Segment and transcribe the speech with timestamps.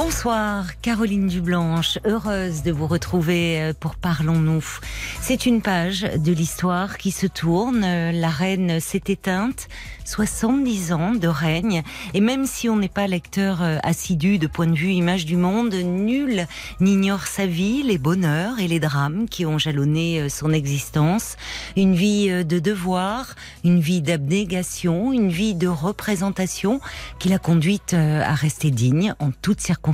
[0.00, 4.64] Bonsoir, Caroline Dublanche, heureuse de vous retrouver euh, pour Parlons-nous.
[5.20, 9.66] C'est une page de l'histoire qui se tourne, la reine s'est éteinte,
[10.08, 11.82] 70 ans de règne.
[12.14, 15.36] Et même si on n'est pas lecteur euh, assidu de point de vue image du
[15.36, 16.46] monde, nul
[16.80, 21.36] n'ignore sa vie, les bonheurs et les drames qui ont jalonné euh, son existence.
[21.76, 23.34] Une vie euh, de devoir,
[23.64, 26.80] une vie d'abnégation, une vie de représentation
[27.18, 29.87] qui l'a conduite à rester digne en toutes circonstances.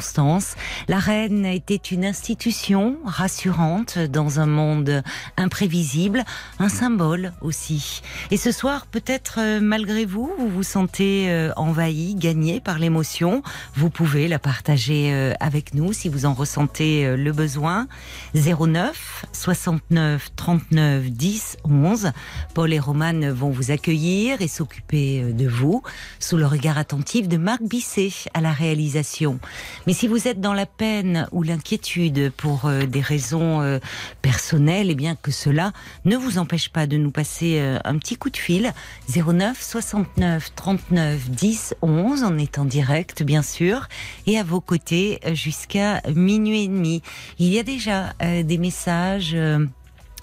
[0.88, 5.02] La reine était une institution rassurante dans un monde
[5.36, 6.24] imprévisible,
[6.58, 8.02] un symbole aussi.
[8.30, 13.42] Et ce soir, peut-être malgré vous Vous vous sentez euh, envahi, gagné par l'émotion
[13.74, 17.86] Vous pouvez la partager euh, avec nous si vous en ressentez euh, le besoin.
[18.34, 22.12] 09 69 39 10 11.
[22.54, 25.82] Paul et Romane vont vous accueillir et s'occuper de vous
[26.18, 29.38] sous le regard attentif de Marc Bisset à la réalisation.
[29.86, 33.80] Mais si vous êtes dans la peine ou l'inquiétude pour des raisons
[34.22, 35.72] personnelles, et eh bien que cela
[36.04, 38.72] ne vous empêche pas de nous passer un petit coup de fil
[39.08, 42.22] 09 69 69 39 10 11.
[42.24, 43.88] On est en direct, bien sûr,
[44.26, 47.02] et à vos côtés jusqu'à minuit et demi.
[47.38, 49.36] Il y a déjà euh, des messages.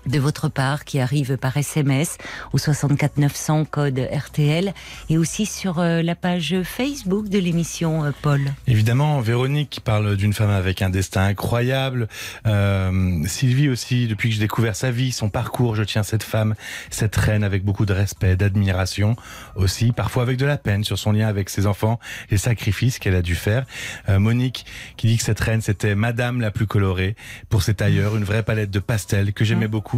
[0.08, 2.18] De votre part qui arrive par SMS
[2.54, 4.74] au 64 900 code RTL
[5.10, 8.42] et aussi sur euh, la page Facebook de l'émission euh, Paul.
[8.66, 12.08] Évidemment, Véronique qui parle d'une femme avec un destin incroyable.
[12.48, 16.56] Euh, Sylvie aussi, depuis que j'ai découvert sa vie, son parcours, je tiens cette femme,
[16.90, 19.16] cette reine avec beaucoup de respect, d'admiration
[19.56, 22.00] aussi, parfois avec de la peine sur son lien avec ses enfants,
[22.32, 23.66] les sacrifices qu'elle a dû faire.
[24.08, 24.66] Monique
[24.98, 27.16] qui dit que cette reine c'était Madame la plus colorée
[27.50, 29.72] pour ses tailleurs, une vraie palette de pastels que j'aimais mmh.
[29.72, 29.91] beaucoup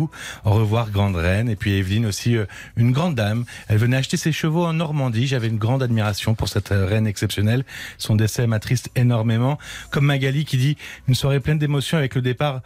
[0.43, 1.49] revoir, grande reine.
[1.49, 2.45] Et puis Evelyne aussi, euh,
[2.75, 3.45] une grande dame.
[3.67, 5.27] Elle venait acheter ses chevaux en Normandie.
[5.27, 7.63] J'avais une grande admiration pour cette reine exceptionnelle.
[7.97, 9.57] Son décès m'attriste énormément.
[9.91, 10.77] Comme Magali qui dit
[11.07, 12.61] une soirée pleine d'émotions avec le départ,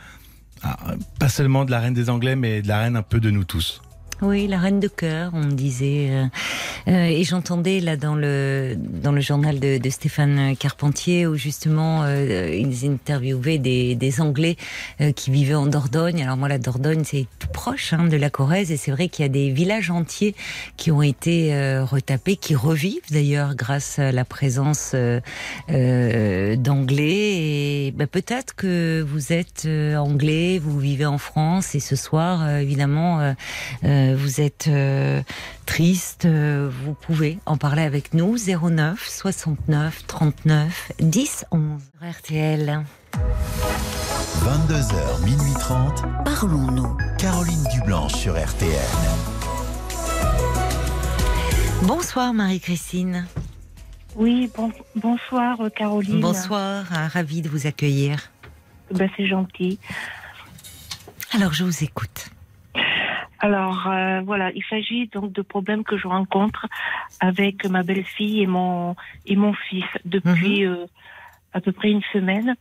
[0.63, 0.77] ah,
[1.19, 3.43] pas seulement de la reine des Anglais, mais de la reine un peu de nous
[3.43, 3.81] tous.
[4.23, 6.07] Oui, la reine de cœur, on disait.
[6.09, 6.25] Euh,
[6.87, 12.01] euh, et j'entendais là dans le dans le journal de, de Stéphane Carpentier où justement
[12.03, 14.55] euh, ils interviewaient des, des Anglais
[15.01, 16.23] euh, qui vivaient en Dordogne.
[16.23, 19.21] Alors moi, la Dordogne, c'est tout proche hein, de la Corrèze et c'est vrai qu'il
[19.23, 20.33] y a des villages entiers
[20.77, 24.95] qui ont été retapés, qui revivent d'ailleurs grâce à la présence
[25.67, 26.57] d'Anglais.
[27.07, 33.33] Et ben, peut-être que vous êtes anglais, vous vivez en France et ce soir, évidemment
[34.06, 35.21] euh, vous êtes euh,
[35.65, 42.83] triste, euh, vous pouvez en parler avec nous 09 69 39 10 11 RTL.
[44.43, 46.03] 22h minuit 30.
[46.25, 46.97] Parlons-nous.
[47.17, 48.71] Caroline Dublanche sur RTL.
[51.83, 53.27] Bonsoir Marie-Christine.
[54.15, 54.51] Oui,
[54.95, 56.21] bonsoir Caroline.
[56.21, 58.31] Bonsoir, ravi de vous accueillir.
[58.91, 59.79] Ben, c'est gentil.
[61.33, 62.29] Alors je vous écoute.
[63.39, 66.65] Alors euh, voilà, il s'agit donc de problèmes que je rencontre
[67.19, 68.95] avec ma belle-fille et mon
[69.25, 70.73] et mon fils depuis mhm.
[70.73, 70.85] euh,
[71.53, 72.55] à peu près une semaine.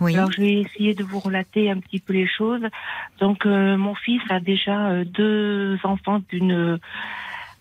[0.00, 0.16] Oui.
[0.16, 2.62] Alors je vais essayer de vous relater un petit peu les choses.
[3.18, 6.78] Donc euh, mon fils a déjà deux enfants d'une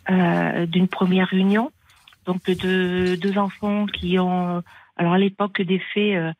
[0.08, 1.72] d'une première union.
[2.26, 4.62] Donc deux, deux enfants qui ont
[4.98, 6.36] alors à l'époque des faits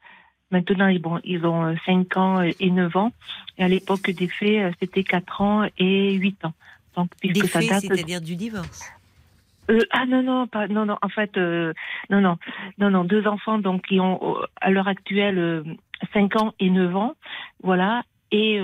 [0.52, 3.12] Maintenant, bon, ils ont 5 euh, ans et 9 ans.
[3.58, 6.54] Et à l'époque des faits, euh, c'était 4 ans et 8 ans.
[6.96, 8.92] Donc, puisque des faits, c'est-à-dire du divorce
[9.70, 11.72] euh, ah non non pas non non en fait euh,
[12.10, 12.38] non non
[12.80, 15.64] non non deux enfants donc qui ont à l'heure actuelle
[16.14, 17.14] 5 ans et 9 ans
[17.62, 18.02] voilà
[18.32, 18.60] et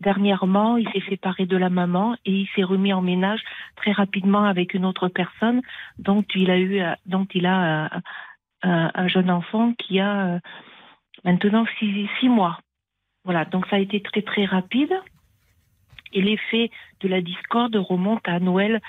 [0.00, 3.40] dernièrement il s'est séparé de la maman et il s'est remis en ménage
[3.76, 5.62] très rapidement avec une autre personne
[6.00, 8.02] donc il a eu donc il a
[8.64, 10.38] un, jeune enfant qui a euh,
[11.24, 12.58] maintenant six, mois.
[13.24, 14.92] Voilà, donc ça a été très très rapide.
[16.12, 16.70] Et l'effet
[17.00, 18.80] de la discorde remonte à Noël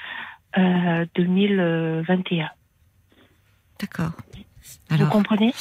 [0.56, 2.46] 2021.
[2.46, 2.48] Euh,
[3.80, 4.12] D'accord.
[4.90, 5.54] vous comprenez?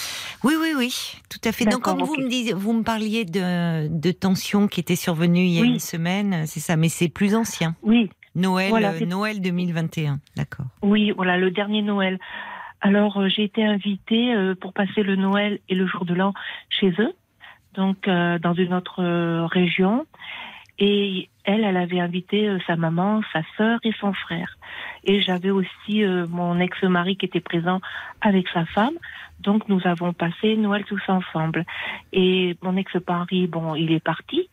[0.42, 1.64] Oui, oui, oui, tout à fait.
[1.64, 5.52] Donc, comme vous me disiez, vous me parliez de, de tensions qui étaient survenues il
[5.52, 7.74] y a une semaine, c'est ça, mais c'est plus ancien.
[7.82, 8.10] Oui.
[8.34, 10.66] Noël, euh, Noël 2021, d'accord.
[10.82, 12.18] Oui, voilà, le dernier Noël.
[12.84, 16.34] Alors euh, j'ai été invitée euh, pour passer le Noël et le jour de l'an
[16.68, 17.14] chez eux,
[17.72, 19.02] donc euh, dans une autre
[19.46, 20.06] région.
[20.78, 24.58] Et elle, elle avait invité sa maman, sa sœur et son frère.
[25.04, 27.80] Et j'avais aussi mon ex-mari qui était présent
[28.20, 28.94] avec sa femme.
[29.38, 31.64] Donc nous avons passé Noël tous ensemble.
[32.12, 34.50] Et mon ex-mari, bon, il est parti.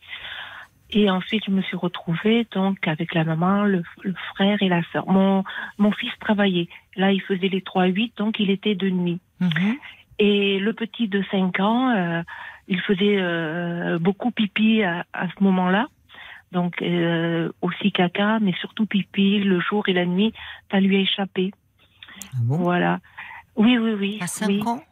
[0.94, 3.82] Et ensuite, je me suis retrouvée donc avec la maman, le,
[4.34, 5.08] frère et la sœur.
[5.08, 5.42] Mon,
[5.78, 6.68] mon fils travaillait.
[6.96, 9.20] Là, il faisait les 3-8, donc il était de nuit.
[9.40, 9.76] Mhm.
[10.18, 12.22] Et le petit de 5 ans, euh,
[12.68, 15.88] il faisait euh, beaucoup pipi à, à ce moment-là.
[16.52, 20.34] Donc euh, aussi caca, mais surtout pipi le jour et la nuit,
[20.70, 21.52] ça lui a échappé.
[22.34, 22.58] Ah bon?
[22.58, 23.00] Voilà.
[23.56, 24.18] Oui, oui, oui.
[24.20, 24.62] À 5 oui.
[24.66, 24.82] ans?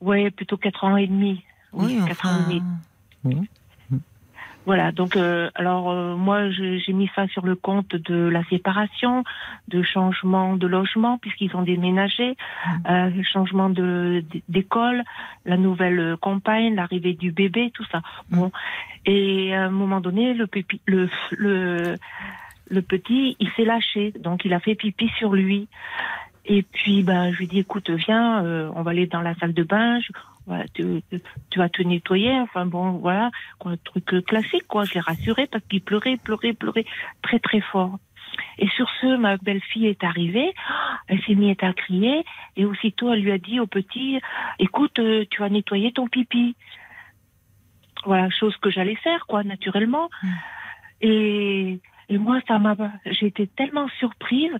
[0.00, 1.44] Oui, plutôt 4 ans et demi.
[1.72, 2.60] Oui, oui 4 ans et
[3.24, 3.48] demi.
[4.64, 9.24] Voilà, donc euh, alors euh, moi j'ai mis ça sur le compte de la séparation,
[9.66, 12.70] de changement de logement puisqu'ils ont déménagé, mmh.
[12.88, 15.02] euh, changement de d'école,
[15.44, 18.02] la nouvelle compagne, l'arrivée du bébé, tout ça.
[18.30, 18.36] Mmh.
[18.36, 18.52] Bon,
[19.04, 20.46] et à un moment donné le
[20.86, 21.96] le le
[22.70, 25.66] le petit il s'est lâché, donc il a fait pipi sur lui.
[26.44, 29.54] Et puis ben je lui dis écoute viens, euh, on va aller dans la salle
[29.54, 29.98] de bain.
[30.46, 31.02] Voilà, tu,
[31.50, 34.84] tu, vas te nettoyer, enfin bon, voilà, quoi, un truc classique, quoi.
[34.84, 36.84] Je l'ai rassuré parce qu'il pleurait, pleurait, pleurait
[37.22, 37.98] très, très fort.
[38.58, 40.54] Et sur ce, ma belle-fille est arrivée,
[41.06, 42.24] elle s'est mise à crier,
[42.56, 44.20] et aussitôt elle lui a dit au petit,
[44.58, 46.56] écoute, euh, tu vas nettoyer ton pipi.
[48.04, 50.08] Voilà, chose que j'allais faire, quoi, naturellement.
[50.22, 50.28] Mmh.
[51.02, 51.80] Et
[52.12, 52.76] et moi, ça m'a,
[53.06, 54.52] j'ai été tellement surprise.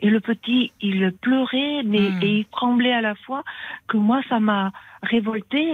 [0.00, 2.20] Et le petit, il pleurait, mais hmm.
[2.22, 3.44] et il tremblait à la fois
[3.86, 4.72] que moi, ça m'a
[5.02, 5.72] révolté.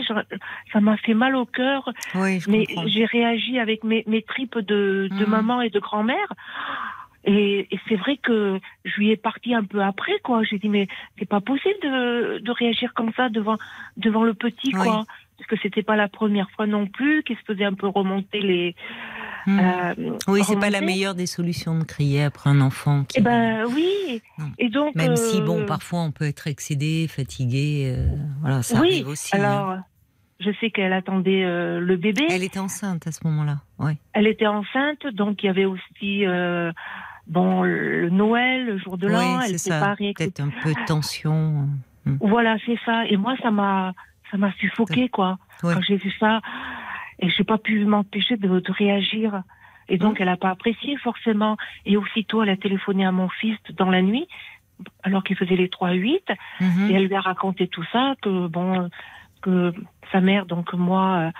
[0.72, 1.92] Ça m'a fait mal au cœur.
[2.14, 5.28] Oui, je mais j'ai réagi avec mes, mes tripes de, de hmm.
[5.28, 6.32] maman et de grand-mère.
[7.24, 10.44] Et, et c'est vrai que je lui ai parti un peu après, quoi.
[10.44, 10.86] J'ai dit, mais
[11.18, 13.56] c'est pas possible de, de réagir comme ça devant,
[13.96, 15.04] devant le petit, quoi.
[15.46, 18.40] Parce que c'était pas la première fois non plus qu'il se faisait un peu remonter
[18.40, 18.74] les,
[19.46, 19.60] Hmm.
[19.60, 23.04] Euh, oui, c'est pas la meilleure des solutions de crier après un enfant.
[23.04, 23.18] Qui...
[23.18, 24.22] Eh ben oui.
[24.58, 28.06] Et donc même si bon, euh, parfois on peut être excédé, fatigué, euh,
[28.40, 29.36] voilà, ça oui, arrive aussi.
[29.36, 29.40] Hein.
[29.40, 29.76] Alors,
[30.40, 32.26] je sais qu'elle attendait le bébé.
[32.30, 33.60] Elle était enceinte à ce moment-là.
[33.78, 33.92] Oui.
[34.12, 36.24] Elle était enceinte, donc il y avait aussi.
[37.26, 39.70] Bon, le Noël, le jour de l'an, elle s'est
[40.14, 41.68] Peut-être un peu de tension.
[42.04, 42.16] Hmm.
[42.20, 43.06] Voilà, c'est ça.
[43.06, 43.94] Et moi, ça m'a,
[44.30, 45.38] ça m'a suffoqué, quoi.
[45.60, 46.40] Quand j'ai vu ça,
[47.20, 49.42] et je n'ai pas pu m'empêcher de, de, réagir.
[49.88, 50.22] Et donc, mmh.
[50.22, 51.56] elle n'a pas apprécié forcément.
[51.86, 54.26] Et aussitôt, elle a téléphoné à mon fils dans la nuit,
[55.02, 56.20] alors qu'il faisait les 3-8,
[56.60, 56.90] mmh.
[56.90, 58.88] et elle lui a raconté tout ça, que bon,
[59.42, 59.72] que
[60.10, 61.30] sa mère, donc moi, euh,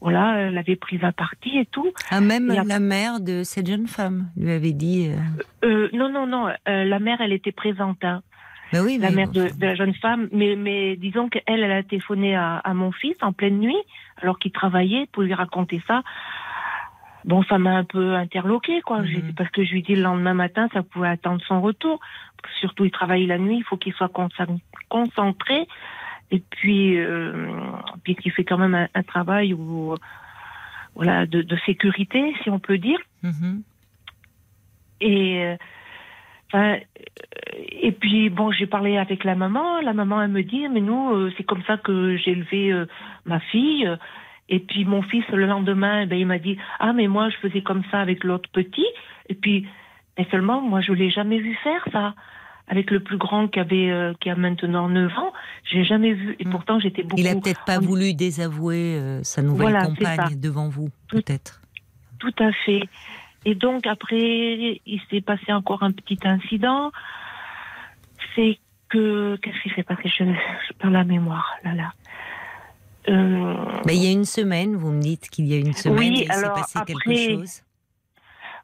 [0.00, 1.92] voilà, elle avait pris à partie et tout.
[2.10, 5.10] Ah, même la mère de cette jeune femme lui avait dit.
[5.10, 5.66] Euh...
[5.66, 6.48] Euh, non, non, non.
[6.48, 8.02] Euh, la mère, elle était présente.
[8.02, 8.22] Hein.
[8.72, 12.36] Oui, la mère de, de, la jeune femme, mais, mais disons qu'elle, elle a téléphoné
[12.36, 13.82] à, à mon fils en pleine nuit
[14.22, 16.02] alors qu'il travaillait pour lui raconter ça.
[17.24, 19.34] Bon, ça m'a un peu interloqué, quoi, mhm.
[19.36, 22.00] parce que je lui dis le lendemain matin, ça pouvait attendre son retour.
[22.60, 24.10] Surtout, il travaille la nuit, il faut qu'il soit
[24.88, 25.66] concentré.
[26.30, 27.50] Et puis, euh,
[28.04, 29.94] puis qu'il fait quand même un, travail où,
[30.94, 33.00] voilà, de, de, sécurité, si on peut dire.
[33.22, 33.62] Mhm.
[35.02, 35.56] Et euh,
[36.52, 36.78] Enfin,
[37.82, 39.80] et puis bon, j'ai parlé avec la maman.
[39.80, 42.86] La maman elle me dit, mais nous, euh, c'est comme ça que j'ai élevé euh,
[43.24, 43.88] ma fille.
[44.48, 47.62] Et puis mon fils le lendemain, ben, il m'a dit, ah mais moi je faisais
[47.62, 48.86] comme ça avec l'autre petit.
[49.28, 49.68] Et puis,
[50.18, 52.14] mais seulement moi je l'ai jamais vu faire ça.
[52.66, 55.32] Avec le plus grand qui avait euh, qui a maintenant 9 ans,
[55.64, 56.36] j'ai jamais vu.
[56.38, 56.50] Et mm.
[56.50, 57.20] pourtant j'étais beaucoup.
[57.20, 61.60] Il a peut-être pas voulu désavouer sa nouvelle compagne devant vous, peut-être.
[62.18, 62.82] Tout à fait.
[63.44, 66.92] Et donc après, il s'est passé encore un petit incident.
[68.34, 70.02] C'est que qu'est-ce qui s'est passé?
[70.04, 71.92] Je, je perds la mémoire là là.
[73.08, 73.54] Euh...
[73.86, 76.26] Ben, il y a une semaine, vous me dites qu'il y a une semaine, oui,
[76.26, 77.62] il s'est passé quelque chose.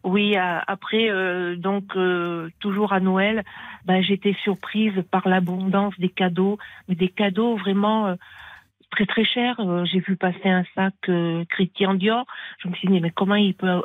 [0.05, 3.45] Oui, après, euh, donc euh, toujours à Noël,
[3.87, 8.15] ben, j'étais surprise par l'abondance des cadeaux, mais des cadeaux vraiment euh,
[8.91, 9.57] très très chers.
[9.87, 10.95] J'ai vu passer un sac
[11.49, 12.25] Christian Dior.
[12.59, 13.83] Je me suis dit mais comment il peut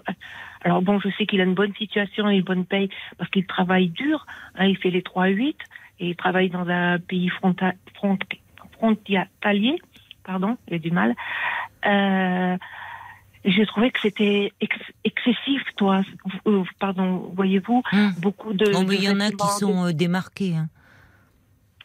[0.64, 3.46] alors bon, je sais qu'il a une bonne situation et une bonne paye parce qu'il
[3.46, 4.26] travaille dur.
[4.56, 5.56] Hein, il fait les 3-8
[6.00, 8.18] et il travaille dans un pays fronta, front,
[8.74, 9.82] frontalier.
[10.24, 11.16] Pardon, j'ai du mal.
[11.86, 12.58] Euh,
[13.44, 14.54] j'ai trouvé que c'était
[15.04, 16.02] excessif, toi.
[16.48, 18.14] Euh, pardon, voyez-vous, hum.
[18.20, 18.66] beaucoup de.
[18.94, 20.56] il y en a qui sont euh, démarqués.
[20.56, 20.70] Hein.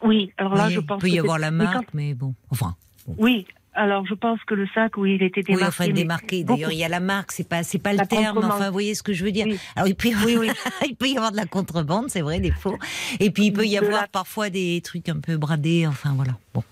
[0.03, 1.01] Oui, alors là, je pense.
[1.01, 2.75] Il peut y avoir la marque, mais, bon, enfin.
[3.17, 5.63] Oui, alors, je pense que le sac, oui, il était démarqué.
[5.63, 6.43] Oui, enfin, démarqué.
[6.43, 8.39] D'ailleurs, il y a la marque, c'est pas, c'est pas le terme.
[8.39, 9.45] Enfin, vous voyez ce que je veux dire.
[9.75, 10.09] Alors, il peut,
[10.85, 12.77] il peut y avoir de la contrebande, c'est vrai, des faux.
[13.19, 15.85] Et puis, il peut y avoir parfois des trucs un peu bradés.
[15.85, 16.33] Enfin, voilà.
[16.55, 16.63] Bon.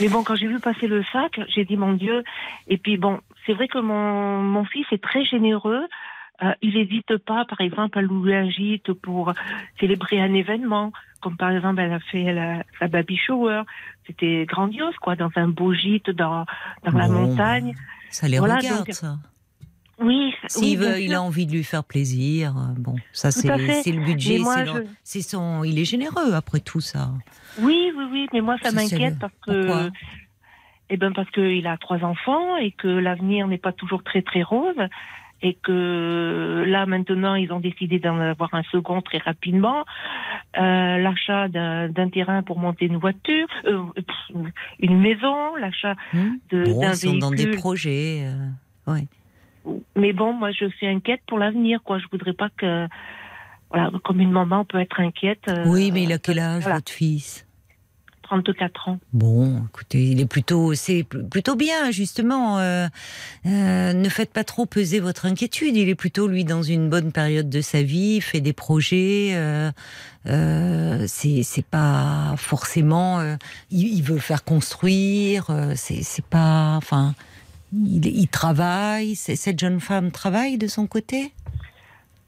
[0.00, 2.22] Mais bon, quand j'ai vu passer le sac, j'ai dit mon Dieu.
[2.68, 5.82] Et puis bon, c'est vrai que mon, mon fils est très généreux.
[6.42, 9.32] Euh, il n'hésite pas, par exemple, à louer un gîte pour
[9.80, 13.62] célébrer un événement, comme par exemple, elle a fait la, sa baby shower.
[14.06, 16.44] C'était grandiose, quoi, dans un beau gîte dans,
[16.84, 17.74] dans la montagne.
[18.10, 19.16] Ça les regarde, ça.
[19.98, 20.34] Oui.
[20.48, 22.54] S'il veut, il a envie de lui faire plaisir.
[22.56, 24.40] Euh, bon, ça c'est le budget.
[25.02, 25.64] C'est son.
[25.64, 27.12] Il est généreux après tout ça.
[27.60, 28.26] Oui, oui, oui.
[28.34, 29.90] Mais moi, ça, m'inquiète parce que.
[30.88, 34.44] Eh ben parce qu'il a trois enfants et que l'avenir n'est pas toujours très très
[34.44, 34.76] rose
[35.42, 39.84] et que là maintenant ils ont décidé d'en avoir un second très rapidement.
[40.58, 43.82] Euh, l'achat d'un terrain pour monter une voiture, euh,
[44.80, 46.30] une maison, l'achat mmh.
[46.50, 46.88] d'un véhicule.
[46.92, 49.06] Ils sont dans des projets, euh, ouais.
[49.96, 51.98] Mais bon, moi je suis inquiète pour l'avenir, quoi.
[51.98, 52.86] Je voudrais pas que,
[53.70, 55.50] voilà, comme une maman peut être inquiète.
[55.66, 57.45] oui, mais il a quel âge votre fils?
[58.26, 58.98] 34 ans.
[59.12, 62.58] Bon, écoutez, il est plutôt, c'est plutôt bien justement.
[62.58, 62.86] Euh,
[63.46, 65.76] euh, ne faites pas trop peser votre inquiétude.
[65.76, 69.32] Il est plutôt lui dans une bonne période de sa vie, fait des projets.
[69.34, 69.70] Euh,
[71.06, 73.36] c'est pas forcément.
[73.70, 75.46] Il, veut faire construire.
[75.76, 76.74] c'est pas.
[76.76, 77.14] Enfin,
[77.72, 79.14] il travaille.
[79.14, 81.32] Cette jeune femme travaille de son côté?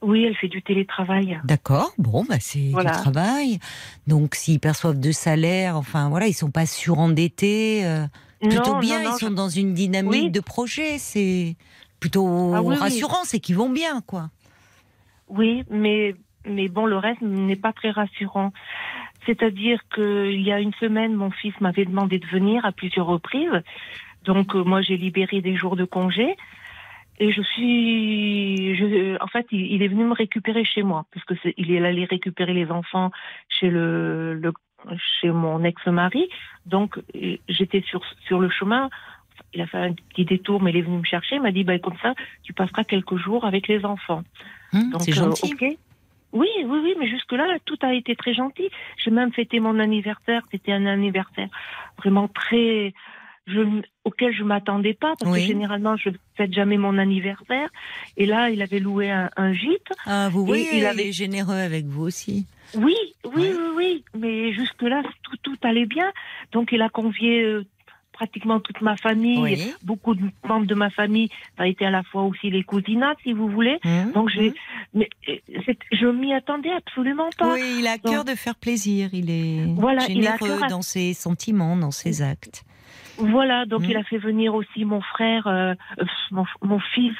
[0.00, 1.40] Oui, elle fait du télétravail.
[1.44, 3.58] D'accord, bon, bah c'est du travail.
[4.06, 7.84] Donc, s'ils perçoivent de salaire, enfin voilà, ils sont pas surendettés.
[7.84, 8.06] Euh,
[8.40, 10.98] plutôt bien, ils sont dans une dynamique de projet.
[10.98, 11.56] C'est
[11.98, 14.30] plutôt ah rassurant, c'est qu'ils vont bien, quoi.
[15.28, 16.14] Oui, mais,
[16.46, 18.52] mais bon, le reste n'est pas très rassurant.
[19.26, 23.62] C'est-à-dire qu'il y a une semaine, mon fils m'avait demandé de venir à plusieurs reprises.
[24.24, 26.36] Donc, euh, moi, j'ai libéré des jours de congé.
[27.20, 31.54] Et je suis, je, en fait, il, est venu me récupérer chez moi, puisque est,
[31.56, 33.10] il est allé récupérer les enfants
[33.48, 34.52] chez le, le
[35.20, 36.28] chez mon ex-mari.
[36.66, 37.00] Donc,
[37.48, 38.88] j'étais sur sur le chemin.
[39.54, 41.36] Il a fait un petit détour, mais il est venu me chercher.
[41.36, 44.22] Il m'a dit, bah, comme ça, tu passeras quelques jours avec les enfants.
[44.72, 45.54] Hum, c'est euh, gentil.
[46.32, 48.68] Oui, oui, oui, mais jusque-là, tout a été très gentil.
[48.98, 50.42] J'ai même fêté mon anniversaire.
[50.50, 51.48] C'était un anniversaire
[51.96, 52.92] vraiment très,
[53.48, 57.68] je, auquel je m'attendais pas parce que généralement je fête jamais mon anniversaire
[58.16, 59.92] et là il avait loué un, gîte.
[60.06, 62.46] Ah vous voyez, il avait généreux avec vous aussi.
[62.74, 66.12] Oui, oui, oui, oui, mais jusque là tout tout allait bien
[66.52, 67.64] donc il a convié euh,
[68.18, 72.02] pratiquement toute ma famille, beaucoup de membres de ma famille, ça a été à la
[72.02, 73.78] fois aussi les cousinats, si vous voulez.
[73.84, 74.54] Mmh, donc j'ai, mmh.
[74.94, 75.08] mais
[75.92, 77.54] je m'y attendais absolument pas.
[77.54, 79.10] Oui, il a cœur de faire plaisir.
[79.12, 82.64] Il est voilà, généreux dans ses sentiments, dans ses actes.
[83.18, 84.00] Voilà, donc il mm.
[84.00, 85.74] a fait venir aussi mon frère, euh,
[86.30, 87.16] mon, mon, fils,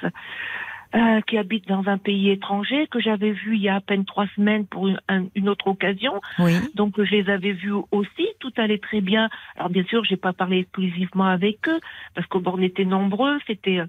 [0.94, 4.04] euh, qui habite dans un pays étranger, que j'avais vu il y a à peine
[4.04, 5.00] trois semaines pour une,
[5.34, 6.20] une autre occasion.
[6.38, 6.52] Oui.
[6.74, 9.28] Donc je les avais vus aussi, tout allait très bien.
[9.56, 11.80] Alors bien sûr, j'ai pas parlé exclusivement avec eux,
[12.14, 13.82] parce qu'on était nombreux, c'était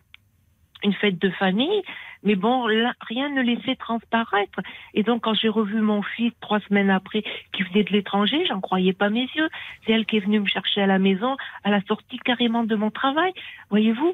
[0.83, 1.83] une fête de famille,
[2.23, 2.63] mais bon,
[3.01, 4.59] rien ne laissait transparaître.
[4.93, 8.59] Et donc, quand j'ai revu mon fils trois semaines après, qui venait de l'étranger, j'en
[8.59, 9.49] croyais pas mes yeux.
[9.85, 12.75] C'est elle qui est venue me chercher à la maison, à la sortie carrément de
[12.75, 13.31] mon travail,
[13.69, 14.13] voyez-vous.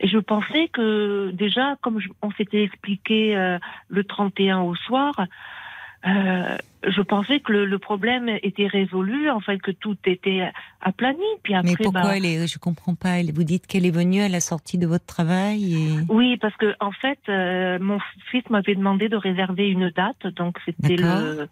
[0.00, 5.14] Et je pensais que déjà, comme on s'était expliqué euh, le 31 au soir,
[6.06, 11.18] euh, je pensais que le, problème était résolu, en fait, que tout était aplani.
[11.42, 13.22] Puis après, Mais pourquoi bah, elle est, je comprends pas.
[13.34, 15.88] Vous dites qu'elle est venue à la sortie de votre travail et...
[16.08, 17.98] Oui, parce que en fait, euh, mon
[18.30, 21.48] fils m'avait demandé de réserver une date, donc c'était le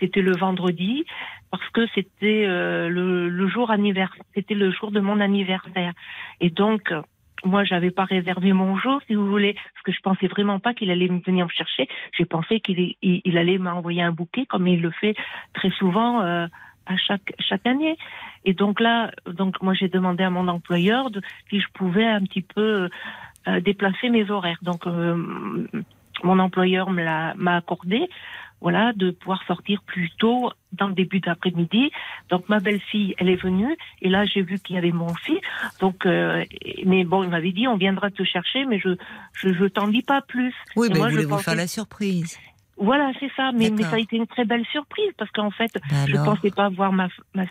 [0.00, 1.04] c'était le vendredi
[1.50, 5.92] parce que c'était euh, le, le jour anniversaire, c'était le jour de mon anniversaire.
[6.40, 6.92] Et donc
[7.44, 10.74] moi, j'avais pas réservé mon jour, si vous voulez, parce que je pensais vraiment pas
[10.74, 11.88] qu'il allait venir me chercher.
[12.16, 15.14] J'ai pensé qu'il il, allait m'envoyer un bouquet, comme il le fait
[15.54, 16.46] très souvent euh,
[16.86, 17.96] à chaque chaque année.
[18.44, 22.22] Et donc là, donc moi, j'ai demandé à mon employeur de, si je pouvais un
[22.22, 22.88] petit peu
[23.46, 24.58] euh, déplacer mes horaires.
[24.62, 25.66] Donc euh,
[26.24, 28.08] mon employeur me l'a m'a accordé
[28.60, 31.90] voilà, de pouvoir sortir plus tôt dans le début d'après-midi.
[32.28, 35.40] Donc ma belle-fille, elle est venue et là j'ai vu qu'il y avait mon fils.
[35.80, 36.44] Donc, euh,
[36.84, 38.96] mais bon, il m'avait dit on viendra te chercher, mais je
[39.32, 40.54] je, je t'en dis pas plus.
[40.76, 42.38] Oui, mais moi, je voulais vous faire la surprise.
[42.76, 43.50] Voilà, c'est ça.
[43.52, 46.16] Mais, mais ça a été une très belle surprise parce qu'en fait, je bah je
[46.16, 47.44] pensais pas voir ma, ma...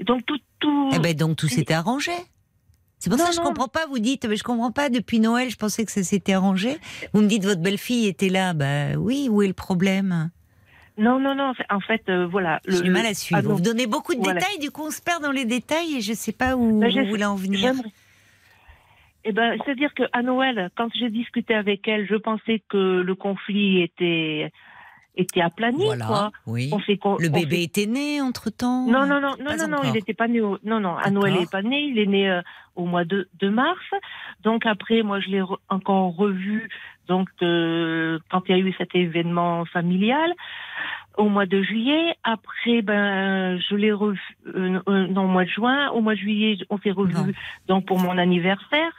[0.00, 0.90] Donc tout tout.
[0.94, 2.12] Eh ben donc tout s'était arrangé.
[2.98, 3.86] C'est pour ça que je comprends pas.
[3.86, 4.88] Vous dites, mais je comprends pas.
[4.88, 6.78] Depuis Noël, je pensais que ça s'était arrangé.
[7.12, 8.54] Vous me dites votre belle-fille était là.
[8.54, 9.28] Bah oui.
[9.30, 10.30] Où est le problème?
[10.96, 11.52] Non, non, non.
[11.70, 12.60] En fait, euh, voilà.
[12.68, 13.40] J'ai du mal à suivre.
[13.44, 16.00] Ah, vous donnez beaucoup de détails, du coup, on se perd dans les détails et
[16.00, 17.74] je ne sais pas où ben, vous voulez en venir.
[19.24, 23.80] Eh ben, c'est-à-dire qu'à Noël, quand j'ai discuté avec elle, je pensais que le conflit
[23.82, 24.52] était
[25.16, 25.84] était aplani.
[26.06, 26.30] Quoi.
[26.46, 26.70] Oui.
[26.72, 29.92] On fait, le bébé était né entre temps Non, non, non, non, non, non, il
[29.92, 30.40] n'était pas né.
[30.40, 30.58] Au...
[30.64, 31.82] Non, non, à Noël, il n'est pas né.
[31.82, 32.42] Il est né euh,
[32.74, 33.84] au mois de, de, mars.
[34.42, 36.68] Donc après, moi, je l'ai encore revu.
[37.06, 40.32] Donc euh, quand il y a eu cet événement familial
[41.16, 42.14] au mois de juillet.
[42.24, 45.90] Après, ben, je l'ai revu euh, euh au mois de juin.
[45.90, 47.34] Au mois de juillet, on s'est revu
[47.68, 48.92] donc pour mon anniversaire.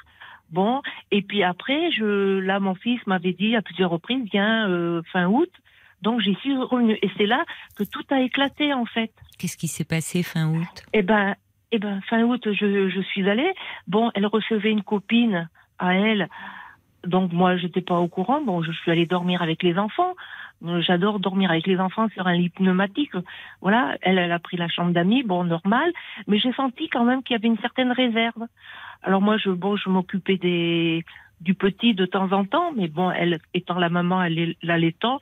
[0.51, 0.81] Bon,
[1.11, 5.25] et puis après, je, là, mon fils m'avait dit à plusieurs reprises, viens euh, fin
[5.25, 5.49] août.
[6.05, 6.97] Donc j'y suis revenue.
[7.01, 7.43] Et c'est là
[7.75, 9.11] que tout a éclaté en fait.
[9.37, 10.75] Qu'est-ce qui s'est passé fin août?
[10.93, 11.35] Eh ben,
[11.71, 13.51] eh ben, fin août, je, je suis allée.
[13.87, 16.29] Bon, elle recevait une copine à elle.
[17.03, 18.41] Donc moi, j'étais pas au courant.
[18.41, 20.13] Bon, je suis allée dormir avec les enfants.
[20.87, 23.11] J'adore dormir avec les enfants sur un lit pneumatique.
[23.61, 25.91] Voilà, elle, elle a pris la chambre d'amis, bon, normal.
[26.27, 28.43] Mais j'ai senti quand même qu'il y avait une certaine réserve.
[29.03, 31.03] Alors moi, je, bon, je m'occupais des,
[31.41, 35.19] du petit de temps en temps, mais bon, elle étant la maman, elle l'allaitant.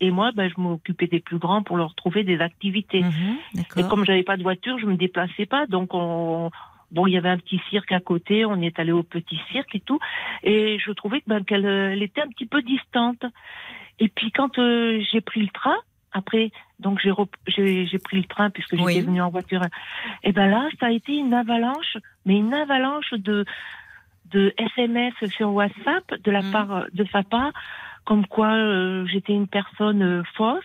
[0.00, 3.02] Et moi, ben, je m'occupais des plus grands pour leur trouver des activités.
[3.02, 3.36] Mhm,
[3.76, 6.50] et comme j'avais pas de voiture, je me déplaçais pas, donc on,
[6.90, 9.74] bon, il y avait un petit cirque à côté, on est allé au petit cirque
[9.74, 9.98] et tout,
[10.42, 13.24] et je trouvais que ben, qu'elle elle était un petit peu distante.
[13.98, 15.76] Et puis quand euh, j'ai pris le train,
[16.12, 16.50] après,
[16.80, 19.62] donc j'ai j'ai pris le train puisque j'étais venue en voiture.
[20.22, 23.44] Et ben là, ça a été une avalanche, mais une avalanche de
[24.30, 26.50] de SMS sur WhatsApp de la mm.
[26.50, 27.52] part de sa part,
[28.06, 30.64] comme quoi euh, j'étais une personne euh, fausse,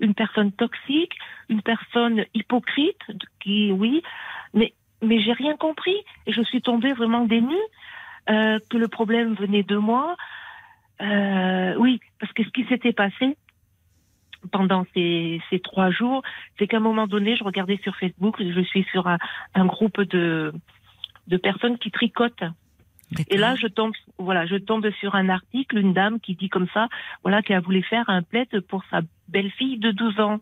[0.00, 1.14] une personne toxique,
[1.48, 3.00] une personne hypocrite,
[3.40, 4.02] qui oui,
[4.52, 7.64] mais mais j'ai rien compris et je suis tombée vraiment dénue
[8.28, 10.16] euh, que le problème venait de moi,
[11.00, 13.36] euh, oui, parce que ce qui s'était passé
[14.52, 16.22] pendant ces, ces trois jours,
[16.58, 19.18] c'est qu'à un moment donné, je regardais sur Facebook, je suis sur un,
[19.54, 20.52] un groupe de,
[21.28, 22.44] de personnes qui tricotent.
[23.28, 26.68] Et là, je tombe, voilà, je tombe sur un article, une dame qui dit comme
[26.72, 26.88] ça,
[27.22, 30.38] voilà, qu'elle voulait faire un plaid pour sa belle-fille de 12 ans.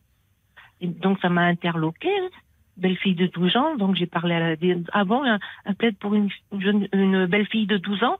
[0.80, 2.28] Et donc, ça m'a interloqué, hein.
[2.76, 3.76] belle-fille de 12 ans.
[3.76, 4.56] Donc, j'ai parlé à la,
[4.92, 8.18] ah bon, un, un plaid pour une, jeune, une belle-fille de 12 ans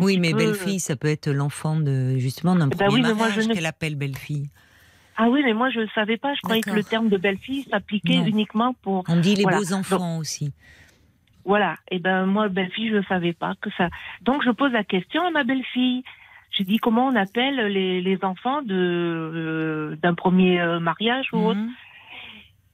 [0.00, 3.94] oui, mais belle-fille, ça peut être l'enfant de justement d'un bah premier mariage qu'elle appelle
[3.94, 4.48] belle-fille.
[5.16, 6.34] Ah oui, mais moi je ne savais pas.
[6.34, 9.04] Je croyais que le terme de belle-fille s'appliquait uniquement pour.
[9.08, 10.52] On dit les beaux enfants aussi.
[11.44, 11.76] Voilà.
[11.90, 13.88] Et ben moi belle-fille, je ne savais pas que ça.
[14.22, 16.02] Donc je pose la question à ma belle-fille.
[16.50, 21.58] Je dis comment on appelle les, enfants de euh, d'un premier euh, mariage ou autre.
[21.58, 21.70] Mhm.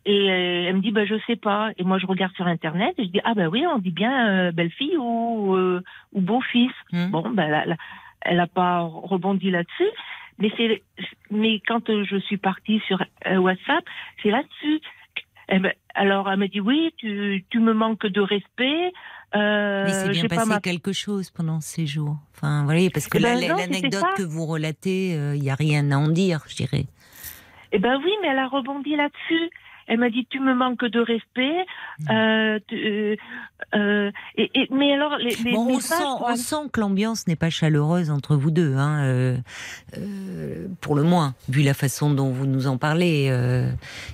[0.08, 1.70] Et euh, elle me dit, bah, je sais pas.
[1.76, 4.28] Et moi, je regarde sur Internet et je dis, ah ben oui, on dit bien
[4.28, 5.82] euh, belle-fille ou, euh,
[6.14, 6.72] ou beau-fils.
[6.92, 7.10] Hmm.
[7.10, 7.76] Bon, ben,
[8.22, 9.90] elle n'a pas rebondi là-dessus.
[10.38, 10.82] Mais, c'est,
[11.30, 13.84] mais quand je suis partie sur WhatsApp,
[14.22, 14.80] c'est là-dessus.
[15.48, 18.92] Ben, alors, elle me dit, oui, tu, tu me manques de respect.
[19.34, 22.16] mais c'est bien passé quelque chose pendant ces jours.
[22.34, 26.08] Enfin, voyez, parce que ben l'anecdote que vous relatez, il n'y a rien à en
[26.08, 26.86] dire, je dirais.
[27.72, 29.50] Eh ben oui, mais elle a rebondi là-dessus.
[29.88, 31.64] Elle m'a dit tu me manques de respect.
[31.98, 32.10] Mmh.
[32.10, 33.16] Euh, euh,
[33.74, 38.36] euh, et, mais alors, les, on, sent, on sent que l'ambiance n'est pas chaleureuse entre
[38.36, 39.34] vous deux, hein,
[40.80, 43.32] pour le moins, vu la façon dont vous nous en parlez.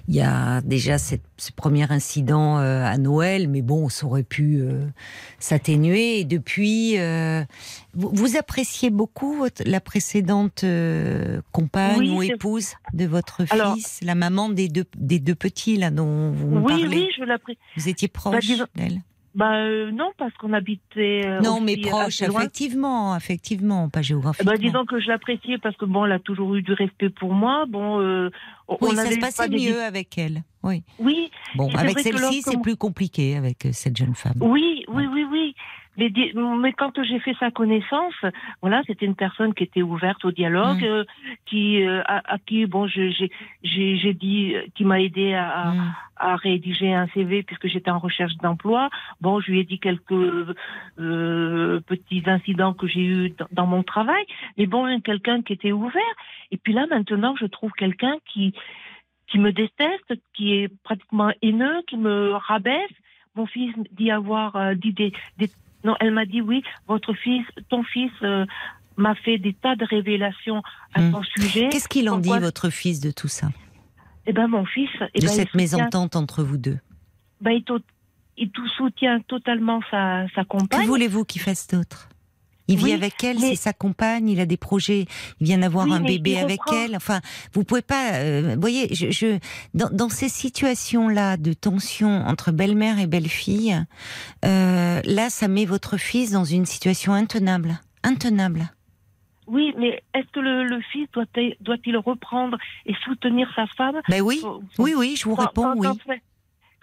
[0.09, 4.63] Il y a déjà cette, ce premier incident à Noël, mais bon, ça aurait pu
[5.39, 6.21] s'atténuer.
[6.21, 6.97] Et depuis,
[7.95, 10.65] vous, appréciez beaucoup votre, la précédente
[11.53, 16.31] compagne ou épouse de votre fils, la maman des deux, des deux petits là dont
[16.31, 17.59] vous me oui, Oui, je l'apprécie.
[17.77, 19.01] Vous étiez bah, proche d'elle?
[19.35, 21.23] Bah euh, non, parce qu'on habitait.
[21.27, 24.53] Euh, non, mais proche, effectivement, effectivement, pas géographiquement.
[24.53, 27.33] Bah, disons que je l'appréciais parce que bon, elle a toujours eu du respect pour
[27.33, 27.65] moi.
[27.69, 28.31] Bon, euh,
[28.81, 30.45] oui, ça se passait mieux avec elle.
[30.63, 30.85] Oui.
[31.01, 31.33] Oui.
[31.57, 34.39] Bon, avec celle-ci, c'est plus compliqué avec cette jeune femme.
[34.41, 35.55] Oui, oui, oui, oui.
[35.97, 38.15] Mais, mais quand j'ai fait sa connaissance,
[38.61, 40.85] voilà, c'était une personne qui était ouverte au dialogue, mm.
[40.85, 41.05] euh,
[41.47, 43.31] qui euh, à, qui bon, j'ai
[43.63, 45.95] j'ai dit, qui m'a aidé à, mm.
[46.17, 48.91] à, rédiger un CV puisque j'étais en recherche d'emploi.
[49.21, 50.13] Bon, je lui ai dit quelques
[50.99, 54.25] euh, petits incidents que j'ai eu dans, mon travail,
[54.59, 56.03] mais bon, quelqu'un qui était ouvert.
[56.51, 58.53] Et puis là, maintenant, je trouve quelqu'un qui
[59.27, 62.91] qui me déteste, qui est pratiquement haineux, qui me rabaisse.
[63.37, 65.51] Mon fils dit avoir dit des, des,
[65.85, 68.47] non, elle m'a dit oui, votre fils, ton fils euh,
[68.97, 70.63] m'a fait des tas de révélations
[70.95, 71.13] à hmm.
[71.13, 71.69] ton sujet.
[71.71, 73.49] Qu'est-ce qu'il en dit, votre fils, de tout ça?
[74.27, 74.89] Eh ben, mon fils.
[75.15, 76.79] Eh de ben, cette mésentente entre vous deux?
[77.41, 77.65] Ben, il,
[78.39, 80.83] il tout soutient totalement sa, sa compagne.
[80.83, 82.09] Que voulez-vous qu'il fasse d'autre?
[82.69, 85.07] Il vit avec elle, c'est sa compagne, il a des projets,
[85.41, 86.97] il vient d'avoir un bébé avec elle.
[86.97, 87.21] Enfin,
[87.53, 88.15] vous pouvez pas.
[88.15, 89.39] Euh, voyez, je, je
[89.75, 93.77] dans, dans, ces situations-là de tension entre belle-mère et belle-fille,
[94.45, 98.71] euh, là, ça met votre fils dans une situation intenable, intenable.
[99.47, 104.01] Oui, mais est-ce que le, fils doit-il doit reprendre et soutenir sa femme?
[104.09, 104.43] Ben oui,
[104.79, 105.89] oui, oui, je vous réponds oui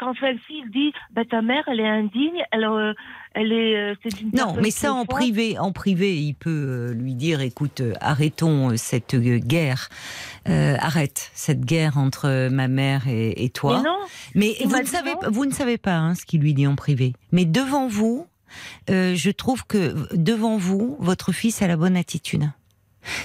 [0.02, 2.94] quand celle-ci dit bah, ta mère elle est indigne elle euh,
[3.34, 3.96] elle est euh,
[4.34, 9.16] non mais ça en privé en privé il peut euh, lui dire écoute arrêtons cette
[9.16, 9.90] guerre.
[10.46, 13.84] Arrête cette guerre entre ma mère et, toi.
[14.34, 17.14] Mais, vous ne savez vous ne savez pas hein, ce qu'il lui dit en privé.
[17.32, 18.26] Mais devant vous
[18.88, 22.50] je trouve que devant vous votre fils a la bonne attitude.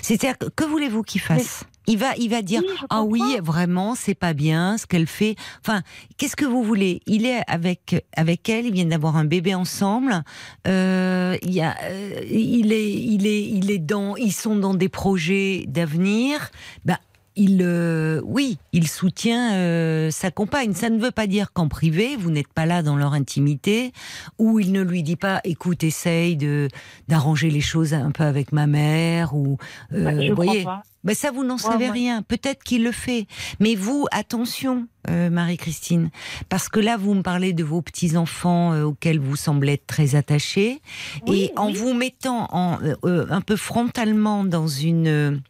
[0.02, 1.64] C'est-à-dire que, voulez-vous qu'il fasse?
[1.86, 5.36] Il va, il va dire ah oui, vraiment, c'est pas bien ce qu'elle fait.
[5.60, 5.82] Enfin,
[6.16, 7.00] qu'est-ce que vous voulez?
[7.06, 10.22] Il est avec avec elle, ils viennent d'avoir un bébé ensemble.
[10.66, 14.74] Euh, il y a, euh, il est, il est, il est dans, ils sont dans
[14.74, 16.50] des projets d'avenir.
[16.84, 16.98] Ben,
[17.36, 20.72] il, euh, oui, il soutient euh, sa compagne.
[20.72, 23.92] Ça ne veut pas dire qu'en privé, vous n'êtes pas là dans leur intimité,
[24.38, 26.68] ou il ne lui dit pas, écoute, essaye de
[27.08, 29.58] d'arranger les choses un peu avec ma mère, ou
[29.92, 30.64] euh, bah, vous voyez.
[30.64, 30.82] Pas.
[31.04, 32.22] Ben ça, vous n'en savez rien.
[32.22, 33.28] Peut-être qu'il le fait.
[33.60, 36.10] Mais vous, attention, Marie-Christine,
[36.48, 40.80] parce que là, vous me parlez de vos petits-enfants auxquels vous semblez être très attachés.
[41.28, 45.42] et en vous mettant en, un peu frontalement dans une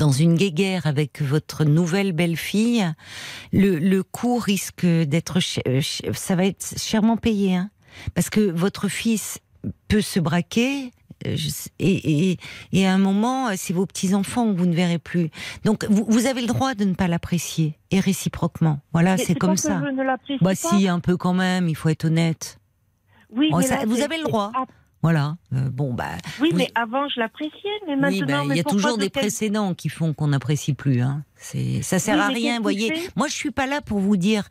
[0.00, 2.90] dans une guéguerre avec votre nouvelle belle-fille,
[3.52, 5.80] le, le coût risque d'être, euh,
[6.14, 7.70] ça va être chèrement payé, hein
[8.14, 9.40] parce que votre fils
[9.88, 10.90] peut se braquer.
[11.26, 11.36] Euh,
[11.78, 12.38] et, et,
[12.72, 15.28] et, à un moment, euh, c'est vos petits-enfants que vous ne verrez plus.
[15.64, 18.80] Donc, vous, vous avez le droit de ne pas l'apprécier, et réciproquement.
[18.94, 19.82] Voilà, c'est comme ça.
[20.40, 22.58] bah si, un peu quand même, il faut être honnête.
[23.32, 24.50] Oui, mais vous avez le droit.
[25.02, 25.36] Voilà.
[25.54, 26.18] Euh, bon, bah.
[26.40, 28.46] Oui, mais avant, je l'appréciais, mais maintenant.
[28.46, 31.00] Bah, il y a toujours des précédents qui font qu'on n'apprécie plus.
[31.00, 31.24] Hein.
[31.36, 32.92] C'est, ça sert à rien, vous voyez.
[33.16, 34.44] Moi, je suis pas là pour vous dire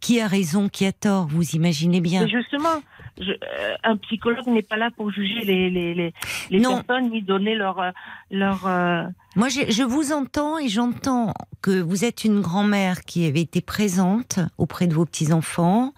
[0.00, 1.26] qui a raison, qui a tort.
[1.28, 2.24] Vous imaginez bien.
[2.24, 2.82] Mais justement,
[3.18, 6.14] je, euh, un psychologue n'est pas là pour juger les, les, les,
[6.50, 7.80] les personnes ni donner leur.
[7.80, 7.90] Euh,
[8.30, 8.66] leur
[9.36, 14.38] moi, je, vous entends et j'entends que vous êtes une grand-mère qui avait été présente
[14.58, 15.92] auprès de vos petits-enfants,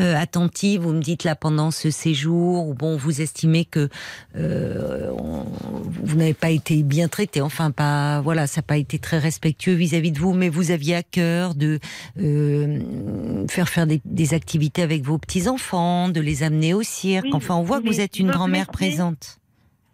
[0.00, 0.80] euh, attentive.
[0.80, 3.88] Vous me dites là pendant ce séjour, où bon, vous estimez que
[4.36, 7.40] euh, vous n'avez pas été bien traité.
[7.40, 10.96] Enfin, pas voilà, ça n'a pas été très respectueux vis-à-vis de vous, mais vous aviez
[10.96, 11.78] à cœur de
[12.18, 17.26] euh, faire faire des, des, activités avec vos petits-enfants, de les amener au cirque.
[17.32, 19.38] enfin, on voit que vous êtes une grand-mère présente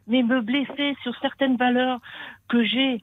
[0.08, 2.00] mais me blesser sur certaines valeurs
[2.48, 3.02] que j'ai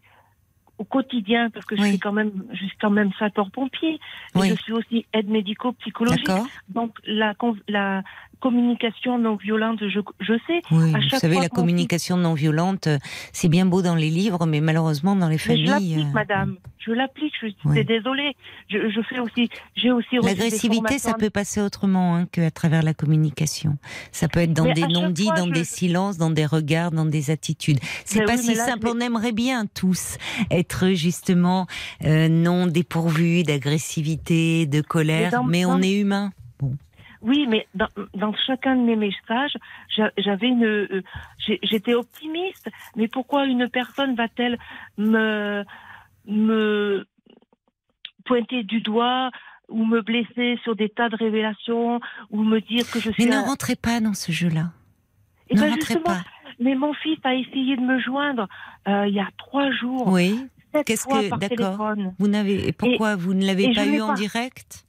[0.77, 3.99] au quotidien, parce que je suis quand même, je suis quand même sapeur-pompier,
[4.36, 6.27] je suis aussi aide médico-psychologique.
[6.69, 7.34] Donc la,
[7.67, 8.03] la
[8.39, 10.62] communication non violente, je, je sais.
[10.71, 12.88] Oui, vous savez, la communication non violente,
[13.34, 15.65] c'est bien beau dans les livres, mais malheureusement dans les familles.
[15.65, 16.58] Je l'applique, euh, madame.
[16.86, 17.34] Je l'applique.
[17.41, 18.36] Je suis désolée.
[18.69, 19.50] Je, je, fais aussi.
[19.76, 20.17] J'ai aussi.
[20.21, 23.78] L'agressivité, ça peut passer autrement hein, qu'à travers la communication.
[24.12, 27.80] Ça peut être dans des non-dits, dans des silences, dans des regards, dans des attitudes.
[28.06, 28.88] C'est pas si simple.
[28.88, 30.17] On aimerait bien tous
[30.52, 31.65] être justement
[32.04, 36.32] euh, non dépourvus d'agressivité, de colère, mais, on est humain.
[37.25, 39.57] Oui, mais dans, dans, chacun de mes messages,
[40.17, 41.01] j'avais une, euh,
[41.63, 42.69] j'étais optimiste.
[42.95, 44.59] Mais pourquoi une personne va-t-elle
[44.97, 45.63] me
[46.27, 47.05] me
[48.25, 49.31] pointer du doigt
[49.69, 53.25] ou me blesser sur des tas de révélations ou me dire que je suis.
[53.25, 54.71] Mais ne rentrez pas dans ce jeu-là.
[55.49, 56.21] Eh ne ben rentrez pas.
[56.59, 58.47] Mais mon fils a essayé de me joindre
[58.88, 60.07] euh, il y a trois jours.
[60.07, 60.47] Oui.
[60.85, 64.85] Qu'est-ce que d'accord Vous n'avez pourquoi vous ne l'avez pas eu en direct?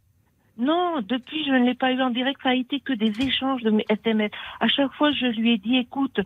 [0.58, 2.40] Non, depuis, je ne l'ai pas eu en direct.
[2.42, 4.30] Ça a été que des échanges de mes SMS.
[4.60, 6.20] À chaque fois, je lui ai dit, écoute,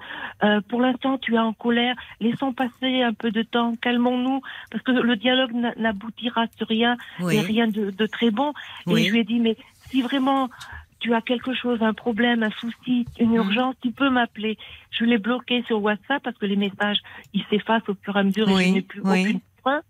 [0.44, 1.96] euh, pour l'instant, tu es en colère.
[2.20, 3.74] Laissons passer un peu de temps.
[3.80, 4.40] Calmons-nous,
[4.70, 8.52] parce que le dialogue n'aboutira sur rien et rien de, de, très bon.
[8.88, 9.56] Et je lui ai dit, mais
[9.88, 10.48] si vraiment
[11.00, 13.36] tu as quelque chose, un problème, un souci, une mhm.
[13.36, 14.58] urgence, tu peux m'appeler.
[14.90, 16.98] Je l'ai bloqué sur WhatsApp parce que les messages,
[17.32, 19.80] ils s'effacent au fur et à mesure et je n'ai plus aucune point.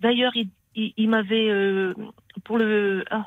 [0.00, 1.94] D'ailleurs, il, il, m'avait, euh,
[2.44, 3.26] pour le, ah,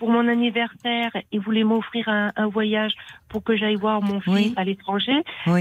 [0.00, 2.94] pour mon anniversaire, il voulait m'offrir un, voyage
[3.28, 5.12] pour que j'aille voir mon fils à l'étranger.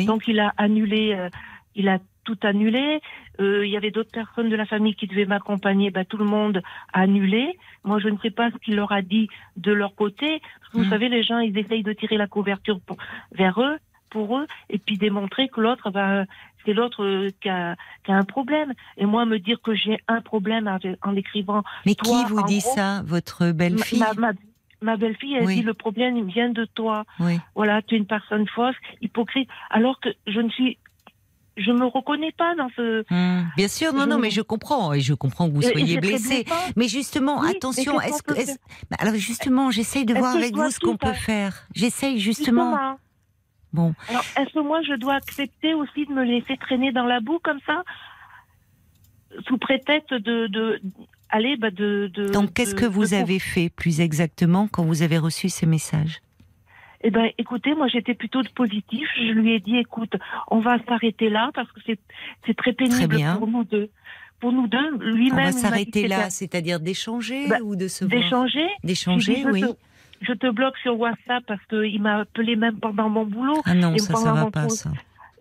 [0.08, 1.28] Donc il a annulé, euh,
[1.75, 3.02] il a tout annulé.
[3.41, 5.91] Euh, il y avait d'autres personnes de la famille qui devaient m'accompagner.
[5.91, 6.62] Bah, tout le monde
[6.93, 7.58] a annulé.
[7.84, 10.41] Moi, je ne sais pas ce qu'il leur a dit de leur côté.
[10.71, 10.89] Vous mm.
[10.89, 12.80] savez, les gens, ils essayent de tirer la couverture
[13.34, 13.78] vers eux,
[14.10, 16.26] pour eux, et puis démontrer que l'autre va
[16.65, 18.74] c'est l'autre euh, qui a, qui a, un problème.
[18.98, 20.69] Et moi, me dire que j'ai un problème
[21.02, 21.63] en écrivant.
[21.86, 24.04] Mais qui vous dit ça, votre belle-fille
[24.82, 27.04] ma, belle-fille, elle dit le problème vient de toi.
[27.56, 29.50] Voilà, tu es une personne fausse, hypocrite.
[29.69, 30.78] Alors que je ne suis
[31.58, 33.04] je me reconnais pas dans ce.
[33.10, 33.50] Hmm.
[33.58, 36.45] bien sûr, non, non, mais je comprends et je comprends que vous soyez blessé.
[36.78, 38.34] Mais justement, attention, est-ce que,
[38.98, 41.67] alors justement, j'essaye de voir avec vous ce qu'on peut faire.
[41.76, 42.98] J'essaye justement
[43.74, 43.94] Bon.
[44.10, 47.40] Alors, est-ce que moi, je dois accepter aussi de me laisser traîner dans la boue
[47.44, 47.84] comme ça
[49.48, 50.48] Sous prétexte de.
[50.48, 50.82] de
[51.30, 52.30] allez, bah de, de.
[52.30, 56.20] Donc, qu'est-ce que vous avez fait plus exactement quand vous avez reçu ces messages?
[57.02, 59.08] Eh ben, écoutez, moi, j'étais plutôt de positif.
[59.18, 60.14] Je lui ai dit, écoute,
[60.50, 61.80] on va s'arrêter là parce que
[62.46, 63.90] c'est très pénible pour nous deux.
[64.42, 65.36] Pour nous deux, On lui-même.
[65.36, 68.20] va m'a dit s'arrêter là, c'est-à-dire d'échanger Bah, ou de se voir?
[68.22, 68.68] D'échanger.
[68.84, 69.62] D'échanger, oui.
[69.62, 69.76] te-
[70.22, 73.62] Je te bloque sur WhatsApp parce qu'il m'a appelé même pendant mon boulot.
[73.66, 74.92] Ah non, Et ça, ça va mon pas, ça.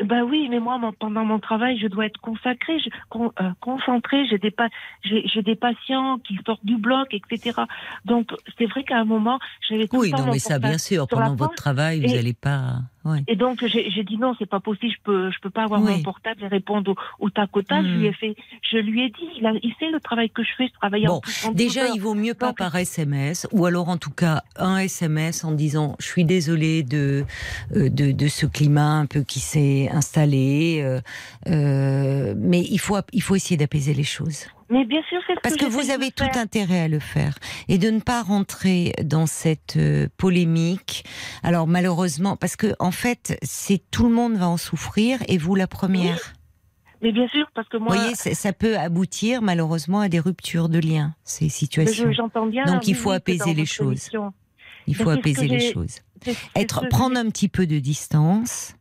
[0.05, 3.51] Ben oui, mais moi, mon- pendant mon travail, je dois être consacrée, je, con- euh,
[3.61, 4.25] concentrée.
[4.31, 4.69] J'ai des, pa-
[5.03, 7.63] j'ai j'ai des patients qui sortent du bloc, etc.
[8.05, 10.79] Donc, c'est vrai qu'à un moment, j'avais tout Oui, le temps non, mais ça, bien
[10.79, 11.57] sûr, pendant votre poche.
[11.57, 12.75] travail, vous n'allez pas.
[13.09, 13.23] Ouais.
[13.27, 15.93] Et donc, j'ai dit non, c'est pas possible, je peux, je peux pas avoir Oui.
[15.93, 17.85] mon portable et répondre au, au tac au tac.
[17.85, 18.37] Je lui ai fait,
[18.71, 21.07] je lui ai dit, il, a, il sait le travail que je fais, je travaille
[21.07, 24.11] Bon, en plus Déjà, il vaut mieux pas Donc- par SMS, ou alors en tout
[24.11, 27.25] cas un SMS en disant je suis désolée de
[27.75, 31.01] euh, de, de ce climat un peu qui s'est installé, euh,
[31.49, 35.41] euh, mais il faut il faut essayer d'apaiser les choses Mais bien sûr, c'est ce
[35.43, 36.37] parce que vous avez tout faire.
[36.37, 41.05] intérêt à le faire et de ne pas rentrer dans cette euh, polémique.
[41.43, 45.55] Alors malheureusement, parce que en fait, c'est tout le monde va en souffrir et vous
[45.55, 46.35] la première.
[47.01, 50.19] Mais bien sûr, parce que Vous moi, voyez, c'est- ça peut aboutir malheureusement à des
[50.19, 52.07] ruptures de liens, ces situations.
[52.09, 52.65] je- j'entends bien.
[52.65, 53.87] Donc, il faut apaiser les choses.
[53.93, 54.33] émission,
[54.89, 55.97] Il faut apaiser les choses.
[56.57, 58.75] Être, prendre un petit peu de distance.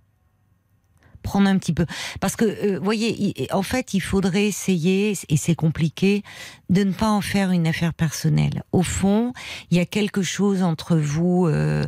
[1.27, 1.85] Prendre un petit peu.
[2.21, 6.23] Parce que, euh, voyez, en fait, il faudrait essayer, et c'est compliqué,
[6.69, 8.63] de ne pas en faire une affaire personnelle.
[8.71, 9.33] Au fond,
[9.69, 11.83] il y a quelque chose entre vous, euh,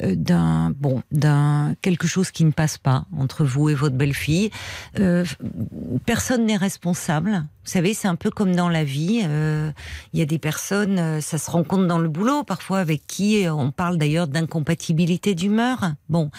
[0.00, 4.50] d'un, bon, d'un, quelque chose qui ne passe pas entre vous et votre belle-fille.
[4.98, 5.24] Euh,
[6.06, 7.44] personne n'est responsable.
[7.64, 9.22] Vous savez, c'est un peu comme dans la vie.
[9.24, 9.70] euh,
[10.12, 13.44] il y a des personnes, euh, ça se rencontre dans le boulot, parfois avec qui
[13.46, 15.92] euh, on parle d'ailleurs d'incompatibilité d'humeur.
[16.08, 16.30] Bon,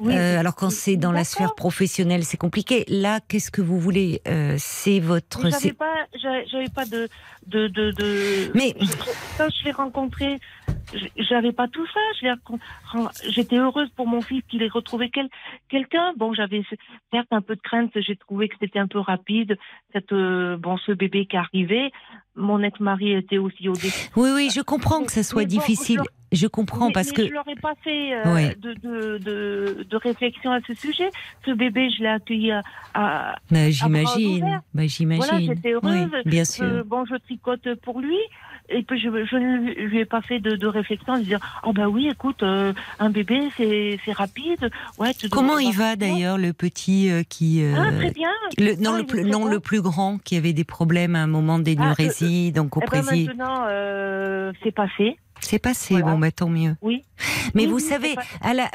[0.00, 2.84] Oui, euh, alors quand c'est dans la sphère professionnelle, c'est compliqué.
[2.88, 4.20] Là, qu'est-ce que vous voulez?
[4.28, 5.48] Euh, C'est votre.
[5.48, 5.94] J'avais pas,
[6.50, 7.08] j'avais pas de,
[7.46, 8.74] de, de, de- Mais-
[9.38, 10.38] quand je l'ai rencontré,
[11.16, 12.00] j'avais pas tout ça.
[13.28, 15.28] J'étais heureuse pour mon fils qu'il ait retrouvé quel-
[15.68, 16.12] quelqu'un.
[16.16, 16.62] Bon, j'avais
[17.12, 17.90] certes un peu de crainte.
[17.96, 19.56] J'ai trouvé que c'était un peu rapide.
[19.92, 21.90] Cette, euh, bon, ce bébé qui arrivait.
[22.36, 24.10] Mon ex-mari était aussi au décès.
[24.16, 26.00] Oui, oui, je comprends que ça soit Mais bon, difficile.
[26.32, 29.18] je Je comprends mais, parce mais que je leur ai pas fait euh, de, de,
[29.18, 31.10] de, de réflexion à ce sujet.
[31.46, 32.62] Ce bébé, je l'ai accueilli à,
[32.94, 34.60] à, Bah, j'imagine.
[34.74, 35.24] Bah, j'imagine.
[35.24, 36.08] Voilà, j'étais heureuse.
[36.12, 36.64] Oui, bien sûr.
[36.64, 38.18] Euh, bon, je tricote pour lui.
[38.70, 41.72] Et puis je, je ne lui ai pas fait de, de réflexion, de dire oh
[41.72, 44.70] bah oui, écoute, euh, un bébé c'est c'est rapide.
[44.98, 45.12] Ouais.
[45.14, 48.30] Tu Comment il va d'ailleurs le petit euh, qui euh, Ah très bien.
[48.58, 49.46] le, non Ah, le non bon.
[49.48, 53.64] le plus grand qui avait des problèmes à un moment d'énurésie donc Eh ben maintenant
[53.68, 55.18] euh, c'est passé.
[55.46, 56.12] C'est passé voilà.
[56.12, 57.02] bon bah tant mieux Oui.
[57.54, 58.14] mais Oui, vous oui, savez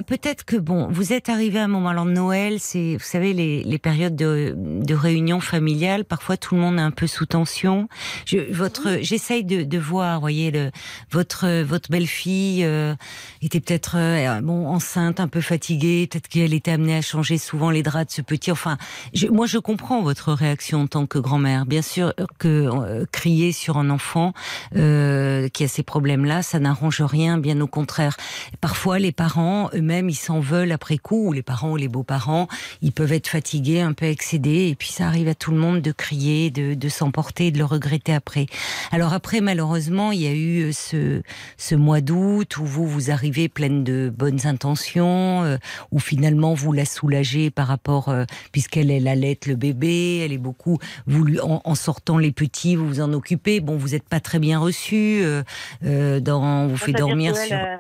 [0.08, 3.64] peut-être que bon vous êtes arrivé à un moment alors Noël c'est vous savez les,
[3.64, 7.88] les périodes de, de réunion familiale parfois tout le monde est un peu sous tension
[8.26, 10.72] je, votre j'essaye de, de voir vous voyez le
[11.12, 12.94] votre votre belle-fille euh,
[13.42, 17.70] était peut-être euh, bon enceinte un peu fatiguée peut-être qu'elle était amenée à changer souvent
[17.72, 18.78] les draps de ce petit enfin
[19.14, 23.52] je- moi je comprends votre réaction en tant que grand-mère bien sûr que euh, crier
[23.52, 24.34] sur un enfant
[24.76, 28.18] euh, qui a ces problèmes-là ça n'arrange rien bien au contraire.
[28.62, 32.48] Parfois les parents eux-mêmes ils s'en veulent après coup ou les parents ou les beaux-parents
[32.82, 35.82] ils peuvent être fatigués un peu excédés et puis ça arrive à tout le monde
[35.82, 38.48] de crier de, s'emporter de le regretter après.
[38.92, 41.22] Alors après malheureusement il y a eu euh, ce
[41.58, 45.58] ce mois d'août où vous vous arrivez pleine de bonnes intentions euh,
[45.92, 50.38] où finalement vous la soulagez par rapport euh, puisqu'elle elle allait le bébé elle est
[50.38, 53.60] beaucoup vous lui en, en sortant les petits vous vous en occupez.
[53.60, 55.44] Bon vous n'êtes pas très bien reçu euh,
[55.86, 57.78] euh, dans on vous fait dormir sur euh,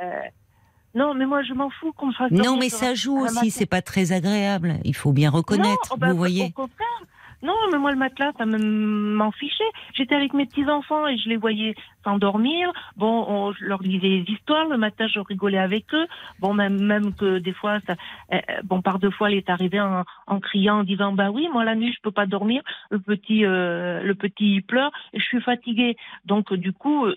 [0.95, 2.31] Non, mais moi je m'en fous qu'on fasse.
[2.31, 4.79] non, mais ça joue aussi, c'est pas très agréable.
[4.83, 6.45] Il faut bien reconnaître, Non, oh bah, vous voyez.
[6.45, 6.87] Au contraire.
[7.41, 8.57] Non, mais moi, le matelas, ça me-
[9.15, 9.63] m'en fichait.
[9.93, 11.73] J'étais avec mes petits-enfants et je les voyais
[12.03, 12.71] s'endormir.
[12.97, 14.67] Bon, on- je leur disais des histoires.
[14.67, 16.05] Le matin, je rigolais avec eux.
[16.39, 17.95] Bon, même, même que des fois, ça,
[18.33, 21.47] euh, bon, par deux fois, elle est arrivée en, en criant, en disant, bah oui,
[21.51, 22.61] moi, la nuit, je peux pas dormir.
[22.89, 25.95] Le petit, euh, le petit, il pleure et je suis fatiguée.
[26.25, 27.15] Donc, euh, du coup, euh,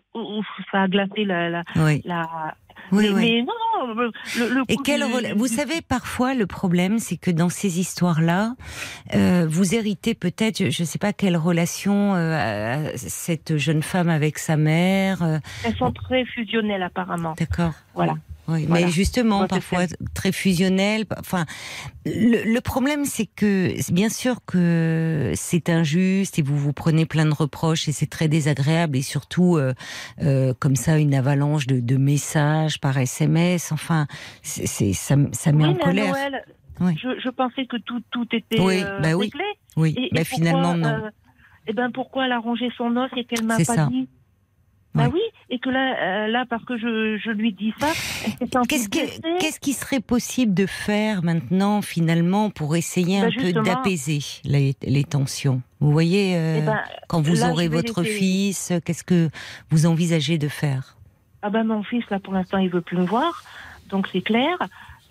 [0.70, 2.54] ça a glacé la, la, Oui, la...
[2.90, 3.21] oui, mais, oui.
[3.21, 7.31] mais non, non, le, le Et quel du- Vous savez, parfois, le problème, c'est que
[7.31, 8.55] dans ces histoires-là,
[9.14, 14.38] euh, vous héritez peut-être, je ne sais pas quelle relation euh, cette jeune femme avec
[14.38, 15.23] sa mère.
[15.23, 17.35] euh, Elles sont très fusionnelles, apparemment.
[17.38, 17.73] D'accord.
[17.95, 18.14] Voilà.
[18.48, 18.66] Oui.
[18.68, 21.05] Mais justement, parfois très fusionnel.
[21.18, 21.44] Enfin,
[22.05, 27.35] le, problème, c'est que bien sûr que c'est injuste et vous vous prenez plein de
[27.35, 29.74] reproches et c'est très désagréable et surtout euh,
[30.22, 33.70] euh, comme ça une avalanche de, messages par SMS.
[33.70, 34.07] Enfin,
[34.42, 36.14] c'est ça, ça met en colère.
[36.81, 39.44] je, pensais que tout, tout était oui, bah réglé.
[39.76, 40.09] Oui, oui.
[40.12, 41.11] mais finalement non.
[41.66, 43.87] et ben pourquoi elle a rongé son os et qu'elle m'a pas ça.
[43.87, 44.09] dit?
[44.94, 47.88] Bah oui, et que là, euh, là parce que je, je lui dis ça,
[48.68, 54.18] qu'est-ce qu'est-ce qui serait possible de faire maintenant finalement pour essayer bah, un peu d'apaiser
[54.44, 55.62] les, les, tensions?
[55.81, 56.78] Vous voyez, euh, eh ben,
[57.09, 59.31] quand vous aurez votre fils, qu'est-ce que
[59.70, 60.96] vous envisagez de faire?
[61.40, 63.44] Ah ben mon fils là pour l'instant il veut plus me voir,
[63.88, 64.59] donc c'est clair.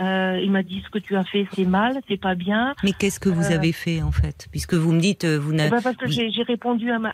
[0.01, 2.73] Euh, il m'a dit ce que tu as fait, c'est mal, c'est pas bien.
[2.83, 4.47] Mais qu'est-ce que vous euh, avez fait en fait?
[4.49, 5.67] Puisque vous me dites, euh, vous n'avez.
[5.67, 7.13] Eh ben, parce que j'ai répondu à ma,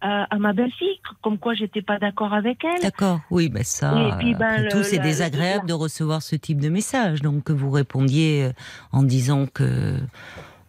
[0.00, 2.82] à, ma belle-fille, comme quoi j'étais pas d'accord avec elle.
[2.82, 3.92] D'accord, oui, ben ça.
[4.00, 7.22] Et puis, ben, tout, c'est désagréable de recevoir ce type de message.
[7.22, 8.50] Donc que vous répondiez
[8.92, 9.96] en disant que.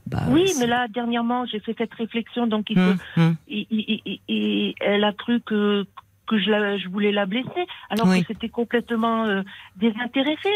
[0.08, 3.36] Bah, oui, mais là, dernièrement, j'ai fait cette réflexion, donc il, hum, hum.
[3.48, 5.86] elle a cru que,
[6.30, 9.42] que je, je voulais la blesser, alors que c'était complètement euh,
[9.78, 10.50] désintéressé.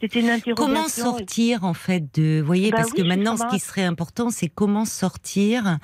[0.00, 0.54] C'était une interrogation.
[0.54, 4.30] Comment sortir en fait de, vous voyez, bah parce que maintenant, ce qui serait important,
[4.30, 5.78] c'est comment sortir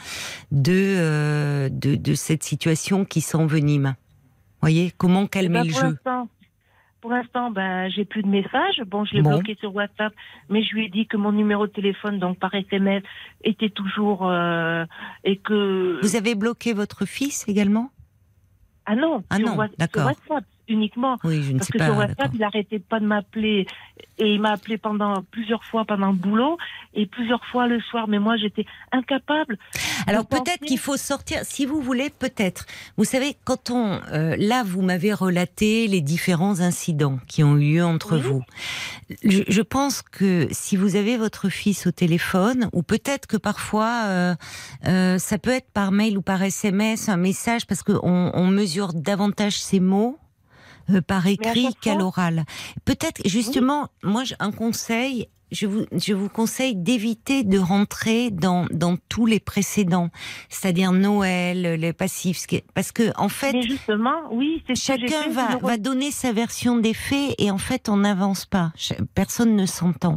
[0.51, 3.95] de, euh, de, de cette situation qui s'envenime.
[3.97, 5.99] Vous voyez, comment calmer bah, le jeu?
[7.01, 8.81] Pour l'instant, ben, j'ai plus de messages.
[8.87, 10.13] Bon, je l'ai bloqué sur WhatsApp,
[10.49, 13.03] mais je lui ai dit que mon numéro de téléphone, donc par SMS,
[13.43, 14.85] était toujours euh,
[15.25, 15.99] et que.
[16.01, 17.91] Vous avez bloqué votre fils également?
[18.87, 20.11] Ah non, ah non, d'accord
[20.69, 21.17] uniquement.
[21.25, 23.67] Oui, je ne parce sais que sur WhatsApp, il n'arrêtait pas de m'appeler
[24.19, 26.59] et il m'a appelé pendant plusieurs fois pendant le boulot
[26.95, 28.09] et plusieurs fois le soir.
[28.09, 29.59] Mais moi, j'étais incapable.
[30.07, 32.67] Alors peut-être qu'il faut sortir, si vous voulez, peut-être.
[32.97, 37.75] Vous savez, quand on, euh, là, vous m'avez relaté les différents incidents qui ont eu
[37.75, 38.43] lieu entre vous.
[39.25, 44.35] Je, pense que si vous avez votre fils au téléphone, ou peut-être que parfois, euh,
[44.87, 48.01] euh, ça peut être par mail ou par SMS, un message, parce qu'on
[48.35, 50.19] on mesure davantage ses mots
[50.91, 52.45] euh, par écrit qu'à l'oral.
[52.85, 58.97] Peut-être justement, moi, un conseil, je vous, je vous conseille d'éviter de rentrer dans, dans
[59.09, 60.09] tous les précédents,
[60.49, 66.33] c'est-à-dire Noël, les passifs, parce que en fait, justement, oui, chacun va, va donner sa
[66.33, 68.73] version des faits et en fait on n'avance pas,
[69.15, 70.17] personne ne s'entend.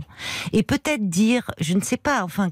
[0.54, 2.50] Et peut-être dire, je ne sais pas, enfin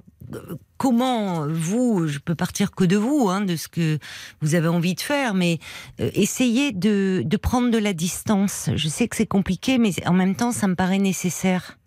[0.78, 4.00] comment vous, je peux partir que de vous, hein, de ce que
[4.42, 5.60] vous avez envie de faire, mais
[6.00, 8.70] euh, essayez de, de prendre de la distance.
[8.76, 11.78] Je sais que c'est compliqué, mais en même temps, ça me paraît nécessaire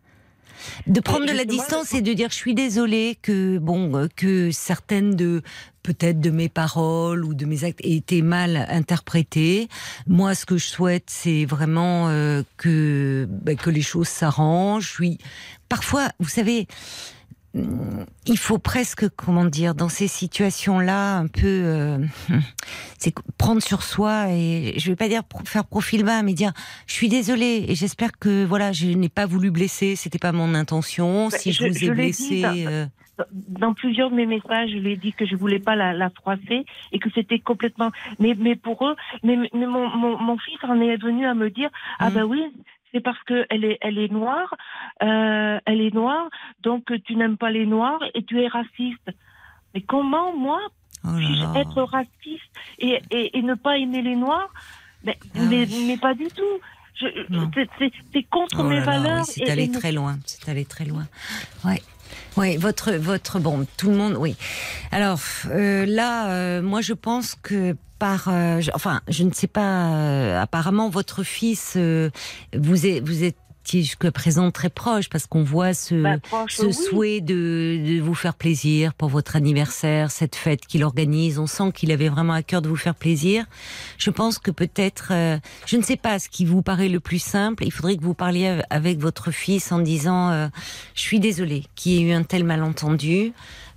[0.86, 4.50] de prendre de la distance et de dire je suis désolée que bon euh, que
[4.50, 5.42] certaines de
[5.82, 9.68] peut-être de mes paroles ou de mes actes aient été mal interprétées.
[10.08, 14.88] Moi, ce que je souhaite, c'est vraiment euh, que bah, que les choses s'arrangent.
[14.88, 15.18] Je suis
[15.68, 16.66] parfois, vous savez,
[18.26, 21.98] il faut presque, comment dire, dans ces situations-là, un peu, euh,
[22.98, 26.52] c'est prendre sur soi et je vais pas dire faire profil bas, mais dire,
[26.86, 30.54] je suis désolée et j'espère que voilà, je n'ai pas voulu blesser, c'était pas mon
[30.54, 31.30] intention.
[31.30, 32.42] Si je, vous ai blessé.
[32.44, 32.86] Euh,
[33.32, 36.10] dans, plusieurs de mes messages, je lui ai dit que je voulais pas la, la
[36.10, 37.90] froisser et que c'était complètement.
[38.18, 39.88] Mais, mais pour eux, mais, mon,
[40.18, 42.44] mon, fils en est venu à me dire, ah ben oui,
[42.96, 44.54] c'est parce qu'elle est, elle est noire,
[45.02, 46.28] euh, elle est noire,
[46.62, 49.10] donc tu n'aimes pas les noirs et tu es raciste.
[49.74, 50.60] Mais comment, moi,
[51.04, 54.48] oh puis-je être raciste et, et, ne pas aimer les noirs?
[55.04, 56.42] Mais, ah mais, pas du tout.
[58.12, 59.26] C'est contre oh mes valeurs.
[59.26, 60.16] c'est allé très loin.
[60.24, 61.06] C'est allé très loin.
[61.66, 61.82] Ouais.
[62.38, 64.36] Oui, votre, votre, bon, tout le monde, oui.
[64.90, 70.40] Alors euh, là, euh, moi, je pense que par, euh, enfin, je ne sais pas.
[70.40, 73.36] apparemment, votre fils, vous êtes, vous êtes
[73.74, 76.16] jusqu'à présent très proche parce qu'on voit ce, bah,
[76.48, 81.38] ce souhait de, de, vous faire plaisir pour votre anniversaire, cette fête qu'il organise.
[81.38, 83.44] On sent qu'il avait vraiment à cœur de vous faire plaisir.
[83.98, 87.18] Je pense que peut-être, euh, je ne sais pas ce qui vous paraît le plus
[87.18, 87.64] simple.
[87.64, 90.48] Il faudrait que vous parliez avec votre fils en disant, euh,
[90.94, 93.32] je suis désolée qu'il y ait eu un tel malentendu.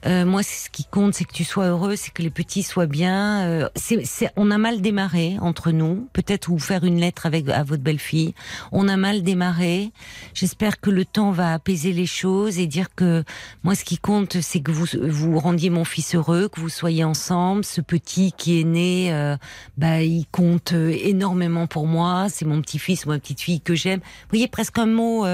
[0.06, 2.86] Euh, moi, ce qui compte, c'est que tu sois heureux, c'est que les petits soient
[2.86, 3.42] bien.
[3.42, 6.08] Euh, c'est, on a mal démarré entre nous.
[6.14, 8.34] Peut-être vous faire une lettre avec à votre belle-fille.
[8.72, 9.92] On a mal démarré.
[10.34, 13.24] J'espère que le temps va apaiser les choses et dire que
[13.64, 17.04] moi, ce qui compte, c'est que vous vous rendiez mon fils heureux, que vous soyez
[17.04, 17.66] ensemble.
[17.66, 19.36] Ce petit qui est né, euh,
[19.78, 22.28] bah, il compte énormément pour moi.
[22.30, 24.00] C'est mon petit-fils ou ma petite-fille que j'aime.
[24.00, 25.26] Vous voyez, presque un mot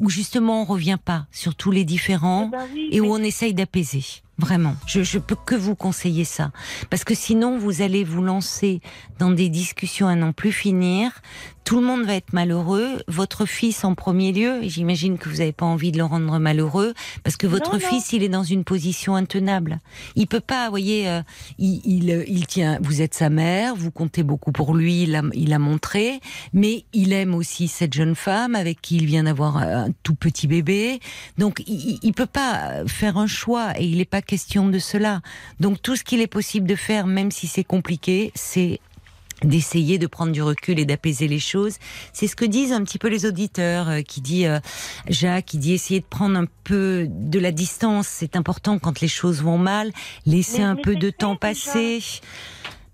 [0.00, 3.54] où justement on revient pas sur tous les différents eh ben et où on essaye
[3.54, 4.01] d'apaiser.
[4.02, 4.22] wichtig.
[4.38, 6.52] Vraiment, je, je peux que vous conseiller ça,
[6.90, 8.80] parce que sinon vous allez vous lancer
[9.18, 11.12] dans des discussions à n'en plus finir.
[11.64, 13.02] Tout le monde va être malheureux.
[13.06, 14.62] Votre fils en premier lieu.
[14.62, 16.92] J'imagine que vous n'avez pas envie de le rendre malheureux,
[17.22, 19.78] parce que votre fils, il est dans une position intenable.
[20.16, 21.22] Il peut pas, vous voyez, euh,
[21.58, 22.78] il, il, il, tient.
[22.82, 25.04] Vous êtes sa mère, vous comptez beaucoup pour lui.
[25.04, 26.20] Il a, il a montré,
[26.52, 30.48] mais il aime aussi cette jeune femme avec qui il vient d'avoir un tout petit
[30.48, 30.98] bébé.
[31.38, 35.20] Donc, il, il peut pas faire un choix, et il n'est pas question de cela.
[35.60, 38.80] Donc tout ce qu'il est possible de faire, même si c'est compliqué, c'est
[39.44, 41.78] d'essayer de prendre du recul et d'apaiser les choses.
[42.12, 44.60] C'est ce que disent un petit peu les auditeurs, euh, qui dit euh,
[45.08, 48.06] Jacques, qui dit essayer de prendre un peu de la distance.
[48.06, 49.92] C'est important quand les choses vont mal,
[50.26, 52.02] laisser un peu de temps passer.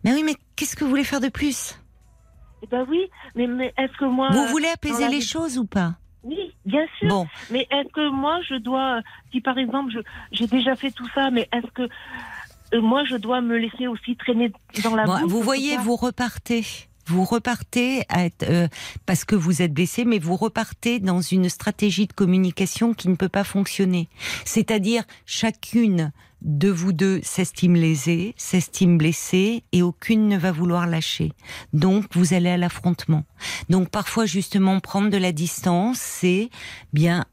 [0.05, 1.79] Mais oui, mais qu'est-ce que vous voulez faire de plus?
[2.63, 4.31] Eh ben oui, mais, mais est-ce que moi...
[4.33, 5.97] Vous voulez apaiser les choses ou pas?
[6.29, 7.09] Oui, bien sûr.
[7.09, 7.27] Bon.
[7.51, 9.01] Mais est-ce que moi, je dois,
[9.33, 9.93] si par exemple,
[10.31, 11.89] j'ai déjà fait tout ça, mais est-ce que
[12.75, 14.53] euh, moi, je dois me laisser aussi traîner
[14.85, 16.65] dans la bon, boue Vous voyez, vous repartez.
[17.07, 18.69] Vous repartez à être, euh,
[19.07, 23.15] parce que vous êtes blessé, mais vous repartez dans une stratégie de communication qui ne
[23.15, 24.11] peut pas fonctionner.
[24.45, 26.13] C'est-à-dire chacune
[26.43, 31.33] de vous deux s'estime lésée, s'estime blessée, et aucune ne va vouloir lâcher.
[31.73, 33.25] Donc vous allez à l'affrontement.
[33.69, 36.51] Donc parfois justement prendre de la distance, c'est
[36.93, 37.25] bien,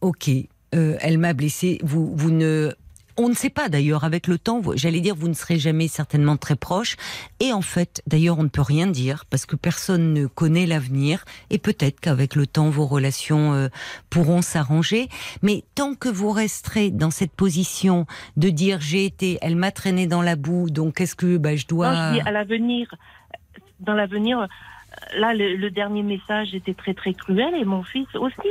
[0.00, 0.30] ok,
[0.74, 1.78] euh, elle m'a blessé.
[1.82, 2.74] Vous vous ne
[3.16, 6.36] on ne sait pas d'ailleurs, avec le temps, j'allais dire, vous ne serez jamais certainement
[6.36, 6.96] très proche.
[7.40, 11.24] Et en fait, d'ailleurs, on ne peut rien dire parce que personne ne connaît l'avenir.
[11.50, 13.68] Et peut-être qu'avec le temps, vos relations euh,
[14.10, 15.08] pourront s'arranger.
[15.42, 18.06] Mais tant que vous resterez dans cette position
[18.36, 21.66] de dire j'ai été, elle m'a traîné dans la boue, donc qu'est-ce que bah, je
[21.66, 21.92] dois.
[21.92, 22.94] Non, à l'avenir,
[23.80, 24.46] dans l'avenir,
[25.16, 28.48] là, le, le dernier message était très très cruel et mon fils aussi.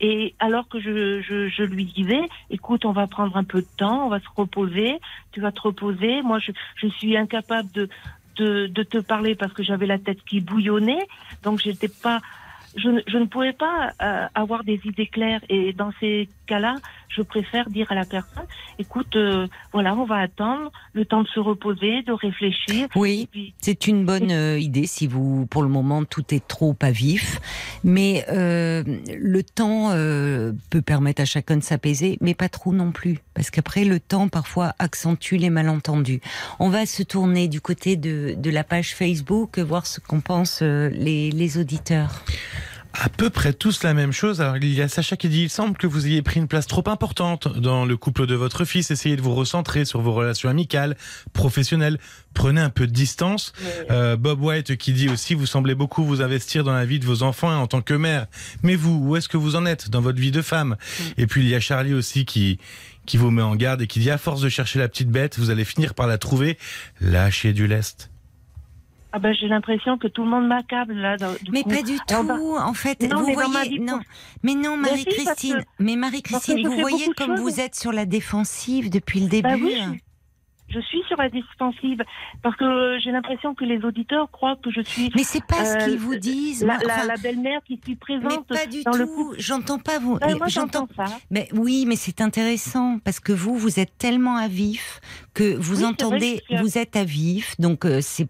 [0.00, 3.66] Et alors que je, je, je, lui disais, écoute, on va prendre un peu de
[3.76, 4.98] temps, on va se reposer,
[5.32, 6.22] tu vas te reposer.
[6.22, 7.88] Moi, je, je suis incapable de,
[8.36, 11.06] de, de te parler parce que j'avais la tête qui bouillonnait,
[11.42, 12.20] donc j'étais pas,
[12.76, 15.40] je, je, ne pouvais pas euh, avoir des idées claires.
[15.48, 16.76] Et dans ces cas-là,
[17.08, 18.44] je préfère dire à la personne,
[18.78, 22.88] écoute, euh, voilà, on va attendre le temps de se reposer, de réfléchir.
[22.94, 26.90] Oui, c'est une bonne euh, idée si vous, pour le moment, tout est trop à
[26.90, 27.40] vif.
[27.82, 28.84] Mais euh,
[29.18, 33.18] le temps euh, peut permettre à chacun de s'apaiser, mais pas trop non plus.
[33.34, 36.20] Parce qu'après, le temps, parfois, accentue les malentendus.
[36.58, 40.62] On va se tourner du côté de, de la page Facebook, voir ce qu'en pensent
[40.62, 42.22] les, les auditeurs
[42.92, 44.40] à peu près tous la même chose.
[44.40, 46.66] Alors, il y a Sacha qui dit, il semble que vous ayez pris une place
[46.66, 48.90] trop importante dans le couple de votre fils.
[48.90, 50.96] Essayez de vous recentrer sur vos relations amicales,
[51.32, 51.98] professionnelles.
[52.34, 53.52] Prenez un peu de distance.
[53.90, 57.06] Euh, Bob White qui dit aussi, vous semblez beaucoup vous investir dans la vie de
[57.06, 58.26] vos enfants en tant que mère.
[58.62, 60.76] Mais vous, où est-ce que vous en êtes dans votre vie de femme
[61.16, 62.58] Et puis, il y a Charlie aussi qui
[63.06, 65.36] qui vous met en garde et qui dit, à force de chercher la petite bête,
[65.36, 66.58] vous allez finir par la trouver.
[67.00, 68.10] Lâchez du lest.
[69.12, 71.16] Ah ben j'ai l'impression que tout le monde m'accable là.
[71.42, 71.70] Du mais coup.
[71.70, 72.14] pas du tout.
[72.14, 73.98] Alors, bah, en fait, non, vous mais voyez, non.
[74.42, 75.56] Mais non, Mais si, Marie-Christine.
[75.58, 77.40] que- Mais Marie-Christine, vous voyez comme choses.
[77.40, 79.48] vous êtes sur la défensive depuis le début.
[79.48, 79.76] Bah oui,
[80.68, 82.00] je, je suis sur la défensive
[82.44, 85.74] parce que j'ai l'impression que les auditeurs croient que je suis Mais c'est pas ce
[85.74, 86.64] Euh, qu'ils vous disent.
[86.64, 89.34] la, belle-mère qui suis mais présente pas du dans tout.
[89.38, 90.18] J'entends pas vous.
[90.38, 90.86] Moi J'entends.
[90.96, 91.06] ça.
[91.32, 95.00] Mais oui, mais c'est intéressant parce que vous, vous êtes tellement à vif
[95.34, 98.28] que vous Oui, entendez, que vous êtes à vif, donc euh, c'est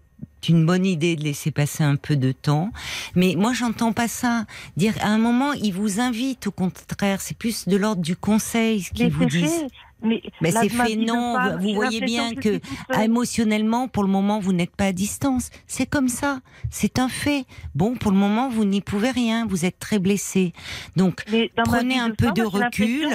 [0.49, 2.71] une bonne idée de laisser passer un peu de temps.
[3.15, 4.45] Mais moi, j'entends pas ça.
[4.77, 8.81] Dire à un moment, ils vous invitent, au contraire, c'est plus de l'ordre du conseil
[8.81, 9.51] ce qu'ils Mais vous c'est disent.
[9.51, 9.67] fait.
[10.03, 11.37] Mais Mais c'est fait, non.
[11.59, 12.59] Vous voyez bien que
[12.99, 15.51] émotionnellement, pour le moment, vous n'êtes pas à distance.
[15.67, 16.39] C'est comme ça.
[16.71, 17.45] C'est un fait.
[17.75, 19.45] Bon, pour le moment, vous n'y pouvez rien.
[19.45, 20.53] Vous êtes très blessé.
[20.95, 21.23] Donc,
[21.65, 23.09] prenez un peu de recul.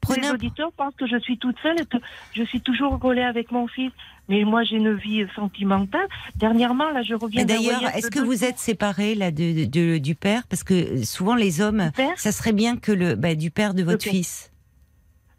[0.00, 0.34] Prenez les un...
[0.34, 1.98] auditeurs pensent que je suis toute seule et que
[2.32, 3.92] je suis toujours collée avec mon fils.
[4.30, 6.06] Mais moi, j'ai une vie sentimentale.
[6.36, 10.14] Dernièrement, là, je reviens d'ailleurs, est-ce que vous êtes séparés là de, de- de- du
[10.14, 10.46] père?
[10.48, 13.98] Parce que souvent les hommes, ça serait bien que le bah, du père de votre
[14.12, 14.46] fils.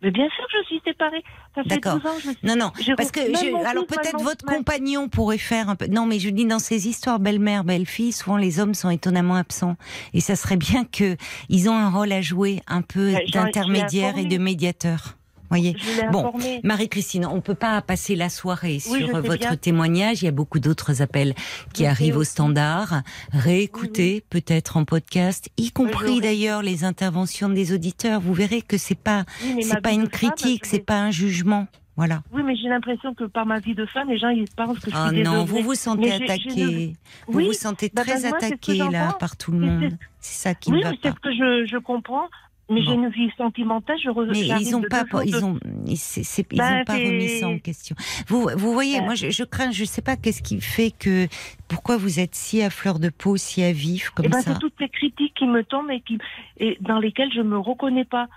[0.03, 1.23] Mais bien sûr que je suis séparée.
[1.67, 1.99] D'accord.
[1.99, 2.37] 12 ans que je suis...
[2.47, 5.85] Non, non, parce que je- alors peut-être votre ma- compagnon pourrait faire un peu.
[5.87, 9.75] Non, mais je dis dans ces histoires belle-mère, belle-fille, souvent les hommes sont étonnamment absents,
[10.15, 11.15] et ça serait bien que
[11.49, 15.17] ils ont un rôle à jouer un peu d'intermédiaire et de médiateur.
[15.51, 15.75] Voyez.
[16.11, 16.31] Bon.
[16.63, 19.55] Marie-Christine, on peut pas passer la soirée Oui, sur sais votre bien.
[19.57, 20.21] témoignage.
[20.21, 21.35] Il y a beaucoup d'autres appels
[21.73, 23.01] qui arrivent au standard.
[23.33, 28.21] Réécoutez peut-être en podcast, y compris d'ailleurs les interventions des auditeurs.
[28.21, 31.67] Vous verrez que c'est pas Oui, c'est pas une critique, c'est pas un jugement.
[31.97, 32.23] Voilà.
[32.31, 34.89] Oui, mais j'ai l'impression que par ma vie de femme, les gens ils pensent que
[34.89, 36.93] je suis Oh non, vous vous sentez attaqué.
[37.27, 39.59] Vous Oui, vous sentez bah, très bah, moi, c'est que attaqué là par tout le
[39.59, 39.89] monde.
[39.91, 41.15] c'est- C'est ça qui oui, ne va mais c'est pas.
[41.15, 42.29] ce que je, je comprends.
[42.71, 43.97] Mais j'ai une vie sentimentale.
[44.03, 44.25] Je re...
[44.31, 47.95] Mais ils n'ont pas, ils ont, ils ben, pas remis ça en question.
[48.27, 49.05] Vous, vous voyez, ben.
[49.05, 51.27] moi, je, je, crains, je sais pas qu'est-ce qui fait que,
[51.67, 54.53] pourquoi vous êtes si à fleur de peau, si à vif comme eh ben, ça.
[54.53, 56.17] C'est toutes ces critiques qui me tombent et qui,
[56.57, 58.27] et dans lesquelles je me reconnais pas.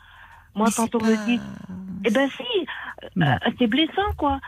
[0.54, 1.40] Moi, quand on me dit,
[2.04, 2.66] eh ben si,
[3.20, 3.24] euh,
[3.58, 4.38] c'est blessant, quoi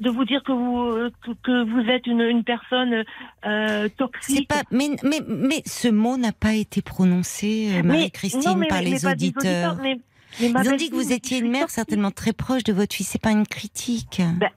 [0.00, 1.10] de vous dire que vous
[1.42, 3.04] que vous êtes une, une personne
[3.44, 4.48] euh, toxique.
[4.48, 9.76] Pas, mais, mais, mais ce mot n'a pas été prononcé, euh, Marie-Christine, par les auditeurs.
[10.40, 13.08] Ils ont dit que vous étiez une mère certainement très proche de votre fils.
[13.08, 14.20] C'est pas une critique.
[14.38, 14.50] Ben,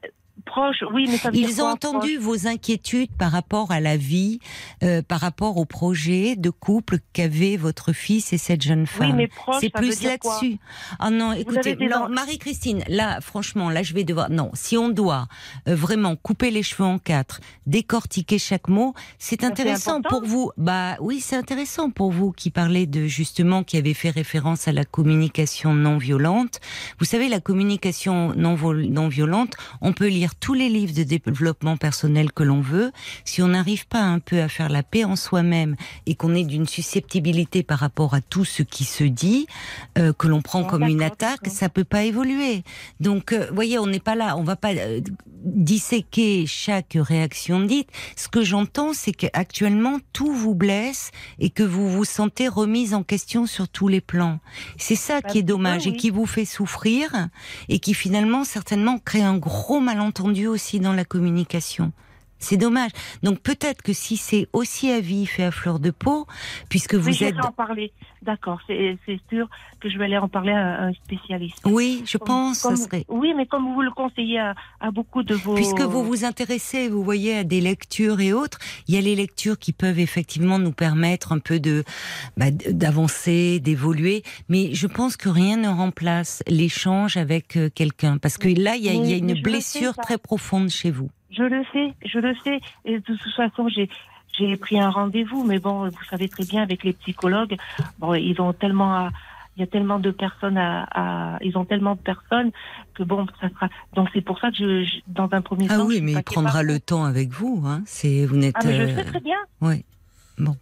[0.46, 4.40] proche, oui, mais ça Ils ont entendu vos inquiétudes par rapport à la vie,
[4.84, 9.18] euh, par rapport au projet de couple qu'avait votre fils et cette jeune femme.
[9.18, 9.30] Oui,
[9.60, 10.58] c'est plus là-dessus.
[11.00, 11.78] Ah non, écoutez,
[12.10, 14.30] Marie-Christine, là, franchement, là, je vais devoir.
[14.30, 15.28] Non, si on doit
[15.68, 20.52] euh, vraiment couper les cheveux en quatre, décortiquer chaque mot, c'est intéressant pour vous.
[20.58, 24.72] Bah oui, c'est intéressant pour vous qui parlez de justement qui avait fait référence à
[24.72, 26.60] la communication non violente.
[27.00, 31.78] Vous savez, la communication non, non violente, on peut lire tous les livres de développement
[31.78, 32.92] personnel que l'on veut,
[33.26, 36.44] si on n'arrive pas un peu à faire la paix en soi-même et qu'on est
[36.44, 39.48] d'une susceptibilité par rapport à tout ce qui se dit,
[39.98, 42.62] euh, que l'on prend comme une attaque, ça peut pas évoluer.
[43.00, 45.02] Donc, euh, voyez, on n'est pas là, on va pas euh,
[45.44, 47.90] disséquer chaque réaction dite.
[48.16, 51.10] Ce que j'entends, c'est qu'actuellement tout vous blesse
[51.40, 54.40] et que vous vous sentez remise en question sur tous les plans.
[54.78, 57.30] C'est ça qui est dommage et qui vous fait souffrir
[57.70, 60.11] et qui finalement certainement crée un gros malentendu
[60.48, 61.92] aussi dans la communication.
[62.42, 62.92] C'est dommage.
[63.24, 66.28] Donc peut-être que si c'est aussi à vif et à fleur de peau,
[66.70, 67.40] puisque vous oui, êtes...
[67.40, 67.94] en parler.
[68.22, 68.98] D'accord, c'est
[69.30, 69.48] sûr
[69.80, 71.62] que je vais aller en parler à un spécialiste.
[71.66, 73.06] Oui, je pense, ça serait.
[73.08, 75.56] Oui, mais comme vous le conseillez à, beaucoup de vos.
[75.56, 79.16] Puisque vous vous intéressez, vous voyez, à des lectures et autres, il y a les
[79.16, 81.84] lectures qui peuvent effectivement nous permettre un peu de
[82.38, 88.38] bah, d'avancer, d'évoluer, mais je pense que rien ne remplace l'échange avec euh, quelqu'un, parce
[88.38, 91.10] que là, il y a, il y a une blessure très profonde chez vous.
[91.32, 92.60] Je le sais, je le sais.
[92.86, 93.90] Et de toute façon, j'ai
[94.38, 97.58] j'ai pris un rendez-vous, mais bon, vous savez très bien avec les psychologues,
[98.00, 99.10] bon, ils ont tellement
[99.58, 102.52] il y a tellement de personnes à, ils ont tellement de personnes
[102.94, 103.70] que bon, ça sera.
[103.94, 105.84] Donc c'est pour ça que je, dans un premier ah temps.
[105.84, 107.84] Ah oui, mais il prendra le temps avec vous, hein.
[107.86, 108.56] C'est vous n'êtes.
[108.58, 109.38] Ah mais je sais très bien.
[109.60, 109.84] Oui.
[110.38, 110.56] Bon.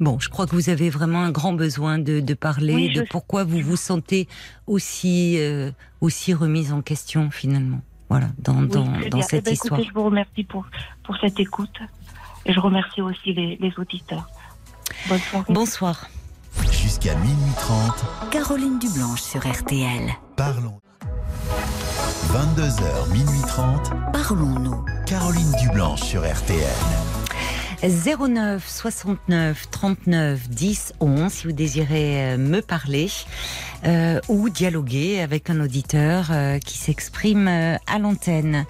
[0.00, 3.42] Bon, je crois que vous avez vraiment un grand besoin de, de parler de pourquoi
[3.42, 4.28] vous vous sentez
[4.66, 7.80] aussi euh, aussi remise en question finalement.
[8.08, 9.82] Voilà, dans, dans, dans cette eh ben, histoire.
[9.82, 10.64] je vous remercie pour,
[11.04, 11.78] pour cette écoute.
[12.46, 14.28] Et je remercie aussi les, les auditeurs.
[15.08, 15.52] Bonne soirée.
[15.52, 16.06] Bonsoir.
[16.72, 18.30] Jusqu'à minuit 30.
[18.30, 20.10] Caroline Dublanche sur RTL.
[20.36, 20.80] Parlons.
[22.32, 23.92] 22h, minuit 30.
[24.12, 24.84] Parlons-nous.
[25.06, 26.58] Caroline Dublanche sur RTL.
[27.82, 33.08] 09 69 39 10 11 si vous désirez euh, me parler
[33.86, 38.66] euh, ou dialoguer avec un auditeur euh, qui s'exprime à l'antenne.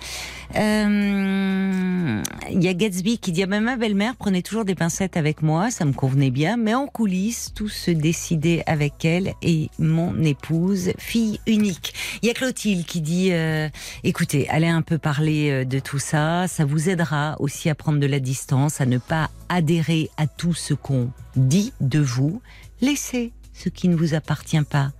[0.56, 5.18] Euh, il y a Gatsby qui dit ah ben, ma belle-mère prenait toujours des pincettes
[5.18, 9.68] avec moi, ça me convenait bien, mais en coulisses tout se décidait avec elle et
[9.78, 11.92] mon épouse, fille unique.
[12.22, 13.68] Il y a Clotilde qui dit euh,
[14.04, 18.00] écoutez, allez un peu parler euh, de tout ça, ça vous aidera aussi à prendre
[18.00, 22.40] de la distance, à ne pas adhérer à tout ce qu'on dit de vous.
[22.80, 24.92] Laissez ce qui ne vous appartient pas.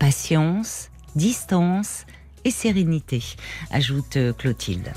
[0.00, 2.06] Patience, distance
[2.44, 3.22] et sérénité,
[3.70, 4.92] ajoute euh, Clotilde.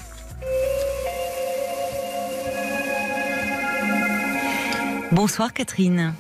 [5.12, 6.14] Bonsoir Catherine.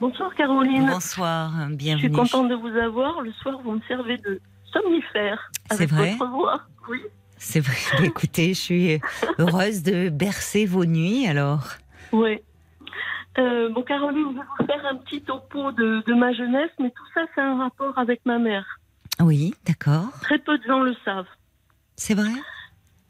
[0.00, 0.86] Bonsoir Caroline.
[0.86, 2.08] Bonsoir, bienvenue.
[2.08, 3.20] Je suis contente de vous avoir.
[3.20, 4.40] Le soir, vous me servez de
[4.72, 5.50] somnifère.
[5.70, 6.62] C'est vrai votre voix.
[6.88, 7.00] Oui.
[7.36, 7.76] C'est vrai.
[8.04, 9.00] Écoutez, je suis
[9.38, 11.66] heureuse de bercer vos nuits alors.
[12.12, 12.40] Oui.
[13.38, 16.90] Euh, bon, Caroline, je vais vous faire un petit topo de, de ma jeunesse, mais
[16.90, 18.64] tout ça, c'est un rapport avec ma mère.
[19.20, 20.10] Oui, d'accord.
[20.22, 21.26] Très peu de gens le savent.
[21.96, 22.32] C'est vrai?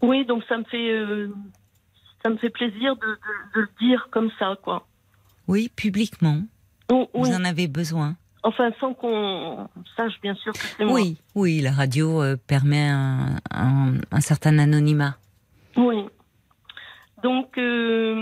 [0.03, 1.33] Oui, donc ça me fait, euh,
[2.23, 3.19] ça me fait plaisir de,
[3.55, 4.87] le dire comme ça, quoi.
[5.49, 6.43] Oui, publiquement.
[6.91, 8.17] Oh, Vous en avez besoin.
[8.45, 10.95] Enfin, sans qu'on sache bien sûr que c'est moi.
[10.95, 15.17] Oui, oui, la radio euh, permet un, un, certain anonymat.
[15.77, 16.05] Oui.
[17.23, 18.15] Donc, euh,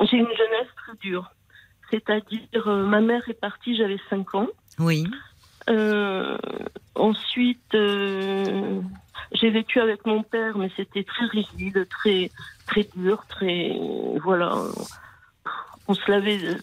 [0.00, 1.30] j'ai une jeunesse très dure.
[1.90, 4.48] C'est-à-dire, ma mère est partie, j'avais 5 ans.
[4.78, 5.04] Oui.
[5.68, 6.38] Euh,
[6.94, 8.80] ensuite, euh,
[9.32, 12.30] j'ai vécu avec mon père, mais c'était très rigide, très
[12.66, 13.78] très dur, très
[14.22, 14.54] voilà.
[15.88, 16.56] On se lavait,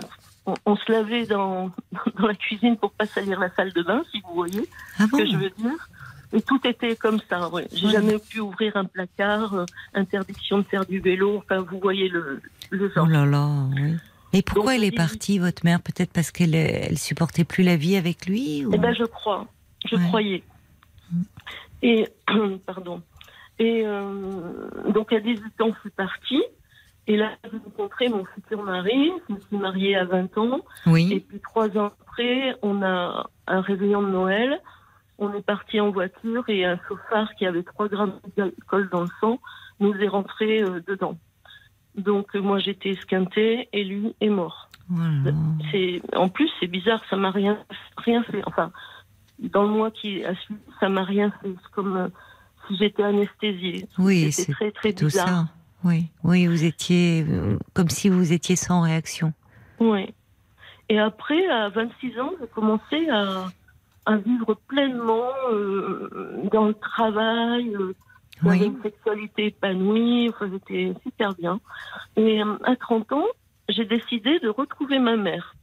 [0.65, 1.71] on, se lavait dans,
[2.17, 4.67] dans la cuisine pour pas salir la salle de bain, si vous voyez
[4.97, 5.89] ah ce que je veux dire.
[6.32, 7.49] Et tout était comme ça.
[7.49, 7.67] Ouais.
[7.73, 11.38] J'ai jamais pu ouvrir un placard, euh, interdiction de faire du vélo.
[11.38, 13.07] Enfin, vous voyez le, le genre.
[13.07, 13.95] Oh là là, oui.
[14.32, 15.82] Et pourquoi elle est partie, votre mère?
[15.82, 18.71] Peut-être parce qu'elle elle supportait plus la vie avec lui ou...
[18.73, 19.47] Eh ben, je crois.
[19.89, 20.43] Je croyais.
[21.11, 21.21] Mm.
[21.82, 22.07] Et,
[22.65, 23.01] pardon.
[23.57, 26.43] Et euh, donc, à 18 ans, je suis partie.
[27.07, 29.11] Et là, j'ai rencontré mon futur mari.
[29.27, 30.61] Je me suis mariée à 20 ans.
[30.86, 31.11] Oui.
[31.11, 34.61] Et puis, trois ans après, on a un réveillon de Noël.
[35.20, 39.09] On est parti en voiture et un chauffard qui avait 3 grammes d'alcool dans le
[39.20, 39.39] sang
[39.80, 41.17] nous est rentré euh, dedans.
[41.95, 44.70] Donc euh, moi j'étais esquintée et lui est mort.
[45.72, 47.59] C'est en plus c'est bizarre, ça m'a rien
[47.97, 48.41] rien fait.
[48.45, 48.72] Enfin
[49.39, 51.49] dans le mois qui a suivi, ça m'a rien fait.
[51.61, 52.07] C'est comme euh,
[52.67, 53.88] si j'étais anesthésiée.
[53.97, 55.28] Oui, c'est très très bizarre.
[55.28, 55.47] Ça.
[55.84, 57.26] Oui, oui, vous étiez
[57.74, 59.34] comme si vous étiez sans réaction.
[59.80, 60.13] Oui.
[60.89, 63.45] Et après, à 26 ans, j'ai commencé à,
[64.10, 65.32] à vivre pleinement
[66.51, 67.76] dans le travail,
[68.43, 71.60] j'avais une sexualité épanouie, j'étais super bien.
[72.16, 73.28] Et euh, à 30 ans,
[73.68, 75.55] j'ai décidé de retrouver ma mère.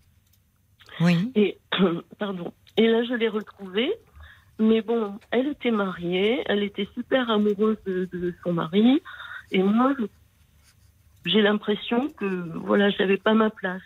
[1.00, 1.32] Oui.
[1.34, 1.58] Et,
[2.18, 2.52] pardon.
[2.76, 3.92] Et là, je l'ai retrouvée.
[4.58, 9.02] Mais bon, elle était mariée, elle était super amoureuse de, son mari.
[9.50, 9.92] Et moi,
[11.26, 12.24] j'ai l'impression que,
[12.56, 13.82] voilà, je n'avais pas ma place.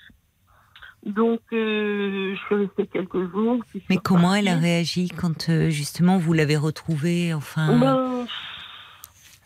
[1.05, 3.59] Donc, euh, je suis restée quelques jours.
[3.89, 7.79] Mais comment elle a réagi quand, euh, justement, vous l'avez retrouvée Enfin.
[7.79, 8.27] Ben,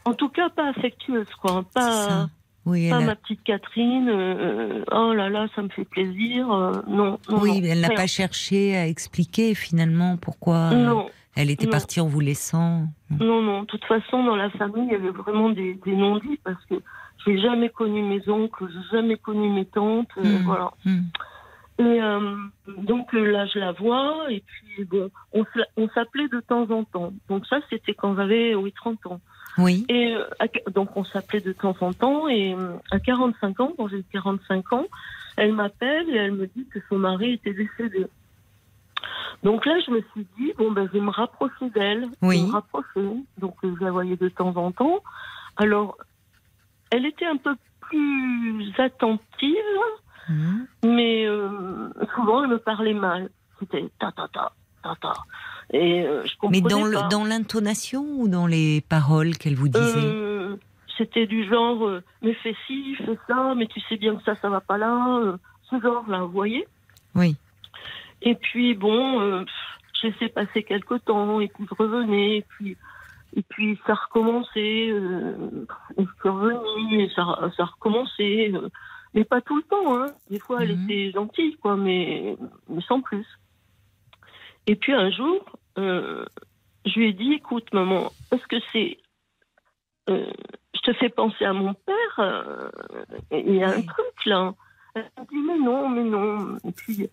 [0.05, 1.65] en tout cas, pas affectueuse, quoi.
[1.73, 2.29] Pas,
[2.67, 4.09] oui, pas ma petite Catherine.
[4.09, 6.49] Euh, oh là là, ça me fait plaisir.
[6.89, 10.71] Non, non, Oui, elle n'a pas cherché à expliquer finalement pourquoi
[11.37, 12.89] elle était partie en vous laissant.
[13.11, 13.63] Non, non.
[13.63, 16.77] De toute façon, dans la famille, il y avait vraiment des, non-dits parce que
[17.25, 20.11] j'ai jamais connu mes oncles, j'ai jamais connu mes tantes.
[20.17, 20.43] Hmm.
[20.45, 20.71] Voilà.
[20.85, 21.03] Hmm.
[21.79, 22.01] Et
[22.69, 27.13] donc là, je la vois, et puis bon, on s'appelait de temps en temps.
[27.29, 29.21] Donc ça, c'était quand j'avais oui, 30 ans.
[29.59, 29.85] Oui.
[29.89, 30.25] Et euh,
[30.73, 34.73] donc on s'appelait de temps en temps et euh, à 45 ans, quand j'ai 45
[34.73, 34.87] ans,
[35.37, 38.07] elle m'appelle et elle me dit que son mari était décédé.
[39.43, 42.43] Donc là, je me suis dit bon ben je vais me rapprocher d'elle, oui.
[42.43, 43.17] me rapprocher.
[43.39, 45.03] Donc euh, je la voyais de temps en temps.
[45.57, 45.97] Alors
[46.91, 49.55] elle était un peu plus attentive,
[50.29, 50.67] mmh.
[50.85, 51.27] mais
[52.15, 53.31] souvent elle me parlait mal.
[53.61, 54.53] C'était ta ta ta
[54.83, 55.13] ta ta.
[55.73, 60.57] Euh, Mais dans, dans l'intonation ou dans les paroles qu'elle vous disait euh,
[60.99, 64.37] C'était du genre, euh, mais fais ci, fais ça, mais tu sais bien que ça,
[64.37, 65.37] ça va pas là.
[65.71, 66.67] ce genre-là, vous voyez?
[67.15, 67.37] Oui.
[68.23, 69.45] Et puis, bon,
[70.01, 72.77] je laissais passer quelques temps, et puis je revenais, et puis,
[73.37, 74.89] et puis ça recommençait.
[74.89, 77.25] je suis revenue, et ça,
[77.57, 78.53] ça recommençait.
[79.15, 80.07] Mais pas tout le temps, hein.
[80.29, 80.85] Des fois, elle mhm.
[80.85, 82.37] était gentille, quoi, mais,
[82.69, 83.27] mais sans plus.
[84.67, 85.45] Et puis un jour,
[85.79, 86.25] euh,
[86.85, 88.99] je lui ai dit, écoute maman, est-ce que c'est...
[90.11, 90.31] Euh,
[90.75, 92.69] je te fais penser à mon père, euh,
[93.31, 94.55] il y a un truc là.
[94.95, 96.57] Elle m'a dit, mais non, mais non.
[96.65, 97.09] Et puis,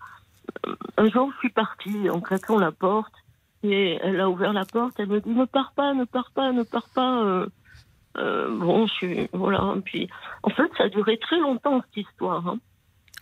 [0.97, 3.13] un jour, je suis partie en claquant la porte.
[3.63, 6.51] Et elle a ouvert la porte, elle me dit, ne pars pas, ne pars pas,
[6.51, 7.45] ne pars pas.
[8.15, 9.29] Bon, je suis...
[9.33, 9.75] Voilà.
[9.85, 10.09] Puis,
[10.43, 12.47] en fait, ça a duré très longtemps, cette histoire.
[12.47, 12.59] Hein.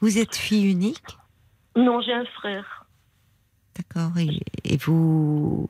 [0.02, 1.18] Vous êtes fille unique?
[1.76, 2.86] Non, j'ai un frère.
[3.76, 4.12] D'accord.
[4.66, 5.70] Et, vous,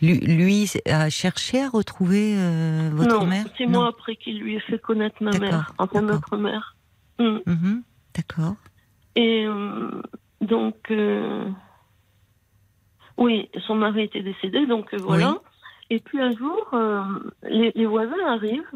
[0.00, 3.44] lui, a cherché à retrouver euh, votre mère?
[3.58, 6.76] C'est moi après qui lui ai fait connaître ma mère, enfin notre mère.
[7.18, 7.38] Mm.
[7.44, 7.82] Mhm,
[8.14, 8.54] d'accord.
[9.14, 10.02] Et euh,
[10.40, 11.44] donc, euh,
[13.18, 15.36] oui, son mari était décédé, donc voilà.
[15.90, 16.74] Et puis un jour,
[17.42, 18.70] les, les voisins arrivent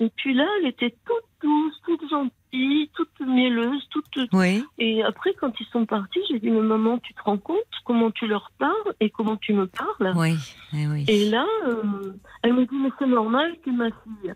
[0.00, 4.06] et puis là, elle était toute douce, toute gentille, toute mielleuse, toute.
[4.32, 4.64] Oui.
[4.78, 8.10] Et après, quand ils sont partis, j'ai dit mais maman, tu te rends compte comment
[8.10, 10.14] tu leur parles et comment tu me parles?
[10.16, 10.36] Oui.
[10.72, 11.04] Eh oui.
[11.06, 14.34] Et là, euh, elle me dit mais c'est normal que ma fille.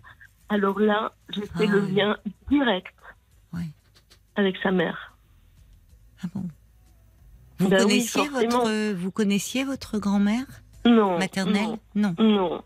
[0.50, 2.16] Alors là, j'ai fait le ah lien
[2.50, 2.94] direct
[4.36, 5.16] avec sa mère.
[6.22, 6.44] Ah bon.
[7.58, 10.63] Vous ben connaissiez votre vous connaissiez votre grand-mère?
[10.86, 11.18] Non.
[11.18, 12.14] Maternelle Non.
[12.18, 12.62] Non.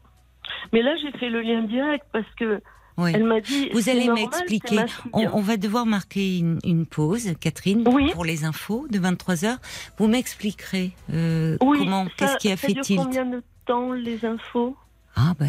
[0.73, 2.61] Mais là, j'ai fait le lien direct parce que
[3.07, 3.69] elle m'a dit.
[3.73, 4.85] Vous allez m'expliquer.
[5.13, 9.57] On, va devoir marquer une, pause, Catherine, pour les infos de 23 h
[9.99, 13.01] Vous m'expliquerez euh, comment, qu'est-ce qui a fait tilt.
[13.03, 14.77] Combien de temps les infos?
[15.21, 15.49] Ah ben,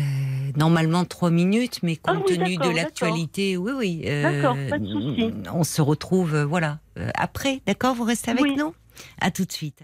[0.58, 4.02] normalement trois minutes, mais compte ah tenu de l'actualité, oui, oui.
[4.04, 5.32] d'accord, pas de souci.
[5.54, 8.74] On se retrouve, euh, voilà, euh, après, d'accord Vous restez avec nous?
[9.22, 9.84] À tout de suite.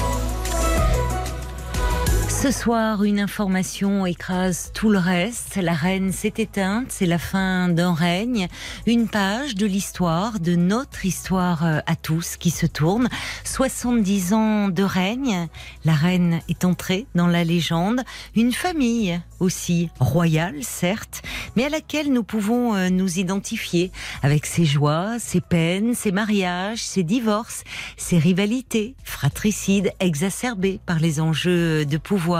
[2.41, 5.57] Ce soir, une information écrase tout le reste.
[5.57, 8.47] La reine s'est éteinte, c'est la fin d'un règne.
[8.87, 13.09] Une page de l'histoire, de notre histoire euh, à tous qui se tourne.
[13.43, 15.49] 70 ans de règne.
[15.85, 18.01] La reine est entrée dans la légende.
[18.35, 21.21] Une famille aussi royale, certes,
[21.55, 23.91] mais à laquelle nous pouvons euh, nous identifier
[24.23, 27.63] avec ses joies, ses peines, ses mariages, ses divorces,
[27.97, 32.30] ses rivalités fratricides exacerbées par les enjeux de pouvoir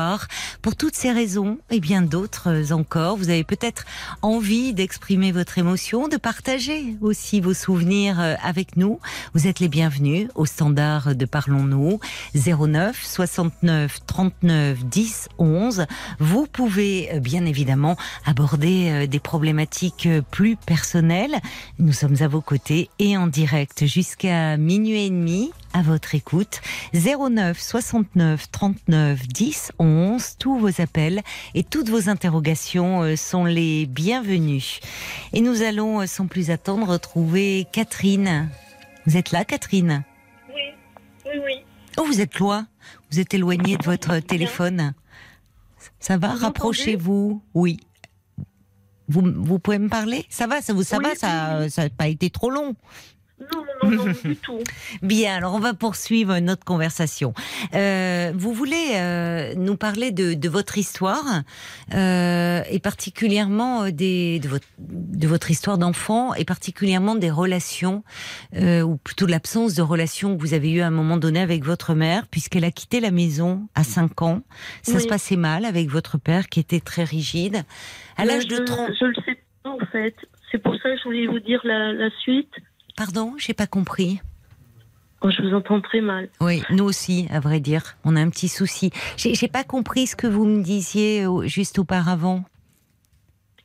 [0.61, 3.85] pour toutes ces raisons et bien d'autres encore, vous avez peut-être
[4.21, 8.99] envie d'exprimer votre émotion, de partager aussi vos souvenirs euh, avec nous.
[9.33, 11.99] Vous êtes les bienvenus au standard de Parlons-nous
[12.35, 15.85] 09 69 39 10 11.
[16.19, 21.35] Vous pouvez euh, bien évidemment aborder euh, des problématiques plus personnelles.
[21.79, 26.61] Nous sommes à vos côtés et en direct jusqu'à minuit et demi à votre écoute.
[26.93, 30.37] 09 69 39 10 11.
[30.37, 31.21] Tous vos appels
[31.53, 34.79] et toutes vos interrogations euh, sont les bienvenus.
[35.33, 38.49] Et nous allons, euh, sans plus attendre, retrouver Catherine.
[39.05, 40.03] Vous êtes là, Catherine?
[40.49, 40.61] Oui,
[41.25, 41.53] oui, oui.
[41.97, 42.67] Oh, vous êtes loin.
[43.11, 44.93] Vous êtes éloignée de votre téléphone.
[45.99, 47.41] Ça va Rapprochez-vous.
[47.53, 47.79] Oui.
[49.07, 50.25] Vous, vous, pouvez me parler?
[50.29, 52.75] Ça va Ça, vous, ça va Ça n'a pas été trop long
[53.41, 54.59] non, non, non, du tout.
[55.01, 57.33] Bien, alors on va poursuivre notre conversation.
[57.73, 61.23] Euh, vous voulez euh, nous parler de, de votre histoire
[61.93, 68.03] euh, et particulièrement euh, des, de, votre, de votre histoire d'enfant et particulièrement des relations
[68.55, 71.39] euh, ou plutôt de l'absence de relations que vous avez eu à un moment donné
[71.39, 74.41] avec votre mère puisqu'elle a quitté la maison à 5 ans.
[74.83, 77.63] Ça se passait mal avec votre père qui était très rigide.
[78.17, 78.91] À l'âge de 30...
[78.99, 80.15] Je le sais pas en fait.
[80.51, 82.53] C'est pour ça que je voulais vous dire la, la suite.
[82.95, 84.19] Pardon, j'ai pas compris.
[85.21, 86.29] Oh, je vous entends très mal.
[86.39, 87.95] Oui, nous aussi, à vrai dire.
[88.03, 88.89] On a un petit souci.
[89.17, 92.43] J'ai pas compris ce que vous me disiez euh, juste auparavant.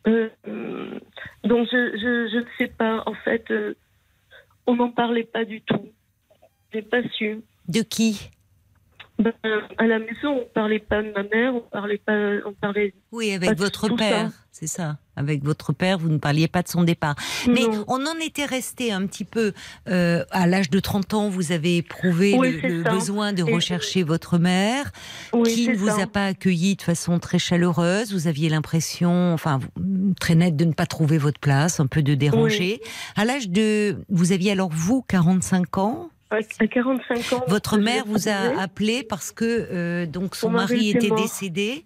[0.07, 0.29] Euh,
[1.45, 3.03] donc, je, ne sais pas.
[3.07, 3.75] En fait, euh,
[4.67, 5.89] on n'en parlait pas du tout.
[6.73, 7.41] J'ai pas su.
[7.69, 8.31] De qui?
[9.19, 9.33] Ben,
[9.79, 12.13] à la maison, on parlait pas de ma mère, on parlait pas,
[12.45, 12.93] on parlait.
[13.13, 14.99] Oui, avec votre père, c'est ça.
[15.17, 17.15] Avec votre père, vous ne parliez pas de son départ.
[17.49, 19.55] Mais on en était resté un petit peu.
[19.89, 24.93] Euh, à l'âge de 30 ans, vous avez éprouvé le, besoin de rechercher votre mère,
[25.45, 28.13] qui ne vous a pas accueilli de façon très chaleureuse.
[28.13, 29.61] Vous aviez l'impression, enfin,
[30.21, 32.83] très nette, de ne pas trouver votre place, un peu de déranger.
[33.17, 36.11] À l'âge de, vous aviez alors vous 45 ans?
[36.59, 37.45] À 45 ans.
[37.49, 41.85] Votre mère vous a appelé parce que euh, donc son, mari, était décédé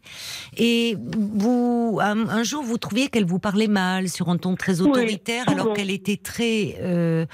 [0.57, 5.49] et vous un, jour vous trouviez qu'elle vous parlait mal sur un ton très autoritaire
[5.49, 7.27] alors qu'elle était très euh,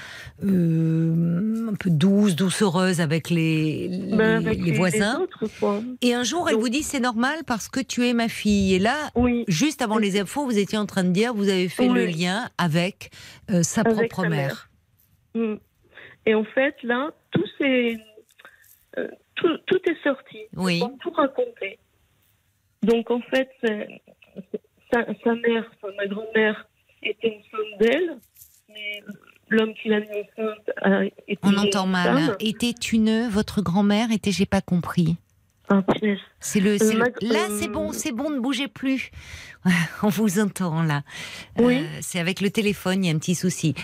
[0.43, 5.25] euh, un peu douce, doucereuse avec les ben, les, voisins.
[6.01, 8.79] et un jour elle vous dit c'est normal parce que tu es ma fille et
[8.79, 9.11] là
[9.47, 12.49] juste avant les infos vous étiez en train de dire vous avez fait le lien
[12.57, 13.11] avec
[13.61, 14.69] sa propre mère.
[15.35, 15.55] Mm.
[16.27, 17.97] Et en fait, là, tout, est,
[18.97, 20.39] euh, tout, tout, est sorti.
[20.57, 20.81] Oui.
[20.83, 21.79] On tout raconter.
[22.83, 23.49] Donc, en fait,
[24.91, 26.67] sa, sa, mère, ma grand-mère,
[27.01, 28.17] était une femme d'elle,
[28.67, 29.01] mais
[29.47, 31.39] l'homme qui l'a mis enceinte a été.
[31.43, 32.35] On entend mal.
[32.41, 35.15] Était une, votre grand-mère était, j'ai pas compris.
[35.69, 35.83] Ah,
[36.39, 39.11] c'est le, euh, là, c'est bon, c'est bon, ne bougez plus.
[40.03, 41.01] On vous entend là.
[41.59, 41.79] Oui.
[41.79, 43.75] Euh, c'est avec le téléphone, il y a un petit souci.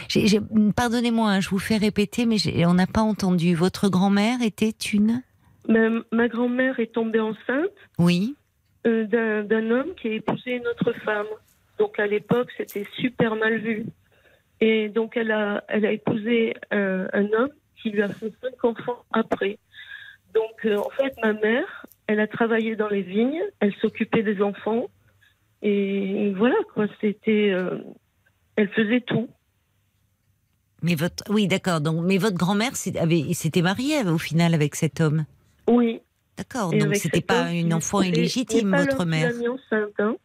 [0.75, 3.53] Pardonnez-moi, hein, je vous fais répéter, mais on n'a pas entendu.
[3.53, 5.23] Votre grand-mère était une?
[5.67, 7.71] Ma, grand-mère est tombée enceinte.
[7.99, 8.36] Oui.
[8.88, 11.27] Euh, d'un homme qui a épousé une autre femme.
[11.79, 13.86] Donc à l'époque, c'était super mal vu.
[14.61, 17.49] Et donc elle a, elle a épousé un, un homme
[17.81, 19.57] qui lui a fait cinq enfants après.
[20.34, 24.41] Donc, euh, en fait, ma mère, elle a travaillé dans les vignes, elle s'occupait des
[24.41, 24.88] enfants.
[25.61, 27.51] Et voilà, quoi, c'était.
[27.51, 27.77] Euh,
[28.55, 29.29] elle faisait tout.
[30.81, 31.23] Mais votre.
[31.29, 31.81] Oui, d'accord.
[31.81, 35.25] Donc, mais votre grand-mère s'était mariée au final avec cet homme?
[35.67, 36.01] Oui.
[36.38, 36.71] D'accord.
[36.71, 39.31] Donc, c'était pas une enfant illégitime, votre mère?
[39.49, 40.15] enceinte, hein.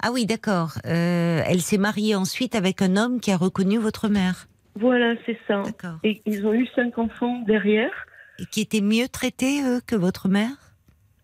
[0.00, 0.74] Ah oui, d'accord.
[0.86, 4.46] Euh, elle s'est mariée ensuite avec un homme qui a reconnu votre mère?
[4.76, 5.62] Voilà, c'est ça.
[6.04, 8.06] Et ils ont eu cinq enfants derrière.
[8.50, 10.68] Qui était mieux traitée que votre mère?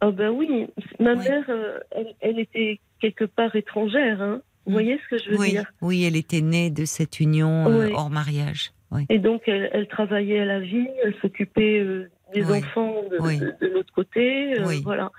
[0.05, 0.67] Ah ben oui,
[1.01, 1.79] ma mère, euh,
[2.21, 4.21] elle, était quelque part étrangère.
[4.21, 4.43] Hein.
[4.67, 4.75] Vous mm.
[4.75, 5.65] voyez ce que je veux dire?
[5.81, 8.73] Oui, elle était née de cette union euh, hors mariage.
[9.09, 14.55] Et donc, elle, travaillait à la vie, elle s'occupait euh, des enfants de, l'autre côté.
[14.85, 15.11] voilà.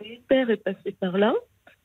[0.00, 1.34] Mon père est passé par là,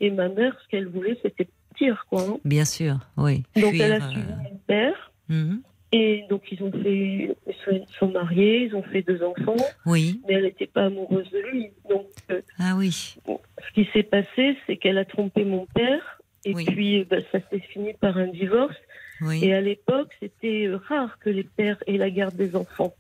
[0.02, 2.22] et ma mère, ce qu'elle voulait, c'était partir, quoi.
[2.22, 2.38] Hein.
[2.44, 3.44] Bien sûr, oui.
[3.56, 5.14] Donc, elle a suivi mon père.
[5.30, 5.62] Mhm.
[5.94, 7.36] Et donc, ils ont fait,
[7.72, 9.58] ils sont mariés, ils ont fait deux enfants.
[9.86, 10.22] Oui.
[10.28, 11.72] Mais elle n'était pas amoureuse de lui.
[11.90, 13.18] Donc, euh, ah oui.
[13.28, 16.22] Ce qui s'est passé, c'est qu'elle a trompé mon père.
[16.46, 18.76] Et puis, bah, ça s'est fini par un divorce.
[19.22, 19.44] Oui.
[19.44, 22.94] Et à l'époque, c'était rare que les pères aient la garde des enfants.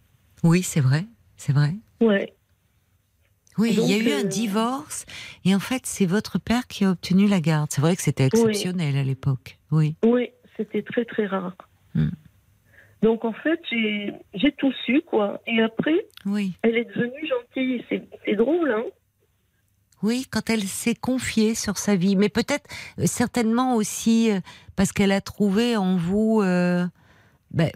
[0.43, 1.05] Oui, c'est vrai.
[1.37, 1.73] C'est vrai.
[2.01, 2.33] Ouais.
[3.57, 5.05] Oui, il y a eu un euh, divorce
[5.43, 7.69] et en fait, c'est votre père qui a obtenu la garde.
[7.71, 9.59] C'est vrai que c'était exceptionnel à l'époque.
[9.71, 9.95] Oui.
[10.03, 11.55] Oui, c'était très très rare.
[11.93, 12.09] Hmm.
[13.01, 15.41] Donc en fait, j'ai tout su, quoi.
[15.47, 16.53] Et après, oui.
[16.61, 17.83] elle est devenue gentille.
[18.25, 18.83] C'est drôle, hein
[20.03, 24.39] oui, quand elle s'est confiée sur sa vie, mais peut-être euh, certainement aussi euh,
[24.75, 26.85] parce qu'elle a trouvé en vous euh,
[27.51, 27.71] ben,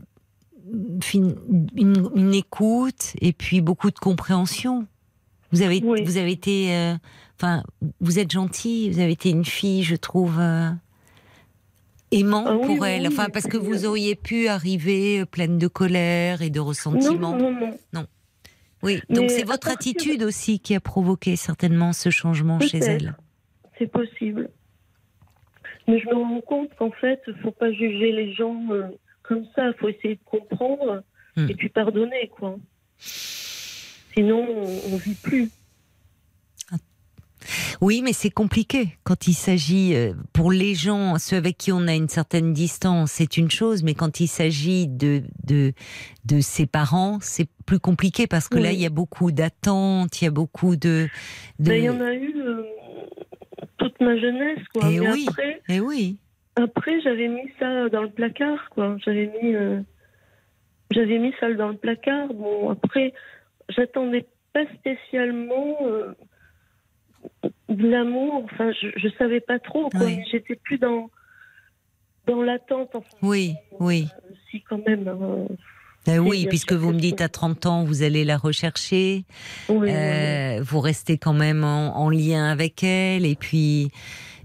[1.13, 4.87] une, écoute et puis beaucoup de compréhension.
[5.51, 6.95] Vous avez, vous avez été,
[7.37, 7.63] enfin,
[8.01, 10.41] vous êtes gentille, vous avez été une fille, je trouve
[12.15, 16.41] aimant ah pour elle Enfin, parce que vous auriez pu arriver euh, pleine de colère
[16.41, 17.37] et de ressentiment.
[17.37, 18.05] Non, non, non.
[18.83, 23.15] Oui, donc c'est votre attitude aussi qui a provoqué certainement ce changement chez elle.
[23.79, 24.49] C'est possible.
[25.87, 28.83] Mais je me rends compte qu'en fait, il ne faut pas juger les gens euh,
[29.23, 29.67] comme ça.
[29.67, 31.03] Il faut essayer de comprendre
[31.35, 31.49] hmm.
[31.49, 32.57] et puis pardonner, quoi.
[32.97, 35.49] Sinon, on ne vit plus.
[37.81, 41.87] Oui, mais c'est compliqué quand il s'agit, euh, pour les gens, ceux avec qui on
[41.87, 45.73] a une certaine distance, c'est une chose, mais quand il s'agit de, de,
[46.25, 50.25] de ses parents, c'est plus compliqué parce que là, il y a beaucoup d'attentes, il
[50.25, 51.07] y a beaucoup de.
[51.59, 52.63] Ben, il y en a eu euh,
[53.77, 54.89] toute ma jeunesse, quoi.
[54.89, 55.25] Et oui.
[55.27, 56.17] Après, et oui.
[56.55, 58.95] Après, j'avais mis ça dans le placard, quoi.
[59.03, 59.81] J'avais mis, euh,
[60.91, 62.27] j'avais mis ça dans le placard.
[62.33, 63.13] Bon, après,
[63.69, 65.75] j'attendais pas spécialement
[67.69, 68.45] l'amour.
[68.45, 69.89] Enfin, je, je savais pas trop.
[70.31, 71.09] J'étais plus dans
[72.27, 72.95] dans l'attente.
[73.21, 74.07] oui, oui.
[74.11, 75.07] Euh, si quand même.
[75.07, 75.47] Hein.
[76.05, 79.25] Ben oui, puisque vous me dites à 30 ans, vous allez la rechercher.
[79.71, 83.25] Euh, vous restez quand même en, lien avec elle.
[83.25, 83.89] Et puis,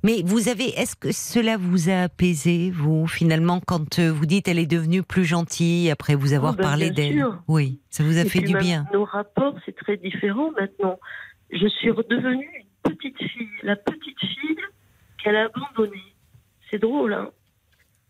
[0.03, 4.49] mais vous avez, est-ce que cela vous a apaisé, vous, finalement, quand euh, vous dites
[4.49, 7.27] elle est devenue plus gentille après vous avoir oh, ben, parlé d'elle?
[7.47, 8.87] Oui, ça vous a fait du bien.
[8.95, 10.99] Nos rapports, c'est très différent maintenant.
[11.53, 14.59] Je suis redevenue petite fille, la petite fille
[15.23, 16.15] qu'elle a abandonnée.
[16.71, 17.31] C'est drôle, hein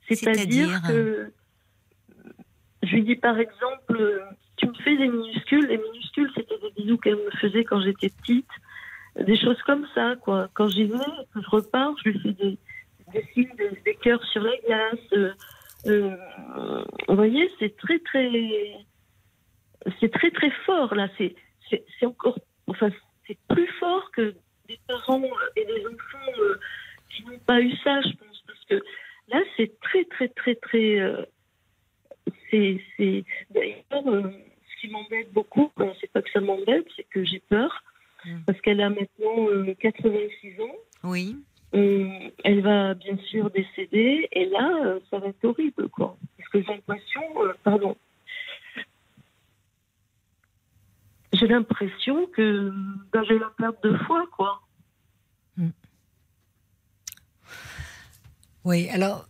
[0.09, 1.33] C'est-à-dire que
[2.83, 4.23] je lui dis par exemple,
[4.57, 5.67] tu me fais des minuscules.
[5.67, 8.49] Les minuscules, c'était des bisous qu'elle me faisait quand j'étais petite.
[9.19, 10.49] Des choses comme ça, quoi.
[10.55, 10.97] Quand j'y vais,
[11.35, 12.59] que je repars, je lui fais des,
[13.13, 13.51] des signes,
[13.85, 14.99] des, cœurs sur la glace.
[15.13, 15.33] Euh,
[15.87, 18.31] euh, vous voyez, c'est très, très.
[19.99, 21.09] C'est très, très fort, là.
[21.19, 22.39] C'est encore.
[22.67, 22.91] Enfin,
[23.27, 24.35] c'est plus fort que
[24.91, 25.23] parents
[25.57, 26.59] et des enfants euh,
[27.11, 28.83] qui n'ont pas eu ça, je pense, parce que
[29.29, 31.01] là, c'est très, très, très, très.
[31.01, 31.25] Euh,
[32.51, 35.71] c'est d'ailleurs euh, ce qui m'embête beaucoup.
[36.01, 37.83] c'est pas que ça m'embête, c'est que j'ai peur
[38.25, 38.41] mm.
[38.47, 39.47] parce qu'elle a maintenant
[39.79, 40.77] 86 ans.
[41.05, 41.37] Oui.
[41.73, 46.17] elle va bien sûr décéder et là, ça va être horrible, quoi.
[46.37, 47.23] Parce que j'ai l'impression,
[47.63, 47.97] pardon,
[51.33, 52.73] j'ai l'impression que
[53.13, 54.61] ben, j'ai la perte de foi, quoi.
[55.61, 55.71] Hmm.
[58.65, 59.27] Oui, alors.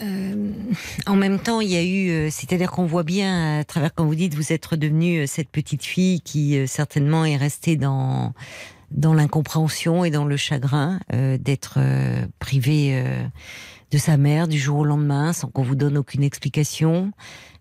[0.00, 0.52] Euh,
[1.06, 4.06] en même temps, il y a eu, euh, c'est-à-dire qu'on voit bien à travers quand
[4.06, 8.32] vous dites vous êtes redevenue euh, cette petite fille qui certainement est restée dans
[8.90, 11.78] dans l'incompréhension et dans le chagrin d'être
[12.38, 13.02] privée
[13.90, 17.10] de sa mère du jour au lendemain sans qu'on vous donne aucune explication.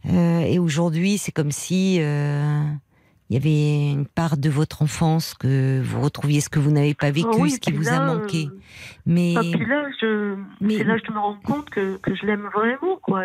[0.06, 2.02] et aujourd'hui, c'est comme si
[3.32, 6.94] il y avait une part de votre enfance que vous retrouviez ce que vous n'avez
[6.94, 8.48] pas vécu, ah ce qui vous a manqué.
[8.48, 8.60] Euh,
[9.06, 10.84] mais ah, là, je, mais...
[10.84, 13.24] là, je me rends compte que, que je l'aime vraiment, quoi.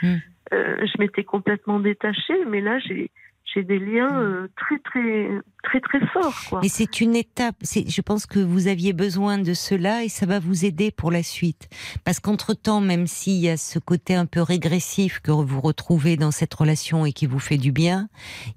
[0.00, 0.18] Hmm.
[0.52, 3.10] Euh, je m'étais complètement détachée, mais là, j'ai
[3.54, 4.22] j'ai des liens mm.
[4.22, 5.28] euh, très très
[5.62, 6.34] très très forts.
[6.48, 6.60] Quoi.
[6.62, 7.56] Mais c'est une étape.
[7.62, 11.22] Je pense que vous aviez besoin de cela et ça va vous aider pour la
[11.22, 11.68] suite.
[12.04, 16.16] Parce qu'entre temps, même s'il y a ce côté un peu régressif que vous retrouvez
[16.16, 18.08] dans cette relation et qui vous fait du bien,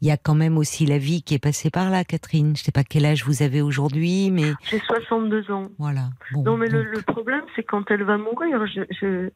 [0.02, 2.56] il y a quand même aussi la vie qui est passée par là, Catherine.
[2.56, 5.70] Je sais pas quel âge vous avez aujourd'hui, mais j'ai 62 ans.
[5.80, 6.10] Voilà.
[6.36, 9.30] non, mais le, le, problème, c'est quand elle va mourir, je, je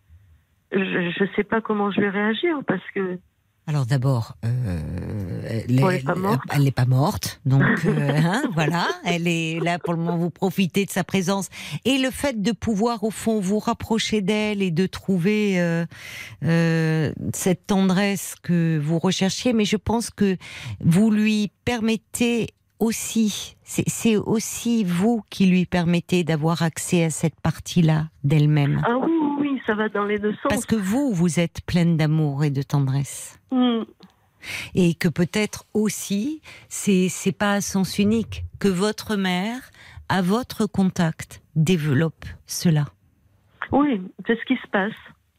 [0.72, 3.20] je, je sais pas comment je vais réagir parce que
[3.68, 6.42] alors d'abord, euh, elle n'est pas morte.
[6.52, 10.18] Elle pas morte, donc euh, hein, voilà, elle est là pour le moment.
[10.18, 11.50] Vous profitez de sa présence
[11.84, 15.86] et le fait de pouvoir au fond vous rapprocher d'elle et de trouver euh,
[16.44, 19.52] euh, cette tendresse que vous recherchiez.
[19.52, 20.38] Mais je pense que
[20.82, 28.10] vous lui permettez aussi, c'est aussi vous qui lui permettez d'avoir accès à cette partie-là
[28.24, 28.82] d'elle-même.
[28.86, 29.12] Ah oui,
[29.66, 30.50] ça va dans les deux sens.
[30.50, 33.40] Parce que vous, vous êtes pleine d'amour et de tendresse.
[33.52, 33.84] Hmm.
[34.76, 39.72] Et que peut-être aussi, c'est pas à sens unique que votre mère,
[40.10, 42.86] à votre contact, développe cela.
[43.72, 44.94] Oui, c'est ce qui se passe.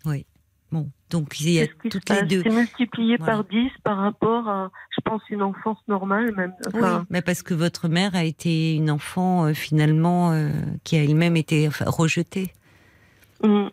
[0.04, 0.26] Oui.
[0.72, 2.42] Bon, donc il y a toutes les deux.
[2.42, 6.52] C'est multiplié par 10 par rapport à, je pense, une enfance normale même.
[6.74, 10.50] oui, mais parce que votre mère a été une enfant euh, finalement euh,
[10.82, 12.52] qui a elle-même été rejetée.
[13.44, 13.68] Mm.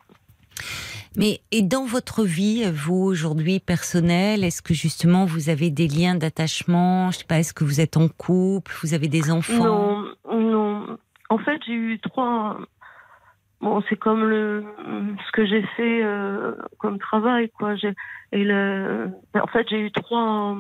[1.16, 6.16] Mais et dans votre vie, vous aujourd'hui personnelle, est-ce que justement vous avez des liens
[6.16, 7.12] d'attachement?
[7.12, 8.72] Je sais pas, est-ce que vous êtes en couple?
[8.82, 9.64] Vous avez des enfants?
[9.64, 10.98] Non, non.
[11.30, 12.58] En fait, j'ai eu trois
[13.62, 14.64] bon, c'est comme le
[15.26, 17.76] ce que j'ai fait euh, comme travail, quoi.
[17.76, 17.94] J'ai,
[18.32, 20.58] et le, en fait, j'ai eu trois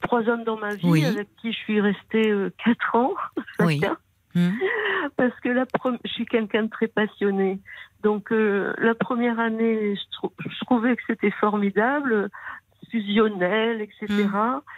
[0.00, 3.14] trois hommes dans ma vie avec qui je suis restée euh, quatre ans
[3.60, 3.80] oui.
[4.34, 4.50] Mmh.
[5.16, 5.64] Parce que la
[6.04, 7.60] je suis quelqu'un de très passionné.
[8.04, 12.28] Donc euh, la première année, je, trouvais que c'était formidable,
[12.90, 14.28] fusionnel, etc.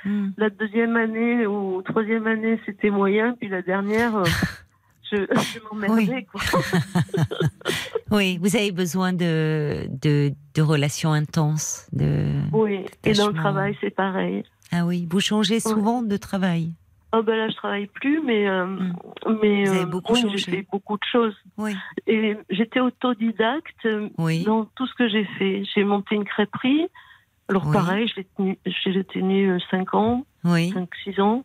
[0.05, 0.11] Mmh.
[0.11, 0.33] Mmh.
[0.39, 3.35] La deuxième année ou troisième année, c'était moyen.
[3.35, 4.23] Puis la dernière,
[5.13, 5.19] je,
[5.65, 6.27] m'emmerdais.
[8.13, 8.39] Oui.
[8.41, 11.89] vous avez besoin de, de, relations intenses.
[11.93, 14.45] De, oui, et dans le travail, c'est pareil.
[14.71, 16.73] Ah oui, vous changez souvent de travail
[17.19, 19.39] Oh ben là, je travaille plus, mais euh, hmm.
[19.41, 21.35] mais euh, beaucoup j'ai fait beaucoup de choses.
[21.57, 21.75] Oui.
[22.07, 23.89] Et j'étais autodidacte
[24.19, 25.63] dans tout ce que j'ai fait.
[25.75, 26.89] J'ai monté une crêperie.
[27.49, 30.73] Alors pareil, je l'ai tenu, j'ai tenu 5 euh, ans, oui.
[30.73, 31.45] 5 6 ans.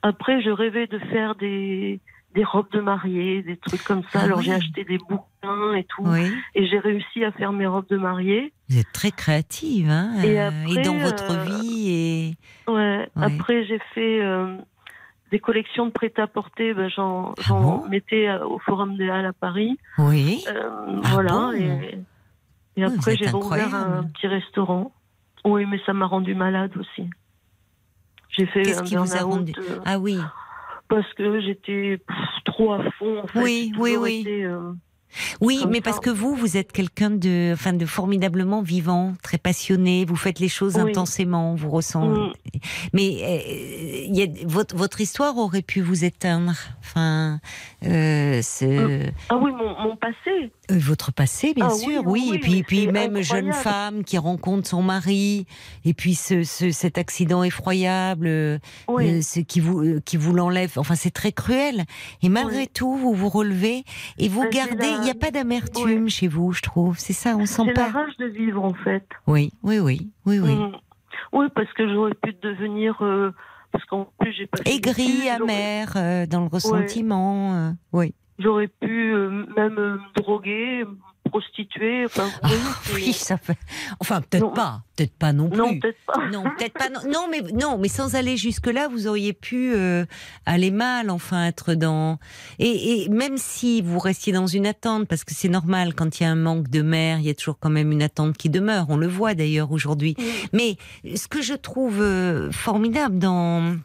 [0.00, 2.00] Après, je rêvais de faire des
[2.34, 4.20] des robes de mariée, des trucs comme ça.
[4.20, 7.88] Ah Alors j'ai acheté des bouquins et tout, et j'ai réussi à faire mes robes
[7.88, 8.52] de mariée.
[8.68, 10.50] Vous êtes très créative, hein Et, euh,
[10.84, 12.70] dans votre euh, vie et.
[12.70, 13.08] Ouais.
[13.16, 14.56] Après j'ai fait euh,
[15.30, 16.74] des collections de prêt-à-porter.
[16.74, 19.78] Ben, j'en ah mettais au Forum des Halles à Paris.
[19.98, 20.44] Oui.
[20.48, 21.50] Ah voilà.
[21.56, 21.98] et,
[22.76, 24.92] et, après j'ai ouvert un petit restaurant.
[25.44, 27.08] Oui, mais ça m'a rendu malade aussi.
[28.30, 29.52] J'ai fait un a rendu...
[29.84, 30.18] Ah oui
[30.88, 32.00] parce que j'étais
[32.44, 33.20] trop à fond.
[33.22, 33.40] En fait.
[33.40, 34.24] Oui, oui, oui.
[34.26, 34.72] Euh,
[35.40, 40.04] oui, mais parce que vous, vous êtes quelqu'un de, enfin, de formidablement vivant, très passionné.
[40.04, 42.20] Vous faites les choses intensément, vous ressentez.
[42.20, 42.32] Mm.
[42.92, 46.54] Mais euh, y a, votre, votre histoire aurait pu vous éteindre.
[46.80, 47.40] Enfin,
[47.84, 49.10] euh, mm.
[49.30, 50.50] ah oui, mon, mon passé.
[50.70, 54.68] Euh, votre passé, bien ah sûr, oui, Et puis, puis même jeune femme qui rencontre
[54.68, 55.46] son mari,
[55.84, 60.72] et puis ce, cet accident effroyable, euh, ce qui vous, qui vous l'enlève.
[60.76, 61.84] Enfin, c'est très cruel.
[62.22, 63.84] Et malgré tout, vous vous relevez
[64.18, 64.97] et vous gardez.
[64.98, 66.98] Il n'y a pas d'amertume chez vous, je trouve.
[66.98, 67.86] C'est ça, on sent pas.
[67.86, 69.06] C'est la rage de vivre, en fait.
[69.26, 70.54] Oui, oui, oui, oui, oui.
[70.54, 70.72] Mm.
[71.32, 72.96] Oui, parce que j'aurais pu devenir.
[73.72, 74.58] parce qu'en plus, j'ai pas.
[74.64, 77.74] Aigri, amer, dans le ressentiment.
[77.92, 78.14] oui.
[78.38, 80.84] J'aurais pu euh, même me droguer,
[81.28, 82.04] prostituer.
[82.04, 82.48] Enfin, ah,
[82.94, 83.58] oui, ça fait.
[84.00, 85.58] Enfin, peut-être pas, peut-être pas non plus.
[85.58, 86.26] Non, peut-être pas.
[86.28, 86.88] Non, peut-être pas.
[87.08, 90.04] Non, mais non, mais sans aller jusque là, vous auriez pu euh,
[90.46, 92.18] aller mal, enfin, être dans.
[92.58, 96.24] Et, et, même si vous restiez dans une attente, parce que c'est normal quand il
[96.24, 98.50] y a un manque de mère, il y a toujours quand même une attente qui
[98.50, 98.86] demeure.
[98.88, 100.16] On le voit d'ailleurs aujourd'hui.
[100.52, 100.76] Mais
[101.14, 103.76] ce que je trouve euh, formidable dans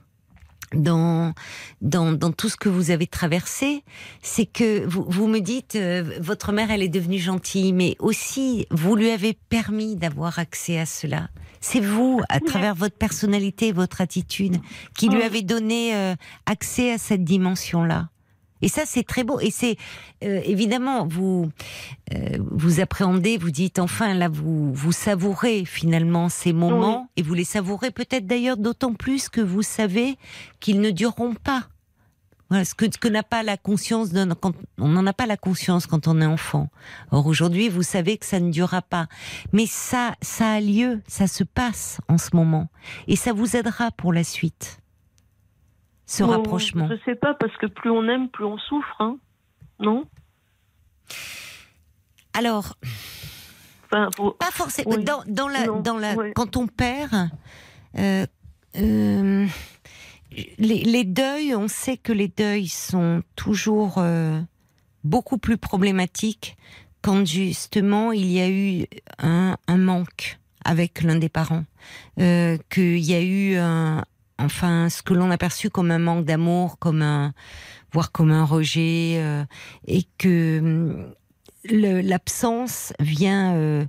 [0.73, 1.33] dans,
[1.81, 3.83] dans, dans, tout ce que vous avez traversé,
[4.21, 8.67] c'est que vous, vous me dites, euh, votre mère, elle est devenue gentille, mais aussi,
[8.71, 11.29] vous lui avez permis d'avoir accès à cela.
[11.61, 14.57] C'est vous, à travers votre personnalité, votre attitude,
[14.97, 16.15] qui lui avez donné euh,
[16.45, 18.09] accès à cette dimension-là.
[18.63, 19.39] Et ça, c'est très beau.
[19.41, 19.75] Et c'est
[20.23, 21.51] euh, évidemment vous
[22.13, 27.33] euh, vous appréhendez, vous dites enfin là vous vous savourez finalement ces moments et vous
[27.33, 30.17] les savourez peut-être d'ailleurs d'autant plus que vous savez
[30.61, 31.67] qu'ils ne dureront pas.
[32.49, 34.09] Voilà, ce que, ce que n'a pas la conscience
[34.39, 36.69] quand on n'en a pas la conscience quand on est enfant.
[37.11, 39.07] Or aujourd'hui, vous savez que ça ne durera pas.
[39.53, 42.69] Mais ça, ça a lieu, ça se passe en ce moment,
[43.07, 44.82] et ça vous aidera pour la suite
[46.05, 49.17] ce rapprochement Je sais pas, parce que plus on aime, plus on souffre, hein.
[49.79, 50.05] Non?
[52.33, 52.75] Alors,
[54.39, 54.97] pas forcément.
[54.97, 57.29] Dans, la, dans la, quand on perd,
[57.97, 58.25] euh,
[58.77, 59.47] euh,
[60.57, 64.39] les, deuils, on sait que les deuils sont toujours euh,
[65.03, 66.57] beaucoup plus problématiques
[67.01, 68.85] quand justement il y a eu
[69.19, 71.65] un, un manque avec l'un des parents,
[72.17, 74.05] qu'il y a eu un,
[74.39, 77.33] enfin ce que l'on a perçu comme un manque d'amour, comme un
[77.91, 79.45] voire comme un rejet, euh,
[79.87, 81.13] et que hum,
[81.65, 83.85] l'absence vient euh,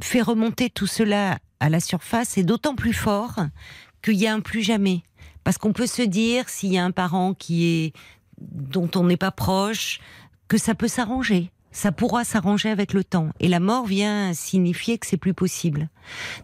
[0.00, 3.40] fait remonter tout cela à la surface, et d'autant plus fort
[4.02, 5.02] qu'il y a un plus jamais.
[5.44, 7.92] Parce qu'on peut se dire, s'il y a un parent qui est
[8.40, 10.00] dont on n'est pas proche,
[10.48, 13.28] que ça peut s'arranger ça pourra s'arranger avec le temps.
[13.40, 15.90] Et la mort vient signifier que c'est plus possible.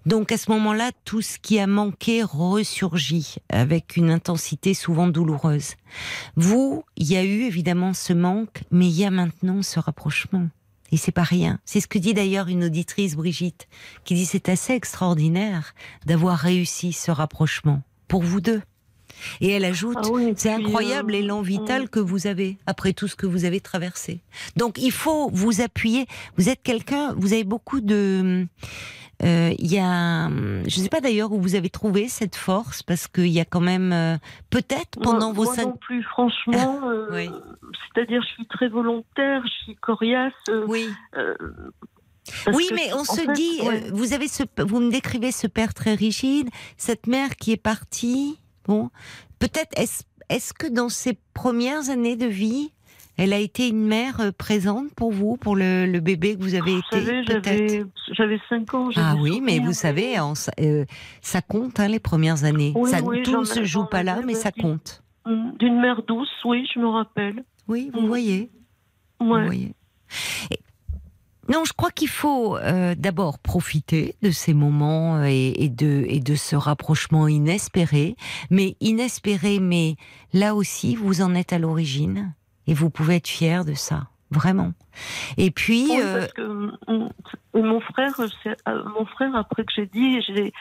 [0.04, 5.76] Donc à ce moment-là, tout ce qui a manqué ressurgit avec une intensité souvent douloureuse.
[6.36, 10.48] Vous, il y a eu évidemment ce manque, mais il y a maintenant ce rapprochement.
[10.92, 11.60] Et c'est pas rien.
[11.64, 13.68] C'est ce que dit d'ailleurs une auditrice, Brigitte,
[14.04, 15.74] qui dit c'est assez extraordinaire
[16.04, 18.60] d'avoir réussi ce rapprochement pour vous deux.
[19.40, 23.16] Et elle ajoute, ah c'est incroyable euh, l'élan vital que vous avez après tout ce
[23.16, 24.20] que vous avez traversé.
[24.56, 26.06] Donc il faut vous appuyer.
[26.36, 28.46] Vous êtes quelqu'un, vous avez beaucoup de...
[29.22, 32.82] Euh, il y a, je ne sais pas d'ailleurs où vous avez trouvé cette force
[32.82, 34.16] parce qu'il y a quand même euh,
[34.48, 36.80] peut-être pendant vos moi non plus franchement.
[37.12, 40.32] C'est-à-dire, je suis très volontaire, je suis coriace.
[40.68, 40.88] oui.
[42.54, 43.60] oui, mais on se dit,
[43.92, 46.48] vous avez ce, vous me décrivez ce père très rigide,
[46.78, 48.38] cette mère qui est partie.
[48.70, 48.88] Bon,
[49.40, 52.70] peut-être est-ce que dans ces premières années de vie,
[53.18, 56.78] elle a été une mère euh, présente pour vous, pour le, bébé que vous avez
[56.78, 58.90] été J'avais 5 ans.
[58.94, 60.84] Ah oui, mais vous savez, euh,
[61.20, 62.72] ça compte hein, les premières années.
[62.86, 65.02] ça, tout ne se joue pas là, mais ça compte.
[65.26, 67.42] D'une mère douce, oui, je me rappelle.
[67.66, 68.52] Oui, vous voyez.
[69.18, 69.74] Vous voyez.
[71.50, 76.20] Non, je crois qu'il faut euh, d'abord profiter de ces moments euh, et, de, et
[76.20, 78.14] de ce rapprochement inespéré,
[78.50, 79.96] mais inespéré, mais
[80.32, 82.32] là aussi, vous en êtes à l'origine
[82.68, 84.74] et vous pouvez être fier de ça, vraiment.
[85.38, 86.28] Et puis, euh,
[87.52, 88.14] mon frère,
[88.94, 90.52] mon frère après que j'ai dit, je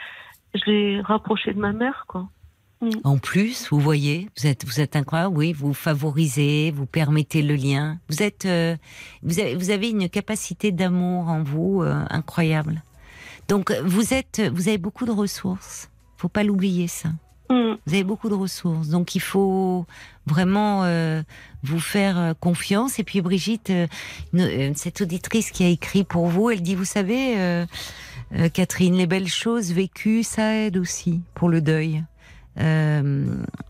[0.65, 2.29] l'ai rapproché de ma mère, quoi.
[2.82, 2.91] Mm.
[3.03, 7.55] En plus, vous voyez, vous êtes, vous êtes incroyable, oui, vous favorisez, vous permettez le
[7.55, 7.99] lien.
[8.09, 8.75] Vous êtes, euh,
[9.21, 12.82] vous, avez, vous avez une capacité d'amour en vous euh, incroyable.
[13.49, 15.89] Donc, vous êtes, vous avez beaucoup de ressources.
[16.15, 17.09] Faut pas l'oublier ça.
[17.49, 17.75] Mm.
[17.86, 19.86] Vous avez beaucoup de ressources, donc il faut
[20.25, 21.21] vraiment euh,
[21.63, 22.99] vous faire confiance.
[22.99, 23.73] Et puis Brigitte,
[24.75, 27.65] cette auditrice qui a écrit pour vous, elle dit, vous savez,
[28.53, 32.03] Catherine, les belles choses vécues, ça aide aussi pour le deuil.
[32.57, 33.25] Euh,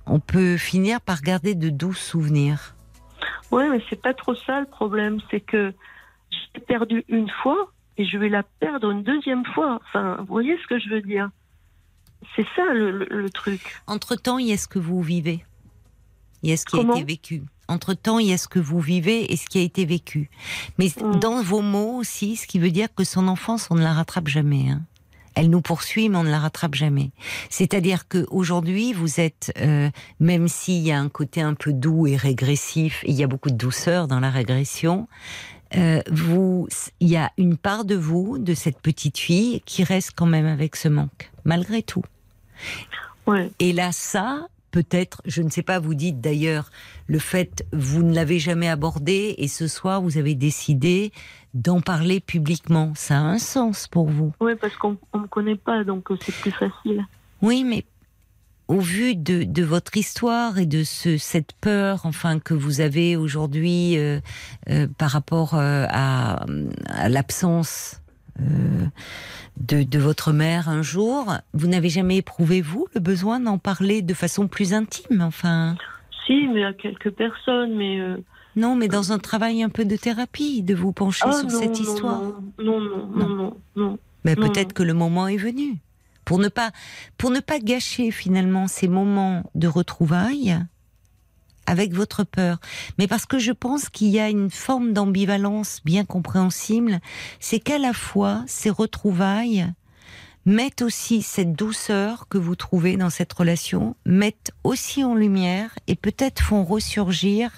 [0.05, 2.75] on peut finir par garder de doux souvenirs.
[3.51, 5.19] Oui, mais c'est pas trop ça le problème.
[5.29, 5.73] C'est que
[6.31, 9.79] j'ai perdu une fois et je vais la perdre une deuxième fois.
[9.87, 11.29] Enfin, vous voyez ce que je veux dire?
[12.35, 13.81] C'est ça le, truc.
[13.87, 15.45] Entre-temps, il y a ce que vous vivez?
[16.43, 17.43] Il y a ce qui a été vécu?
[17.67, 20.29] Entre-temps, il y a ce que vous vivez et ce qui a été vécu?
[20.77, 21.19] Mais mm.
[21.19, 24.27] dans vos mots aussi, ce qui veut dire que son enfance, on ne la rattrape
[24.27, 24.69] jamais.
[24.69, 24.81] Hein.
[25.35, 27.11] Elle nous poursuit, mais on ne la rattrape jamais.
[27.49, 32.07] C'est-à-dire que aujourd'hui, vous êtes, euh, même s'il y a un côté un peu doux
[32.07, 35.07] et régressif, il y a beaucoup de douceur dans la régression.
[35.75, 36.67] Euh, vous,
[36.99, 40.47] il y a une part de vous, de cette petite fille, qui reste quand même
[40.47, 42.03] avec ce manque, malgré tout.
[43.59, 46.69] Et là, ça, peut-être, je ne sais pas, vous dites d'ailleurs,
[47.07, 51.11] le fait, vous ne l'avez jamais abordé, et ce soir, vous avez décidé
[51.53, 52.93] d'en parler publiquement.
[52.95, 54.31] Ça a un sens pour vous?
[54.39, 57.05] Oui, parce qu'on ne me connaît pas, donc euh, c'est plus facile.
[57.41, 57.85] Oui, mais
[58.67, 63.97] au vu de, votre histoire et de ce, cette peur, enfin, que vous avez aujourd'hui
[63.97, 64.19] euh,
[64.69, 66.45] euh, par rapport à,
[66.87, 67.99] à l'absence
[69.57, 74.01] de, de, votre mère un jour, vous n'avez jamais éprouvé vous le besoin d'en parler
[74.01, 75.75] de façon plus intime, enfin?
[76.25, 77.99] Si, mais à quelques personnes, mais
[78.55, 81.79] non, mais dans un travail un peu de thérapie, de vous pencher ah, sur cette
[81.79, 82.21] histoire.
[82.61, 85.77] Non, non, non, non, Mais peut-être que le moment est venu.
[86.25, 86.71] Pour ne pas,
[87.17, 90.57] pour ne pas gâcher finalement ces moments de retrouvailles
[91.69, 92.57] avec votre peur.
[92.97, 96.99] Mais parce que je pense qu'il y a une forme d'ambivalence bien compréhensible,
[97.39, 99.67] c'est qu'à la fois ces retrouvailles
[100.45, 105.95] mettent aussi cette douceur que vous trouvez dans cette relation, mettent aussi en lumière et
[105.95, 107.51] peut-être font ressurgir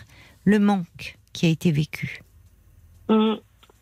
[0.43, 2.21] le manque qui a été vécu.
[3.07, 3.35] Mm,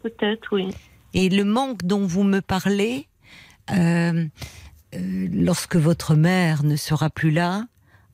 [0.03, 0.69] peut-être, oui.
[1.15, 3.07] Et le manque dont vous me parlez,
[3.71, 4.27] euh,
[4.93, 7.65] euh, lorsque votre mère ne sera plus là,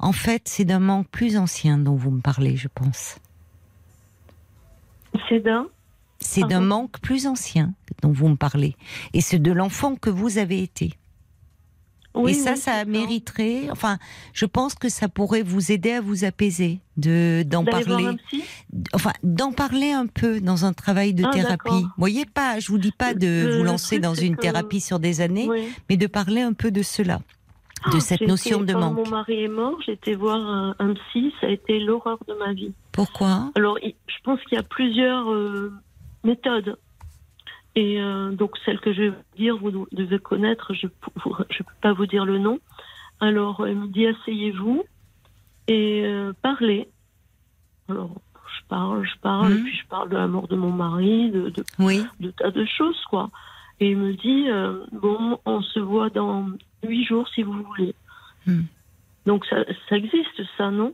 [0.06, 3.18] en fait, c'est d'un manque plus ancien dont vous me parlez, je pense.
[5.28, 5.66] C'est d'un
[6.20, 8.76] C'est d'un manque plus ancien dont vous me parlez.
[9.14, 10.95] Et c'est de l'enfant que vous avez été
[12.28, 13.70] et ça, ça mériterait.
[13.72, 13.97] Enfin,
[14.34, 18.10] je pense que ça pourrait vous aider à vous apaiser, de d'en parler.
[18.93, 21.70] Enfin, d'en parler un peu dans un travail de ah, thérapie.
[21.70, 25.22] Vous voyez pas, je vous dis pas de vous lancer dans une thérapie sur des
[25.22, 25.49] années,
[25.89, 27.20] mais de parler un peu de cela,
[27.92, 28.96] de ah, cette notion de manque.
[28.96, 32.54] Quand mon mari est mort, été voir un, psy, ça a été l'horreur de ma
[32.54, 32.74] vie.
[32.92, 33.52] Pourquoi?
[33.56, 35.72] Alors, je pense qu'il y a plusieurs euh,
[36.24, 36.78] méthodes.
[37.76, 41.64] Et euh, donc celle que je vais vous dire, vous devez connaître, je ne peux
[41.82, 42.60] pas vous dire le nom.
[43.20, 44.86] Alors elle me dit asseyez-vous
[45.68, 46.88] et euh, parler.
[47.90, 49.64] Alors, je parle, je parle, et mhm.
[49.64, 51.64] puis je parle de la mort de mon mari, de, de,
[52.20, 53.30] de tas de choses, quoi.
[53.80, 56.47] Et il me dit, euh, bon, on se voit dans
[56.84, 57.93] huit jours si vous voulez.
[58.45, 58.64] Hmm.
[59.26, 59.57] Donc ça,
[59.89, 60.93] ça existe, ça, non?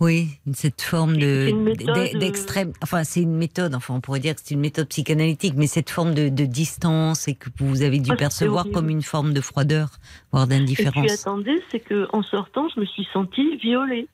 [0.00, 2.72] Oui, cette forme de euh, d'extrême.
[2.82, 3.74] Enfin, c'est une méthode.
[3.74, 7.34] Enfin, on pourrait dire que c'est une méthode psychanalytique, mais cette forme de, distance et
[7.34, 9.90] que vous avez dû ah, percevoir comme une forme de froideur,
[10.30, 10.96] voire d'indifférence.
[10.96, 14.08] Et puis attendez, c'est que en sortant, je me suis sentie violée.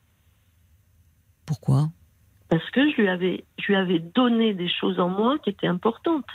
[1.45, 1.89] Pourquoi?
[2.49, 5.67] Parce que je lui avais, je lui avais donné des choses en moi qui étaient
[5.67, 6.25] importantes.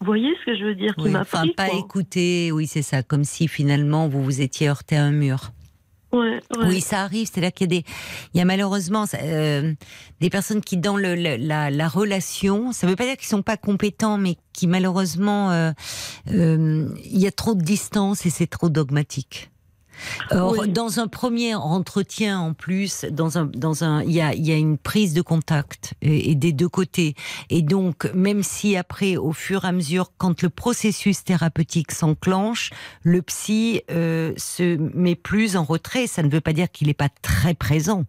[0.00, 2.52] Vous voyez ce que je veux dire Qui m'a Enfin, pas écouter.
[2.52, 3.02] Oui, c'est ça.
[3.02, 5.52] Comme si finalement vous vous étiez heurté à un mur.
[6.12, 7.28] Oui, ça arrive.
[7.32, 7.84] C'est là qu'il y a des,
[8.32, 9.74] il y a malheureusement euh,
[10.20, 13.42] des personnes qui dans le, la, la, relation, ça ne veut pas dire qu'ils sont
[13.42, 15.72] pas compétents, mais qui malheureusement, euh,
[16.32, 19.50] euh, il y a trop de distance et c'est trop dogmatique.
[20.30, 24.52] Or, dans un premier entretien, en plus, dans un, dans un, il y a, y
[24.52, 27.14] a une prise de contact et, des deux côtés.
[27.50, 32.70] Et donc, même si après, au fur et à mesure, quand le processus thérapeutique s'enclenche,
[33.02, 36.06] le psy euh, se met plus en retrait.
[36.06, 38.04] Ça ne veut pas dire qu'il n'est pas très présent,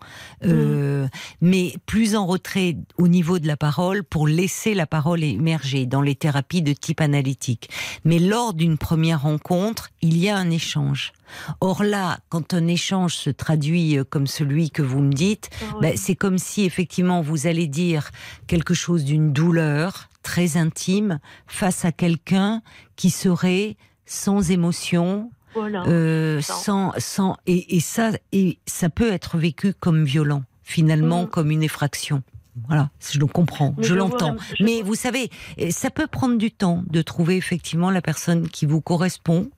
[0.46, 1.10] euh, mm.
[1.42, 6.02] mais plus en retrait au niveau de la parole pour laisser la parole émerger dans
[6.02, 7.70] les thérapies de type analytique.
[8.06, 11.14] Mais lors d'une première rencontre, il y a un échange.
[11.62, 15.76] Or là, quand un échange se traduit euh, comme celui que vous me dites, ah
[15.82, 18.12] ben, c'est comme si effectivement vous allez dire
[18.48, 22.62] quelque chose d'une douleur très intime face à quelqu'un
[22.96, 30.04] qui serait sans émotion, euh, sans, sans et, ça et ça peut être vécu comme
[30.04, 31.28] violent finalement mm.
[31.28, 32.24] comme une effraction.
[32.68, 34.36] Voilà, je le comprends, je, l'entends.
[34.60, 35.30] Mais vous savez,
[35.70, 39.50] ça peut prendre du temps de trouver effectivement la personne qui vous correspond,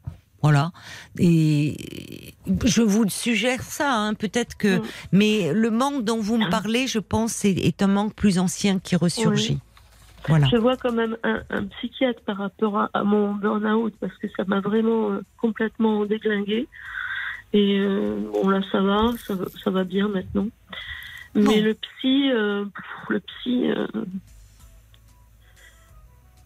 [0.42, 0.72] voilà.
[1.20, 2.34] Et
[2.66, 4.78] je vous suggère ça, hein, peut-être que.
[4.78, 4.84] Mm.
[5.12, 8.96] Mais le manque dont vous me parlez, je pense, est, un manque plus ancien qui
[8.96, 9.60] ressurgit.
[10.28, 10.48] Voilà.
[10.52, 14.60] Je vois quand même un, psychiatre par rapport à, mon burn-out parce que ça m'a
[14.60, 16.68] vraiment euh, complètement déglingué.
[17.54, 19.12] Et euh, bon, là, ça va,
[19.64, 20.48] ça, va bien maintenant.
[21.34, 22.66] Mais le psy, euh,
[23.10, 23.72] le psy,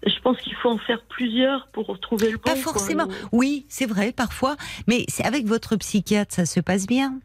[0.06, 2.44] je pense qu'il faut en faire plusieurs pour trouver le bon.
[2.44, 3.08] Pas forcément.
[3.32, 4.56] Oui, c'est vrai, parfois.
[4.88, 7.20] Mais avec votre psychiatre, ça se passe bien?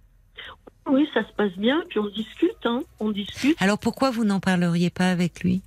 [0.86, 1.82] Oui, ça se passe bien.
[1.88, 2.82] Puis on discute, hein.
[2.98, 3.56] On discute.
[3.60, 5.62] Alors pourquoi vous n'en parleriez pas avec lui?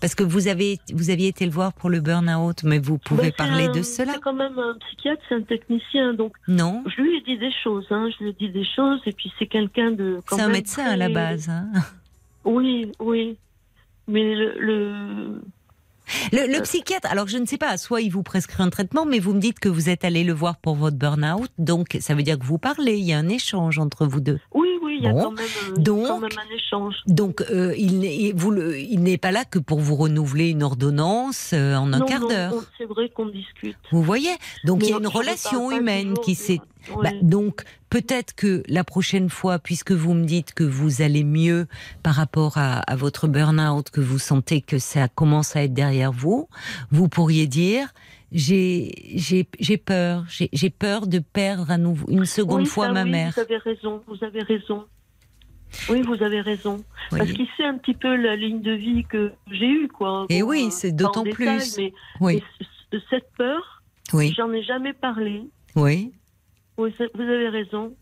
[0.00, 3.30] Parce que vous avez vous aviez été le voir pour le burn-out, mais vous pouvez
[3.30, 4.12] bah, parler de cela.
[4.14, 6.34] C'est quand même un psychiatre, c'est un technicien, donc.
[6.46, 6.84] Non.
[6.86, 9.32] Je lui ai dit des choses, hein, je lui ai dit des choses, et puis
[9.38, 10.20] c'est quelqu'un de.
[10.28, 11.48] C'est un médecin à la base.
[11.48, 11.66] Hein.
[12.44, 13.36] Oui, oui,
[14.06, 15.42] mais le le,
[16.32, 19.34] le, psychiatre, alors je ne sais pas, soit il vous prescrit un traitement, mais vous
[19.34, 22.38] me dites que vous êtes allé le voir pour votre burn-out, donc ça veut dire
[22.38, 24.40] que vous parlez, il y a un échange entre vous deux.
[24.52, 24.67] Oui,
[24.98, 26.94] il y a quand, même, euh, donc, quand même un échange.
[27.06, 27.98] Donc euh, il
[29.02, 32.54] n'est pas là que pour vous renouveler une ordonnance euh, en un quart d'heure.
[32.76, 33.76] C'est vrai qu'on discute.
[33.90, 34.32] Vous voyez
[34.64, 36.60] Donc il y a une relation humaine qui s'est
[37.02, 41.66] bah, donc peut-être que la prochaine fois, puisque vous me dites que vous allez mieux
[42.02, 46.48] par rapport à, votre burn-out, que vous sentez que ça commence à être derrière vous,
[46.90, 47.88] vous pourriez dire
[48.32, 53.32] j'ai peur, j'ai peur de perdre à nouveau une seconde fois ma mère.
[53.34, 54.84] Vous avez raison, vous avez raison.
[55.90, 56.82] Oui, vous avez raison.
[57.10, 60.26] Parce qu'il sait un petit peu la ligne de vie que j'ai eue, quoi.
[60.28, 61.78] Et oui, c'est d'autant plus.
[62.20, 62.42] oui.
[63.10, 63.82] cette peur,
[64.12, 64.32] oui.
[64.36, 65.42] j'en ai jamais parlé.
[65.76, 66.12] Oui.
[66.76, 66.88] Vous
[67.18, 67.94] avez raison.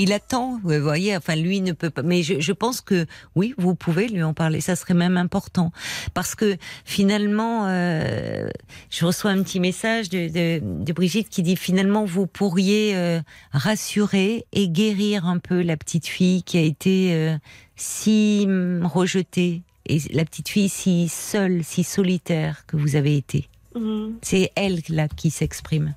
[0.00, 2.02] Il attend, vous voyez, enfin lui ne peut pas.
[2.02, 3.04] Mais je, pense que
[3.34, 4.60] oui, vous pouvez lui en parler.
[4.60, 5.72] Ça serait même important
[6.14, 8.48] parce que finalement, euh,
[8.90, 13.20] je reçois un petit message de, Brigitte qui dit finalement vous pourriez euh,
[13.50, 17.36] rassurer et guérir un peu la petite fille qui a été euh,
[17.74, 18.46] si
[18.82, 23.48] rejetée et la petite fille si seule, si solitaire que vous avez été.
[23.74, 24.14] Mhm.
[24.22, 25.96] C'est elle là qui s'exprime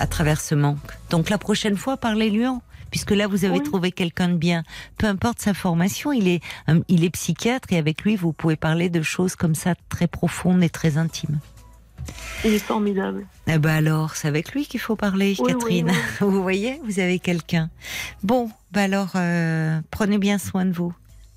[0.00, 0.78] à travers ce manque.
[1.10, 4.64] Donc la prochaine fois, parlez-lui en puisque là vous avez trouvé quelqu'un de bien.
[4.98, 6.42] Peu importe sa formation, il est,
[6.88, 10.62] il est psychiatre et avec lui vous pouvez parler de choses comme ça très profondes
[10.62, 11.38] et très intimes.
[12.44, 13.26] Il est formidable.
[13.46, 15.92] Eh ben alors, c'est avec lui qu'il faut parler, Catherine.
[16.20, 17.70] vous voyez, vous avez quelqu'un.
[18.22, 20.92] Bon, ben alors, euh, prenez bien soin de vous.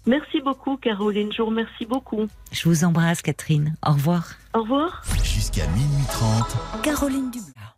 [0.05, 1.31] Merci beaucoup, Caroline.
[1.31, 2.27] Je vous remercie beaucoup.
[2.51, 3.75] Je vous embrasse, Catherine.
[3.85, 4.31] Au revoir.
[4.53, 5.03] Au revoir.
[5.23, 6.81] Jusqu'à minuit 30.
[6.81, 7.72] Caroline Dublanc.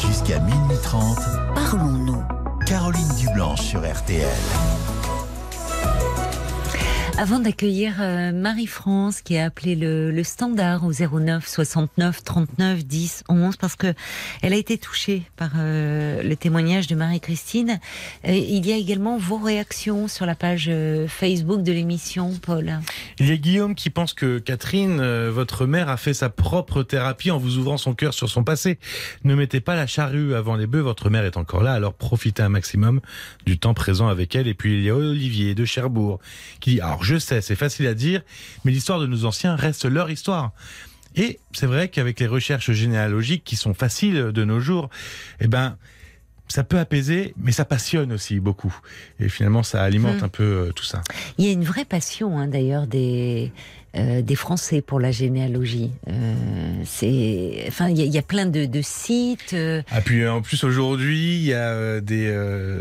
[0.00, 1.18] Jusqu'à minuit 30,
[1.54, 2.22] parlons-nous.
[2.66, 4.28] Caroline Dublanche sur RTL.
[7.20, 13.56] Avant d'accueillir euh, Marie-France qui a appelé le, standard au 09 69 39 10 11
[13.56, 13.92] parce que
[14.40, 17.80] elle a été touchée par euh, le témoignage de Marie-Christine.
[18.24, 20.70] Euh, il y a également vos réactions sur la page
[21.08, 22.78] Facebook de l'émission, Paul.
[23.18, 27.32] Il y a Guillaume qui pense que Catherine, votre mère, a fait sa propre thérapie
[27.32, 28.78] en vous ouvrant son cœur sur son passé.
[29.24, 32.44] Ne mettez pas la charrue avant les bœufs, votre mère est encore là, alors profitez
[32.44, 33.00] un maximum
[33.44, 34.46] du temps présent avec elle.
[34.46, 36.20] Et puis il y a Olivier de Cherbourg
[36.60, 38.20] qui dit, je sais, c'est facile à dire,
[38.64, 40.52] mais l'histoire de nos anciens reste leur histoire.
[41.16, 44.90] Et c'est vrai qu'avec les recherches généalogiques qui sont faciles de nos jours,
[45.40, 45.78] eh ben,
[46.48, 48.74] ça peut apaiser, mais ça passionne aussi beaucoup.
[49.20, 50.24] Et finalement, ça alimente hmm.
[50.24, 51.00] un peu euh, tout ça.
[51.38, 53.52] Il y a une vraie passion, hein, d'ailleurs, des,
[53.96, 55.90] euh, des Français pour la généalogie.
[56.08, 56.34] Euh,
[56.84, 59.56] c'est, enfin, il y, a plein de, sites.
[59.90, 62.34] Ah, puis en plus aujourd'hui, il y a des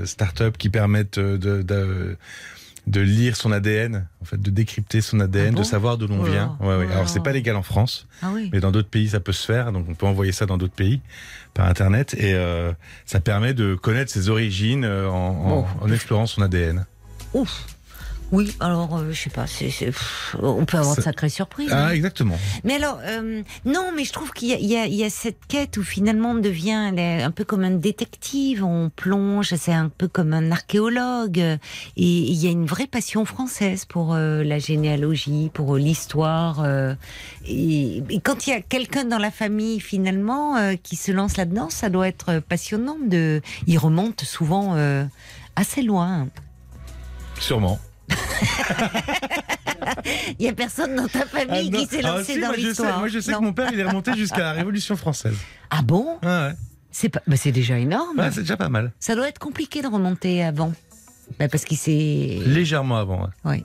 [0.03, 2.17] startups qui permettent de de
[3.01, 6.57] lire son ADN, en fait, de décrypter son ADN, ah de savoir d'où l'on vient.
[6.61, 6.91] Ouais, ouais.
[6.91, 9.71] Alors c'est pas légal en France, ah mais dans d'autres pays ça peut se faire,
[9.71, 11.01] donc on peut envoyer ça dans d'autres pays
[11.53, 12.71] par internet et euh,
[13.05, 16.85] ça permet de connaître ses origines euh, en, en, en explorant son ADN.
[17.33, 17.65] Ouf.
[18.31, 19.71] Oui, alors euh, je sais pas, c'est,
[20.41, 21.69] on peut avoir de sacrées surprises.
[21.71, 21.89] Ah, hein.
[21.91, 22.37] exactement.
[22.65, 25.03] Mais alors, euh, non, mais je trouve qu'il y a, il y, a, il y
[25.05, 29.71] a cette quête où finalement on devient un peu comme un détective, on plonge, c'est
[29.71, 31.59] un peu comme un archéologue, et
[31.95, 36.65] il y a une vraie passion française pour euh, la généalogie, pour l'histoire.
[37.45, 41.69] Et, et, quand il y a quelqu'un dans la famille finalement qui se lance là-dedans,
[41.69, 42.97] ça doit être passionnant.
[43.07, 44.75] De, il remonte souvent
[45.55, 46.27] assez loin.
[47.39, 47.79] Sûrement.
[50.39, 52.99] Il n'y a personne dans ta famille ah qui s'est lancé ah, dans l'histoire.
[52.99, 55.35] Moi, je sais que mon père, il est remonté jusqu'à la Révolution française.
[55.69, 56.51] Ah bon ouais.
[56.91, 57.21] C'est pas...
[57.27, 58.27] Bah, c'est déjà énorme.
[58.31, 58.91] c'est déjà pas mal.
[58.99, 60.73] Ça doit être compliqué de remonter avant.
[61.39, 62.39] Bah, parce qu'il s'est...
[62.45, 63.29] Légèrement avant.
[63.45, 63.63] Oui.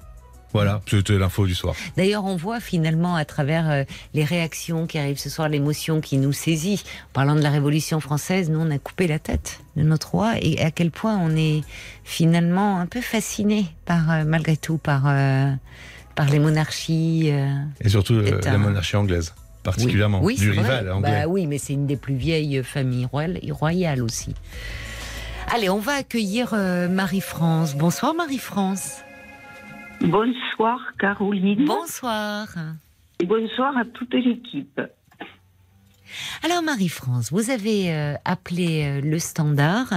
[0.53, 1.75] Voilà, c'était l'info du soir.
[1.97, 6.19] D'ailleurs, on voit finalement à travers euh, les réactions qui arrivent ce soir, l'émotion qui
[6.19, 6.83] nous saisit.
[7.11, 10.35] En parlant de la Révolution française, nous, on a coupé la tête de notre roi
[10.41, 11.63] et à quel point on est
[12.05, 15.51] finalement un peu fasciné par, euh, malgré tout, par, euh,
[16.15, 17.33] par les monarchies.
[17.81, 20.35] et surtout la monarchie anglaise particulièrement, oui.
[20.37, 21.23] du rival anglais.
[21.23, 24.35] Bah oui, mais c'est une des plus vieilles familles royales aussi.
[25.55, 26.53] Allez, on va accueillir
[26.91, 27.77] Marie-France.
[27.77, 29.03] Bonsoir Marie-France.
[30.03, 31.65] Bonsoir Caroline.
[31.65, 32.49] Bonsoir.
[33.21, 34.81] Et bonsoir à toute l'équipe.
[36.43, 39.93] Alors Marie-France, vous avez euh, appelé euh, le standard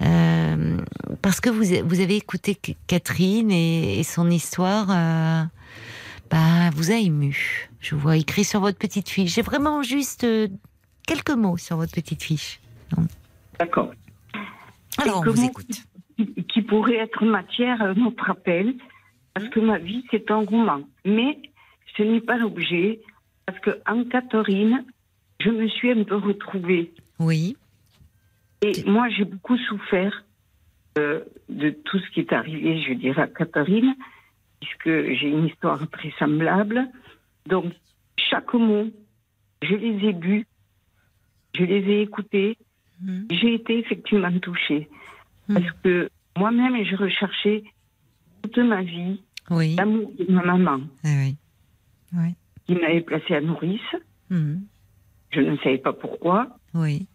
[0.00, 0.78] euh,
[1.20, 4.86] parce que vous, vous, avez écouté Catherine et, son histoire
[6.30, 7.68] bah, vous a ému.
[7.80, 9.34] Je vois écrit sur votre petite fiche.
[9.34, 10.26] J'ai vraiment juste
[11.06, 12.60] quelques mots sur votre petite fiche.
[13.58, 13.92] D'accord.
[14.96, 15.84] Alors on vous écoute.
[16.52, 18.74] Qui pourrait être matière à notre appel
[19.38, 20.80] parce que ma vie, c'est un roman.
[21.04, 21.38] Mais
[21.96, 23.00] ce n'est pas l'objet,
[23.46, 24.84] parce que en Catherine,
[25.40, 26.92] je me suis un peu retrouvée.
[27.20, 27.56] Oui.
[28.62, 30.24] Et moi, j'ai beaucoup souffert
[30.98, 33.94] euh, de tout ce qui est arrivé, je dirais, à Catherine,
[34.60, 36.88] puisque j'ai une histoire très semblable.
[37.46, 37.72] Donc,
[38.16, 38.90] chaque mot,
[39.62, 40.46] je les ai lus,
[41.54, 42.58] je les ai écoutés,
[43.00, 43.28] mhm.
[43.30, 44.88] j'ai été effectivement touchée.
[45.48, 45.54] Mhm.
[45.54, 47.62] Parce que moi-même, je recherchais
[48.42, 49.20] toute ma vie
[49.50, 51.08] l'amour de ma maman, eh
[52.12, 52.34] oui.
[52.66, 53.80] qui m'avait placée à nourrice.
[54.30, 54.62] Mhm.
[55.30, 56.58] Je ne savais pas pourquoi.
[56.74, 57.06] Oui.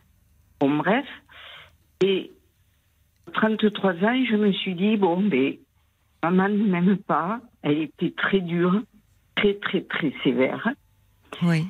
[0.60, 1.06] Bon, bref.
[2.02, 2.32] Et
[3.34, 5.60] 33 ans, je me suis dit, bon, mais
[6.22, 7.40] maman ne m'aime pas.
[7.62, 8.82] Elle était très dure,
[9.36, 10.70] très, très, très sévère.
[11.42, 11.66] Oui.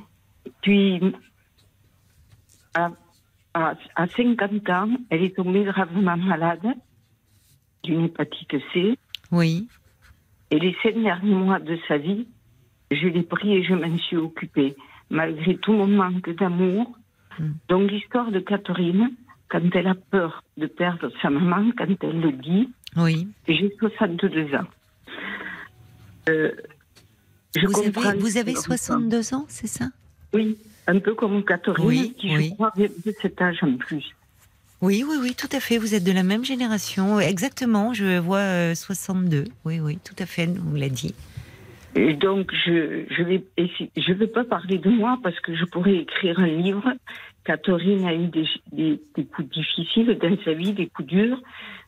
[0.62, 1.00] Puis,
[2.74, 2.92] à,
[3.54, 6.68] à, à 50 ans, elle est tombée gravement malade
[7.84, 8.98] d'une hépatite C.
[9.32, 9.68] Oui.
[10.54, 12.28] Et les sept derniers mois de sa vie,
[12.92, 14.76] je l'ai pris et je m'en suis occupée,
[15.10, 16.96] malgré tout mon manque d'amour.
[17.40, 17.54] Hmm.
[17.70, 19.10] Donc l'histoire de Catherine,
[19.50, 23.28] quand elle a peur de perdre sa maman, quand elle le dit, oui.
[23.48, 24.68] j'ai 62 ans.
[26.30, 26.52] Euh,
[27.56, 29.86] je vous, avez, vous avez 62 ans, c'est ça?
[30.36, 30.56] Oui,
[30.86, 34.06] un peu comme Catherine, qui je crois de cet âge en plus.
[34.84, 35.78] Oui, oui, oui, tout à fait.
[35.78, 37.18] Vous êtes de la même génération.
[37.18, 39.38] Exactement, je vois 62.
[39.38, 41.16] Euh, oui, oui, tout à fait, on l'a dit.
[41.96, 45.96] Et donc, je je vais je vais pas parler de moi parce que je pourrais
[45.96, 46.84] écrire un livre.
[47.46, 51.42] Catherine a eu des, des, coups difficiles dans sa vie, des coups durs,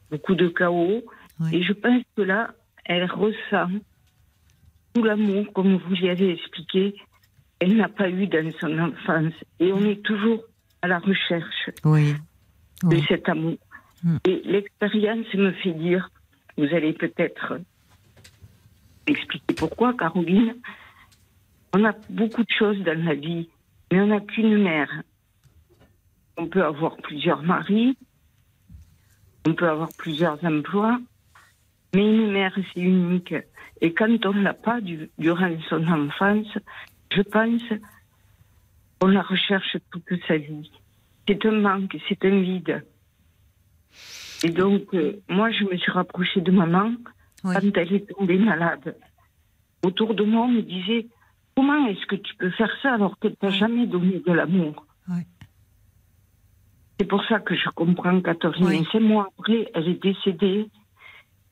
[0.10, 1.04] beaucoup de chaos.
[1.52, 2.52] Et je pense que là,
[2.86, 3.72] elle ressent
[4.94, 6.96] tout l'amour, comme vous y avez expliqué,
[7.60, 9.34] elle n'a pas eu dans son enfance.
[9.60, 10.44] Et on est toujours
[10.82, 11.72] à la recherche.
[11.84, 12.16] Oui
[12.84, 13.58] de cet amour.
[14.04, 14.18] Hmm.
[14.26, 16.10] Et l'expérience me fait dire,
[16.58, 17.60] vous allez peut-être
[19.08, 20.56] expliquer pourquoi, Caroline.
[21.74, 23.50] On a beaucoup de choses dans la vie,
[23.92, 25.04] mais on n'a qu'une mère.
[26.38, 27.98] On peut avoir plusieurs maris,
[29.48, 31.00] on peut avoir plusieurs emplois,
[31.94, 33.36] mais une mère, c'est unique.
[33.82, 34.80] Et quand on ne l'a pas
[35.18, 36.58] durant son enfance,
[37.12, 37.62] je pense
[39.00, 40.72] qu'on la recherche toute sa vie.
[41.28, 42.86] C'est un manque, c'est un vide.
[44.44, 46.94] Et donc, euh, moi, je me suis rapprochée de maman
[47.42, 48.96] quand elle est tombée malade.
[49.84, 51.08] Autour de moi, on me disait
[51.56, 54.86] Comment est-ce que tu peux faire ça alors qu'elle t'a jamais donné de l'amour?
[57.00, 58.86] C'est pour ça que je comprends Catherine.
[58.92, 60.70] C'est moi après, elle est décédée.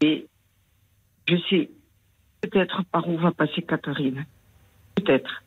[0.01, 0.27] Et
[1.27, 1.69] je sais
[2.41, 4.25] peut-être par où va passer Catherine.
[4.95, 5.43] Peut-être.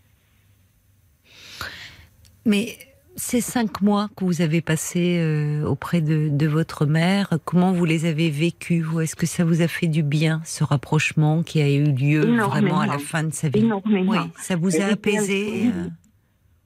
[2.47, 2.77] Mais
[3.17, 8.05] ces cinq mois que vous avez passés euh, auprès de, votre mère, comment vous les
[8.05, 11.93] avez vécus Est-ce que ça vous a fait du bien, ce rapprochement qui a eu
[11.93, 13.61] lieu vraiment à la fin de sa vie?
[13.61, 14.13] Énormément.
[14.13, 15.89] Oui, ça vous a apaisé euh?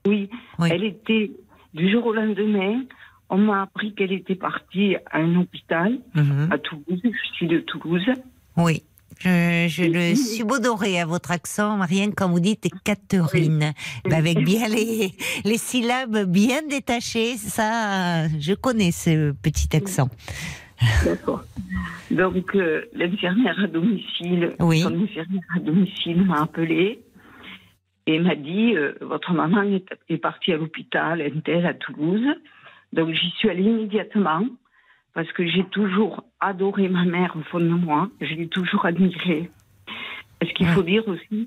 [0.07, 0.29] oui.
[0.69, 1.31] elle était
[1.73, 2.83] du jour au lendemain.
[3.29, 6.49] On m'a appris qu'elle était partie à un hôpital mhm.
[6.51, 7.01] à Toulouse.
[7.03, 8.05] Je suis de Toulouse.
[8.57, 8.83] Oui.
[9.23, 13.73] Je, le subodoré à votre accent, Marianne, quand vous dites Catherine.
[14.09, 15.11] Bah, avec bien les,
[15.45, 20.09] les syllabes bien détachées, ça, je connais ce petit accent.
[21.05, 21.43] D'accord.
[22.09, 24.79] Donc, euh, l'infirmière à domicile, oui.
[24.79, 27.01] son infirmière à domicile m'a appelé
[28.07, 32.25] et m'a dit euh, Votre maman est, est partie à l'hôpital, elle à Toulouse.
[32.93, 34.45] Donc, j'y suis allée immédiatement
[35.13, 39.49] parce que j'ai toujours adoré ma mère au fond de moi, je l'ai toujours admirée.
[40.39, 41.45] Est-ce qu'il faut dire aussi,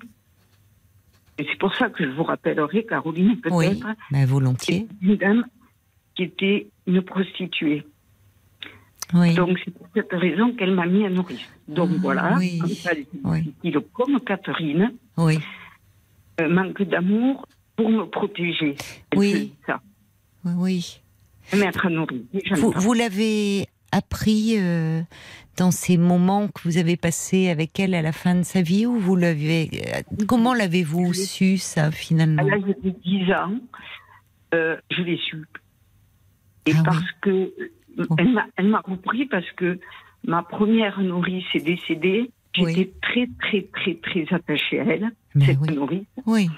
[1.38, 4.86] et c'est pour ça que je vous rappellerai, Caroline, peut-être, oui, mais volontiers.
[5.02, 5.44] une dame
[6.14, 7.84] qui était une prostituée.
[9.12, 9.34] Oui.
[9.34, 11.40] Donc c'est pour cette raison qu'elle m'a mis à nourrir.
[11.66, 12.60] Donc ah, voilà, oui.
[13.22, 15.38] comme, comme Catherine, oui.
[16.40, 17.46] Euh, manque d'amour
[17.76, 18.76] pour me protéger.
[19.16, 19.54] oui.
[19.66, 19.80] Ça.
[20.44, 21.00] Oui,
[21.90, 22.22] nourrir.
[22.56, 25.02] Vous, vous l'avez appris euh,
[25.56, 28.86] dans ces moments que vous avez passés avec elle à la fin de sa vie
[28.86, 32.42] ou vous l'avez euh, comment l'avez-vous su ça finalement?
[32.42, 33.54] À l'âge de 10 ans,
[34.54, 35.44] euh, je l'ai su.
[36.66, 37.52] Et ah parce que
[37.98, 38.16] oh.
[38.18, 39.78] elle m'a repris parce que
[40.26, 42.30] ma première nourrice est décédée.
[42.54, 45.10] J'étais très très très très attachée à elle,
[45.40, 46.06] cette nourrice.
[46.24, 46.48] Oui.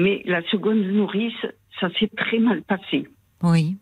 [0.00, 1.36] Mais la seconde nourrice,
[1.78, 3.06] ça s'est très mal passé.
[3.42, 3.76] Oui.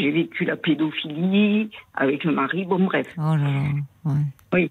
[0.00, 3.06] J'ai vécu la pédophilie avec le mari, bon bref.
[3.18, 4.12] Oh là là,
[4.52, 4.70] Oui.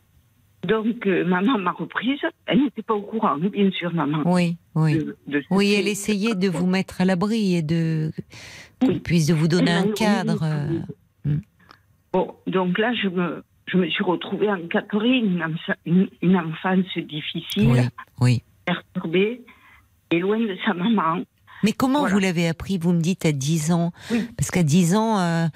[0.64, 2.20] Donc, euh, maman m'a reprise.
[2.46, 4.24] Elle n'était pas au courant, bien sûr, maman.
[4.26, 5.00] Oui, oui.
[5.52, 8.12] oui, elle essayait de vous mettre à l'abri et de.
[9.04, 10.44] Puis de vous donner un cadre.
[10.44, 10.80] Euh,
[11.24, 11.40] hmm.
[12.12, 15.42] Bon, donc là, je me, je me suis retrouvée en Catherine,
[15.86, 17.90] une, une, enfance difficile,
[18.20, 19.42] oui, perturbée,
[20.12, 21.24] et loin de sa maman.
[21.64, 22.78] Mais comment vous l'avez appris?
[22.78, 23.92] Vous me dites à 10 ans.
[24.38, 25.48] Parce qu'à 10 ans, euh,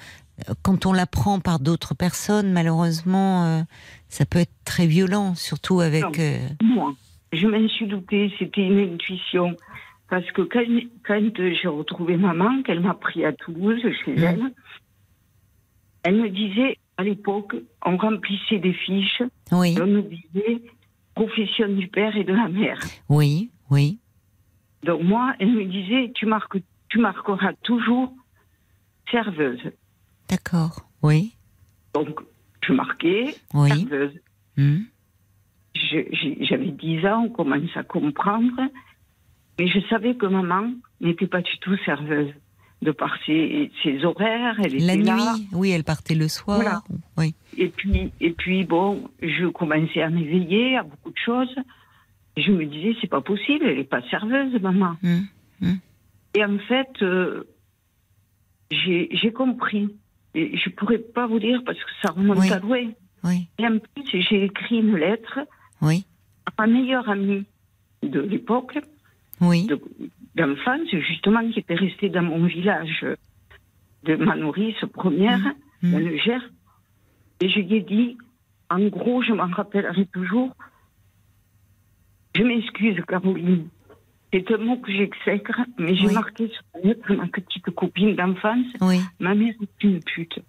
[0.62, 3.62] quand on l'apprend par d'autres personnes, malheureusement, euh,
[4.08, 6.18] ça peut être très violent, surtout avec.
[6.18, 6.94] Euh, moi,
[7.32, 9.56] je m'en suis doutée, c'était une intuition.
[10.10, 10.62] Parce que quand,
[11.08, 14.22] j'ai retrouvé maman, qu'elle m'a pris à Toulouse, chez mmh.
[14.22, 14.52] elle,
[16.02, 19.22] elle me disait, à l'époque, on remplissait des fiches.
[19.50, 19.76] Oui.
[19.80, 20.60] on nous disait
[21.14, 22.78] profession du père et de la mère.
[23.08, 23.98] Oui, oui.
[24.84, 26.58] Donc moi, elle me disait, tu, marques,
[26.88, 28.12] tu marqueras toujours
[29.10, 29.72] serveuse.
[30.28, 31.34] D'accord, oui.
[31.94, 32.20] Donc,
[32.66, 34.18] je marquais serveuse.
[34.56, 34.82] Hmm.
[35.74, 38.60] J'avais 10 ans, on commence à comprendre,
[39.58, 42.32] mais je savais que maman n'était pas du tout serveuse.
[42.82, 43.70] De par ses,
[44.04, 46.82] horaires, elle était La nuit, oui, elle partait le soir.
[47.16, 47.34] Oui.
[47.56, 51.56] Et puis, et puis, bon, je commençais à m'éveiller à beaucoup de choses
[52.36, 54.96] je me disais, c'est pas possible, elle n'est pas serveuse, maman.
[55.02, 55.18] Mmh,
[55.60, 55.74] mmh.
[56.34, 57.44] Et en fait, euh,
[58.70, 59.88] j'ai compris.
[60.34, 62.90] Et je pourrais pas vous dire parce que ça remonte à loin.
[63.22, 63.48] Oui.
[63.58, 65.38] Et en plus, j'ai écrit une lettre
[65.80, 66.04] oui.
[66.46, 67.44] à ma meilleure amie
[68.02, 68.78] de l'époque,
[69.40, 69.68] oui.
[70.34, 73.06] d'enfance, justement, qui était restée dans mon village
[74.02, 76.50] de ma nourrice première, mmh, dans le Gers.
[77.40, 78.18] Et je lui ai dit,
[78.70, 80.54] en gros, je m'en rappellerai toujours,
[82.34, 83.68] je m'excuse, Caroline.
[84.32, 88.66] C'est un mot que j'exècre, mais j'ai marqué sur la lettre ma petite copine d'enfance.
[88.80, 89.00] Oui.
[89.20, 90.40] Ma mère est une pute.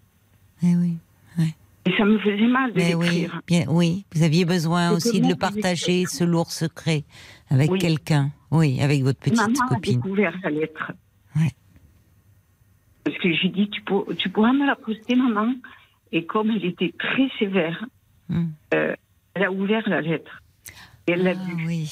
[0.63, 0.97] Eh oui.
[1.87, 3.41] Et ça me faisait mal de l'écrire.
[3.47, 7.03] Oui, oui, vous aviez besoin aussi de le partager, ce lourd secret,
[7.49, 8.31] avec quelqu'un.
[8.49, 9.99] Oui, avec votre petite Maman copine.
[9.99, 10.91] Maman a découvert la lettre.
[11.35, 11.51] Ouais.
[13.03, 13.83] Parce que j'ai dit, tu,
[14.17, 15.53] tu pourras me la poster, maman?
[16.11, 17.85] Et comme elle était très sévère,
[18.29, 18.45] hmm.
[18.73, 18.95] euh,
[19.35, 20.41] elle a ouvert la lettre.
[21.07, 21.65] Et elle l'a Ah vu.
[21.67, 21.91] oui.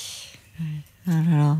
[1.07, 1.57] Alors,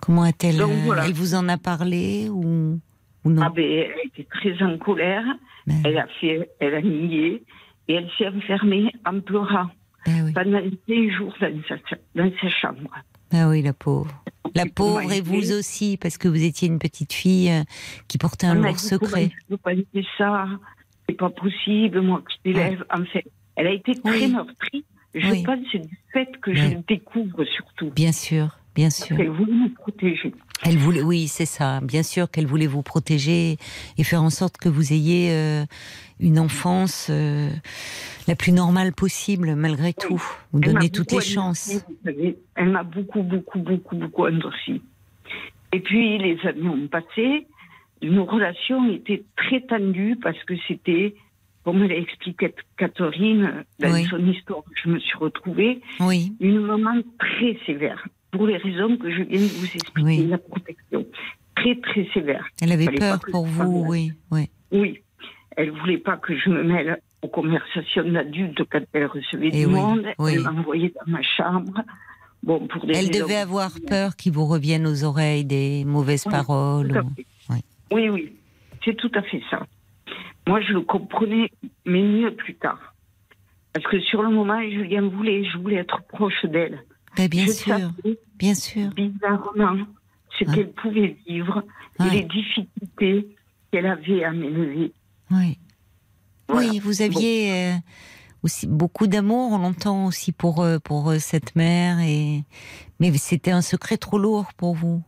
[0.00, 1.06] comment a-t-elle euh, voilà.
[1.06, 2.78] Elle vous en a parlé ou,
[3.24, 3.42] ou non?
[3.44, 5.24] Ah ben, elle était très en colère.
[5.66, 7.42] Ben, Elle a fait, elle a nié
[7.88, 9.68] et elle s'est enfermée en pleurant
[10.06, 10.32] ben oui.
[10.32, 11.76] pendant cinq jours dans sa,
[12.14, 12.90] dans sa chambre.
[13.30, 14.10] Ben oui, la pauvre.
[14.54, 17.62] La pauvre et vous aussi, parce que vous étiez une petite fille euh,
[18.08, 19.30] qui portait un lourd secret.
[19.48, 19.70] Je pas
[20.18, 20.46] ça?
[21.08, 22.84] C'est pas possible, moi, que je t'élève.
[22.92, 23.24] En fait,
[23.56, 24.32] elle a été très Oui.
[24.32, 24.84] meurtrie.
[25.14, 25.42] Je Oui.
[25.42, 25.80] pense du
[26.12, 27.90] fait que je le découvre surtout.
[27.90, 29.16] Bien sûr, bien sûr.
[29.20, 30.32] Elle voulait me protéger.
[30.64, 31.80] Elle voulait, oui, c'est ça.
[31.82, 33.56] Bien sûr qu'elle voulait vous protéger
[33.98, 35.64] et faire en sorte que vous ayez euh,
[36.20, 37.50] une enfance euh,
[38.28, 40.22] la plus normale possible, malgré tout.
[40.52, 41.84] Vous donner toutes les chances.
[42.04, 42.34] vous.
[42.54, 44.80] Elle m'a beaucoup, beaucoup, beaucoup, beaucoup endurci.
[45.72, 47.46] Et puis, les années ont passé.
[48.02, 51.14] Nos relations étaient très tendues parce que c'était,
[51.64, 54.04] comme l'a expliqué Catherine dans Oui.
[54.10, 58.04] son histoire, je me suis retrouvée, Oui, une maman très sévère.
[58.32, 60.26] Pour les raisons que je viens de vous expliquer, Oui.
[60.26, 61.06] la protection.
[61.54, 62.44] Très, très sévère.
[62.60, 64.48] elle avait peur pour vous, oui, oui.
[64.72, 65.00] Oui.
[65.56, 69.66] Elle voulait pas que je me mêle aux conversations d'adultes quand elle recevait Eh du
[69.66, 70.06] monde.
[70.18, 71.82] Elle m'envoyait dans ma chambre.
[72.42, 77.04] Bon, pour des Elle devait avoir peur qu'il vous revienne aux oreilles des mauvaises paroles.
[77.50, 77.54] Ou-.
[77.94, 78.32] Oui, oui.
[78.84, 79.64] C'est tout à fait ça.
[80.46, 81.50] Moi, je le comprenais,
[81.86, 82.94] mais mieux plus tard.
[83.72, 86.82] Parce que sur le moment, Julien voulait, je voulais être proche d'elle.
[87.16, 88.88] Ben, bien je sûr, savais bien sûr.
[88.90, 89.76] bizarrement
[90.38, 90.54] ce Ah.
[90.54, 91.62] qu'elle pouvait vivre
[92.00, 92.06] Ouais.
[92.08, 93.28] et les difficultés
[93.70, 94.92] qu'elle avait à m'élever.
[95.30, 95.58] Oui.
[96.48, 96.68] Voilà.
[96.70, 97.72] Oui, vous aviez euh,
[98.42, 102.42] aussi beaucoup d'amour, on l'entend aussi pour euh, pour euh, cette mère et
[103.00, 105.02] mais c'était un secret trop lourd pour vous.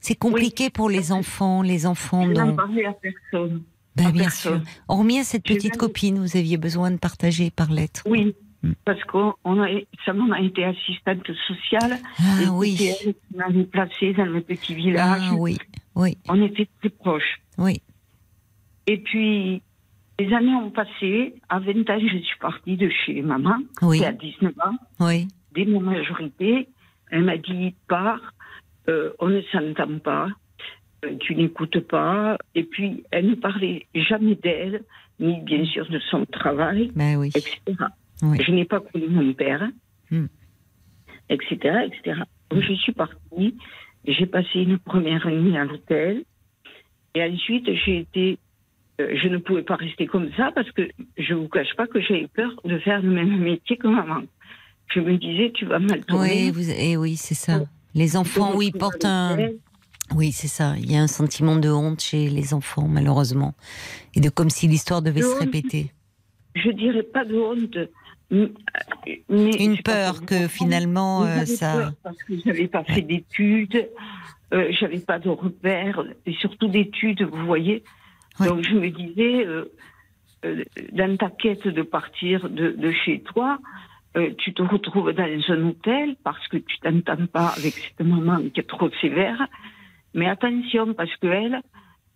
[0.00, 3.62] C'est compliqué pour les enfants, les enfants Je n'en dont parlais à personne.
[3.96, 4.64] Ben, à bien personne.
[4.64, 4.72] sûr.
[4.88, 8.02] Hormis à cette petite même- copine, vous aviez besoin de partager par lettre.
[8.06, 8.72] Oui, Mm.
[8.84, 11.94] parce que a, sa maman était assistante sociale.
[11.94, 12.76] et Ah oui.
[12.76, 15.22] C'était elle m'avait placée dans le petit village.
[15.30, 15.58] Ah oui.
[15.96, 16.16] Oui.
[16.28, 17.40] On était très proches.
[17.58, 17.82] Oui.
[18.86, 19.62] Et puis,
[20.18, 21.34] les années ont passé.
[21.48, 23.56] À 20 ans, je suis partie de chez maman.
[23.82, 24.00] Oui.
[24.00, 25.28] Et à 19 ans, Oui.
[25.54, 26.68] dès ma majorité,
[27.10, 28.20] elle m'a dit pars,
[28.88, 30.28] euh, on ne s'entend pas,
[31.20, 32.36] tu n'écoutes pas.
[32.54, 34.82] Et puis, elle ne parlait jamais d'elle,
[35.20, 37.28] ni bien sûr de son travail, Ben oui.
[37.34, 37.58] etc.
[38.22, 38.38] Oui.
[38.44, 39.68] Je n'ai pas connu mon père,
[40.10, 40.26] Hmm.
[41.30, 41.54] etc.,
[41.86, 42.20] etc.
[42.50, 43.56] Donc, je suis partie.
[44.06, 46.24] J'ai passé une première nuit à l'hôtel.
[47.14, 48.38] Et ensuite, j'ai été.
[49.00, 50.82] euh, je ne pouvais pas rester comme ça parce que
[51.16, 54.22] je ne vous cache pas que j'avais peur de faire le même métier que maman.
[54.94, 56.28] Je me disais, tu vas mal tourner.
[56.28, 57.60] Oui, vous, et oui, c'est ça.
[57.94, 59.36] Les enfants, oui, portent un.
[60.14, 60.74] Oui, c'est ça.
[60.78, 63.54] Il y a un sentiment de honte chez les enfants, malheureusement,
[64.14, 65.40] et de comme si l'histoire devait De se honte.
[65.40, 65.92] répéter.
[66.54, 67.78] Je dirais pas de honte.
[69.28, 71.72] Mais Une peur que finalement euh, ça.
[71.76, 73.88] peur Parce que j'avais pas fait d'études,
[74.54, 77.82] euh, j'avais pas de repères, et surtout d'études, vous voyez.
[78.40, 79.70] Donc je me disais, euh,
[80.46, 83.58] euh, dans ta quête de partir de, de chez toi,
[84.36, 88.60] tu te retrouves dans un hôtel parce que tu t'entends pas avec cette maman qui
[88.60, 89.46] est trop sévère.
[90.14, 91.60] Mais attention, parce que elle,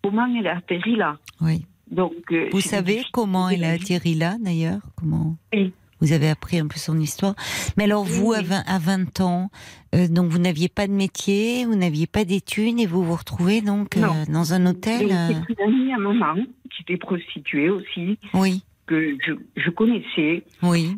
[0.03, 1.65] comment elle a atterri là Oui.
[1.89, 4.81] Donc, euh, Vous savez comment elle a atterri là, d'ailleurs?
[4.95, 5.73] Comment Oui.
[5.99, 7.33] Vous avez appris un peu son histoire?
[7.75, 8.45] Mais alors, Oui, vous, à oui.
[8.45, 9.49] 20, à 20 ans,
[9.95, 13.61] euh, donc vous n'aviez pas de métier, vous n'aviez pas d'études, et vous vous retrouvez
[13.61, 14.01] donc euh,
[14.31, 16.35] dans un hôtel c'est une amie à maman
[16.69, 20.97] qui était prostituée aussi, Oui, que je, je connaissais, oui,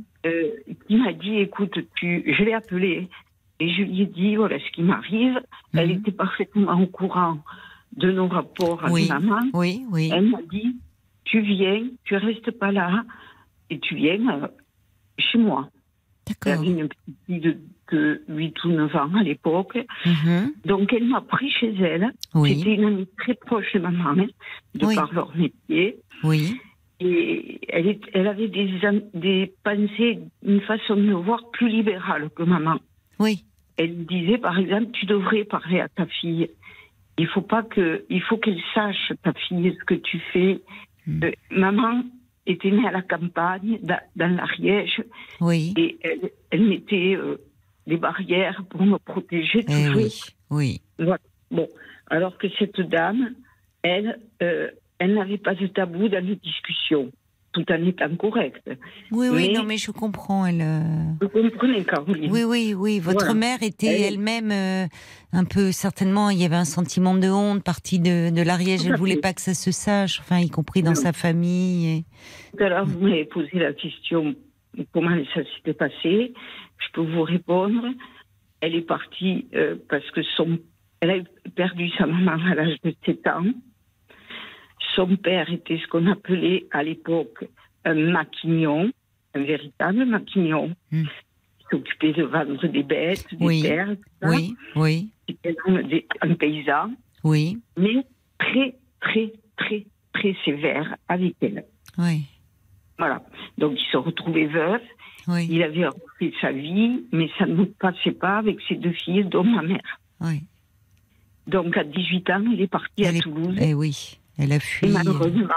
[0.87, 3.07] qui m'a dit écoute, tu, je l'ai appelée
[3.59, 5.39] et je lui ai dit voilà ce qui m'arrive.
[5.73, 5.97] Elle Mhm.
[5.99, 7.39] était parfaitement au courant
[7.97, 9.39] de nos rapports avec maman.
[9.53, 10.09] oui, oui.
[10.13, 10.75] Elle m'a dit
[11.25, 13.03] tu viens, tu restes pas là
[13.69, 14.47] et tu viens euh,
[15.17, 15.69] chez moi.
[16.27, 16.61] Elle D'accord.
[16.63, 17.57] avait une petite fille de,
[17.91, 19.77] de 8 ou 9 ans à l'époque.
[20.05, 20.53] Mhm.
[20.65, 22.11] Donc elle m'a pris chez elle.
[22.35, 24.13] Oui, C'était une amie très proche de maman,
[24.75, 24.95] de Oui.
[24.95, 25.97] par leur métier.
[26.23, 26.55] oui,
[26.99, 28.69] Et elle, est- elle avait des,
[29.13, 32.77] des pensées, une façon de me voir plus libérale que maman.
[33.19, 33.43] oui,
[33.79, 36.49] Elle disait, par exemple, tu devrais parler à ta fille.
[37.17, 40.59] Il faut pas que, il faut qu'elle sache ta fille ce que tu fais.
[41.07, 41.23] Mm.
[41.23, 42.03] Euh, maman
[42.45, 45.01] était née à la campagne, da- dans l'Ariège,
[45.39, 45.73] oui.
[45.77, 47.37] et elle, elle mettait euh,
[47.87, 49.95] des barrières pour me protéger Eh toujours.
[50.51, 51.07] oui, oui.
[51.51, 51.67] Bon,
[52.09, 53.33] alors que cette dame,
[53.81, 54.69] elle, euh,
[54.99, 57.11] elle n'avait pas de tabou dans les discussions,
[57.51, 58.69] tout en étant correcte.
[59.11, 60.45] Oui, oui, Mais- non, mais je comprends.
[60.45, 60.81] Elle, euh,
[61.21, 62.99] Vous comprenez, Caroline Oui, oui, oui.
[62.99, 63.33] Votre Voilà.
[63.33, 64.85] mère était Elle- elle-même euh,
[65.33, 68.85] un peu, certainement, il y avait un sentiment de honte partie de, de l'Ariège.
[68.85, 70.95] Elle à voulait pas que ça se sache, enfin, y compris dans Non.
[70.95, 71.87] sa famille.
[71.87, 72.05] et-
[72.69, 74.35] l'heure, vous m'avez posé la question
[74.93, 76.33] comment ça s'était passé.
[76.77, 77.87] je peux vous répondre.
[78.61, 80.59] Elle est partie euh, parce que son,
[81.01, 83.43] elle a perdu sa maman à l'âge de 7 ans.
[84.99, 87.45] Son père était ce qu'on appelait à l'époque
[87.85, 88.91] un maquignon,
[89.33, 90.75] un véritable maquignon.
[90.91, 91.03] Hmm.
[91.61, 94.29] Il s'occupait de vendre des bêtes, des terres, tout ça.
[94.29, 96.91] Oui, oui, C'était un, un paysan,
[97.23, 98.03] oui, mais
[98.39, 101.63] très, très, très, très sévère avec elle.
[101.97, 102.23] oui,
[102.97, 103.23] Voilà.
[103.57, 104.81] Donc, il se retrouvait veuf.
[105.29, 109.23] oui, Il avait refait sa vie, mais ça ne passait pas avec ses deux filles,
[109.23, 109.99] dont ma mère.
[110.19, 110.41] oui.
[111.47, 113.57] Donc, à 18 ans, il est parti à est- Toulouse.
[113.59, 114.87] Eh oui, elle a Et fui.
[114.89, 115.53] malheureusement,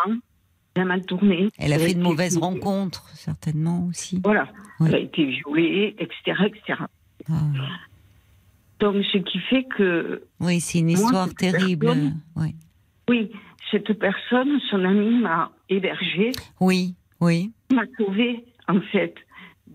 [0.74, 1.48] elle a mal tourné.
[1.58, 4.20] Elle a fait de mauvaises rencontres, certainement aussi.
[4.24, 4.48] Voilà.
[4.84, 6.78] Elle a été violée, etc., etc.
[7.30, 7.34] Ah,
[8.80, 11.86] Donc, ce qui fait que, oui, c'est une histoire terrible.
[11.86, 12.20] personne-
[13.08, 13.30] oui,
[13.70, 17.52] cette personne, son ami m'a hébergée, oui, oui.
[17.72, 19.14] m'a sauvée, en fait,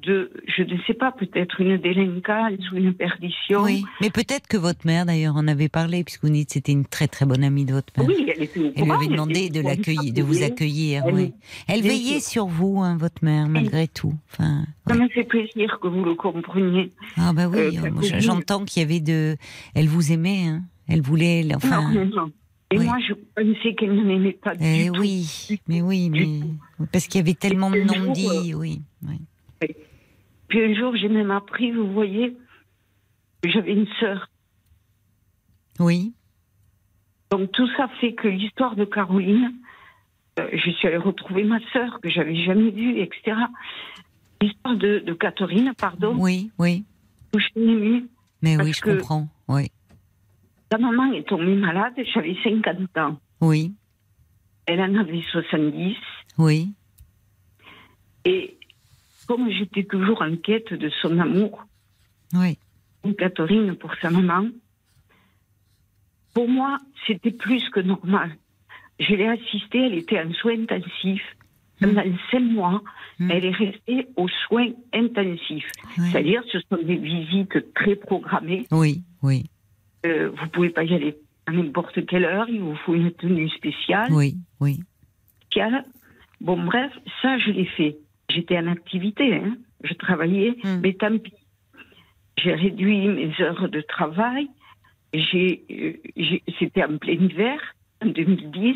[0.08, 3.62] de, je ne sais pas, peut-être une délinquance ou une perdition.
[3.64, 6.72] Oui, mais peut-être que votre mère d'ailleurs en avait parlé, puisque vous dites que c'était
[6.72, 8.08] une très très bonne amie de votre mère.
[8.08, 11.04] Oui, elle était Elle lui avait demandé de l'accueillir, de vous accueillir.
[11.06, 11.34] Elle- oui.
[11.68, 14.14] Elle veillait sur vous, hein, votre mère, malgré tout.
[14.32, 15.02] Enfin, Ça ouais.
[15.04, 16.92] me fait plaisir que vous le compreniez.
[17.18, 18.22] ah bah oui, Euh, euh, continue.
[18.22, 19.36] j'entends qu'il y avait de,
[19.76, 20.64] elle vous aimait, hein.
[20.88, 21.92] Elle voulait, enfin.
[21.94, 22.32] non, non.
[22.72, 22.86] Et oui.
[22.86, 25.00] moi, je pensais qu'elle ne m'aimait pas Eh du tout.
[25.02, 26.40] oui, mais oui, mais
[26.92, 29.20] parce qu'il y avait tellement de non-dits, oui, oui.
[30.48, 32.38] Puis un jour, j'ai même appris, vous voyez,
[33.44, 34.30] j'avais une sœur.
[35.80, 36.14] Oui,
[37.30, 39.54] Donc tout ça fait que l'histoire de Caroline,
[40.40, 43.38] euh, je suis allée retrouver ma sœur que j'avais jamais vue, etc.
[44.42, 46.84] L'histoire de, de Catherine, pardon, oui, oui.
[47.36, 48.08] où je émue.
[48.42, 49.28] Mais oui, je comprends.
[49.48, 49.72] Oui,
[50.70, 53.20] Ta maman est tombée malade, j'avais 50 ans.
[53.42, 53.74] oui,
[54.66, 55.96] Elle en avait 70.
[56.40, 56.74] oui,
[58.26, 58.58] Et
[59.28, 61.64] comme j'étais toujours en quête de son amour,
[62.34, 62.58] oui.
[63.18, 64.48] Catherine pour sa maman,
[66.34, 68.32] pour moi, c'était plus que normal.
[69.00, 71.36] Je l'ai assistée, elle était en soins intensifs.
[71.80, 72.82] Pendant cinq mois,
[73.20, 73.32] Mm.
[73.32, 75.72] elle est restée aux soins intensifs.
[75.98, 76.10] oui.
[76.12, 78.66] C'est-à-dire, ce sont des visites très programmées.
[78.72, 79.46] Oui, oui,
[80.06, 81.16] Euh, vous pouvez pas y aller
[81.48, 84.12] à n'importe quelle heure, il vous faut une tenue spéciale.
[84.12, 84.80] oui, oui.
[86.40, 86.92] Bon, bref,
[87.22, 87.98] ça, je l'ai fait.
[88.30, 89.58] J'étais en activité, hein.
[89.84, 90.80] je travaillais, Mm.
[90.84, 91.34] mais tant pis.
[92.38, 94.48] J'ai réduit mes heures de travail.
[95.14, 97.60] J'ai, euh, c'était en plein hiver,
[98.04, 98.76] en 2010.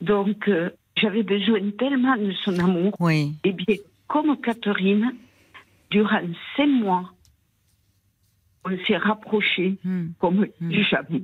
[0.00, 2.94] Donc, euh, j'avais besoin tellement de son amour.
[3.00, 3.76] Oui, Eh bien,
[4.06, 5.14] comme Catherine,
[5.90, 6.20] durant
[6.56, 7.12] cinq mois,
[8.64, 10.08] on s'est rapprochés Hmm.
[10.18, 10.72] comme Mm.
[10.90, 11.22] jamais.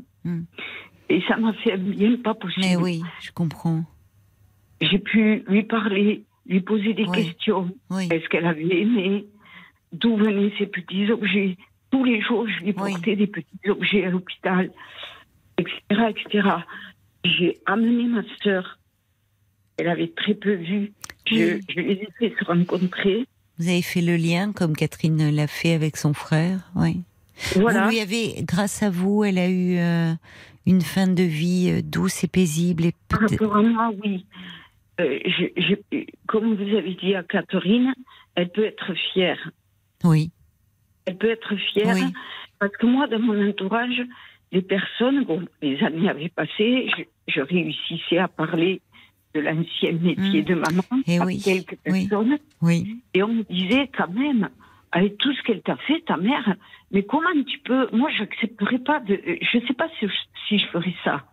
[1.08, 2.66] Et ça m'a fait bien pas possible.
[2.66, 3.84] mais oui, je comprends.
[4.80, 7.24] J'ai pu lui parler, lui poser des Oui.
[7.24, 7.70] questions.
[7.90, 9.26] Oui, Est-ce qu'elle avait aimé
[9.92, 11.56] D'où venaient ces petits objets?
[11.90, 12.92] Tous les jours, je lui Oui.
[12.92, 14.70] portais des petits objets à l'hôpital,
[15.58, 15.78] etc.,
[16.10, 16.48] etc.
[17.24, 18.78] J'ai amené ma sœur.
[19.78, 20.92] Elle avait très peu vu.
[21.26, 21.60] Je, Oui.
[21.68, 23.24] je les ai fait se rencontrer.
[23.58, 26.70] vous avez fait le lien comme Catherine l'a fait avec son frère.
[26.74, 27.00] Oui.
[27.54, 27.84] Voilà.
[27.84, 30.12] Vous lui avez, grâce à vous, elle a eu euh,
[30.66, 34.24] une fin de vie euh, douce et paisible et Par rapport à moi, oui.
[35.00, 35.60] Euh, je-
[35.92, 37.92] je- comme vous avez dit à Catherine,
[38.34, 39.50] elle peut être fière.
[40.04, 40.30] Oui,
[41.08, 42.12] Elle peut être fière Oui.
[42.58, 44.02] parce que moi, dans mon entourage,
[44.52, 48.80] les personnes, bon, les années avaient passé, je, je réussissais à parler
[49.34, 50.44] de l'ancien métier Mm.
[50.44, 54.48] de maman Eh à oui, quelques personnes, oui, et on me disait quand même,
[54.92, 56.56] avec tout ce qu'elle t'a fait, ta mère,
[56.90, 59.20] mais comment tu peux Moi, j'accepterais pas de.
[59.42, 60.06] Je sais pas si,
[60.48, 61.24] si je ferais ça.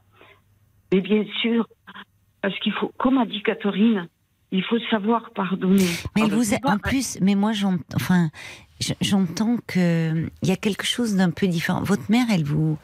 [0.91, 1.65] Mais bien sûr,
[2.44, 4.07] parce qu'il faut, comme a dit Catherine,
[4.52, 5.84] il faut savoir pardonner.
[6.15, 8.30] Mais Alors, vous a, en plus, mais moi j'entends, enfin,
[8.80, 11.82] je- j'entends que il y a quelque chose d'un peu différent.
[11.82, 12.78] Votre mère, elle vous,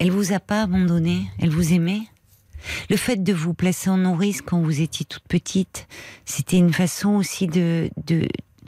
[0.00, 2.02] elle vous a pas abandonné, elle vous aimait?
[2.90, 5.86] Le fait de vous placer en nourrice quand vous étiez toute petite,
[6.24, 8.26] c'était une façon aussi de, de,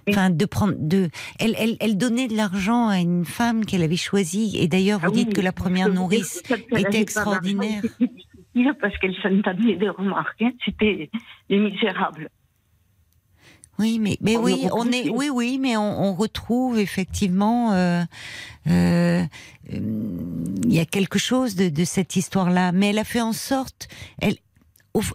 [0.09, 1.09] enfin, de prendre, de,
[1.41, 4.57] elle, elle, elle donnait de l'argent à une femme qu'elle avait choisie.
[4.57, 6.41] Et d'ailleurs, vous Ah oui, dites que la première nourrice
[6.77, 7.83] était extraordinaire.
[8.55, 10.41] Difficile parce qu'elle s'entendait des remarques.
[10.43, 10.53] hein.
[10.65, 11.11] C'était
[11.49, 12.29] les misérables.
[13.79, 18.03] Oui, mais, mais On oui, on est, oui, oui, mais on, on retrouve effectivement, euh,
[18.67, 19.25] euh,
[19.73, 19.79] euh,
[20.65, 22.73] il y a quelque chose de, de cette histoire-là.
[22.73, 23.89] Mais elle a fait en sorte,
[24.21, 24.37] elle,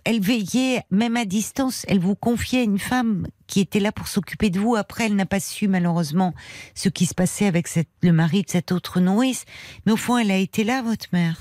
[0.04, 1.86] elle veillait même à distance.
[1.88, 4.76] Elle vous confiait une femme qui était là pour s'occuper de vous.
[4.76, 6.34] Après, elle n'a pas su malheureusement
[6.74, 9.46] ce qui se passait avec cette, le mari de cette autre nourrice.
[9.86, 11.38] Mais au fond, elle a été là, votre mère,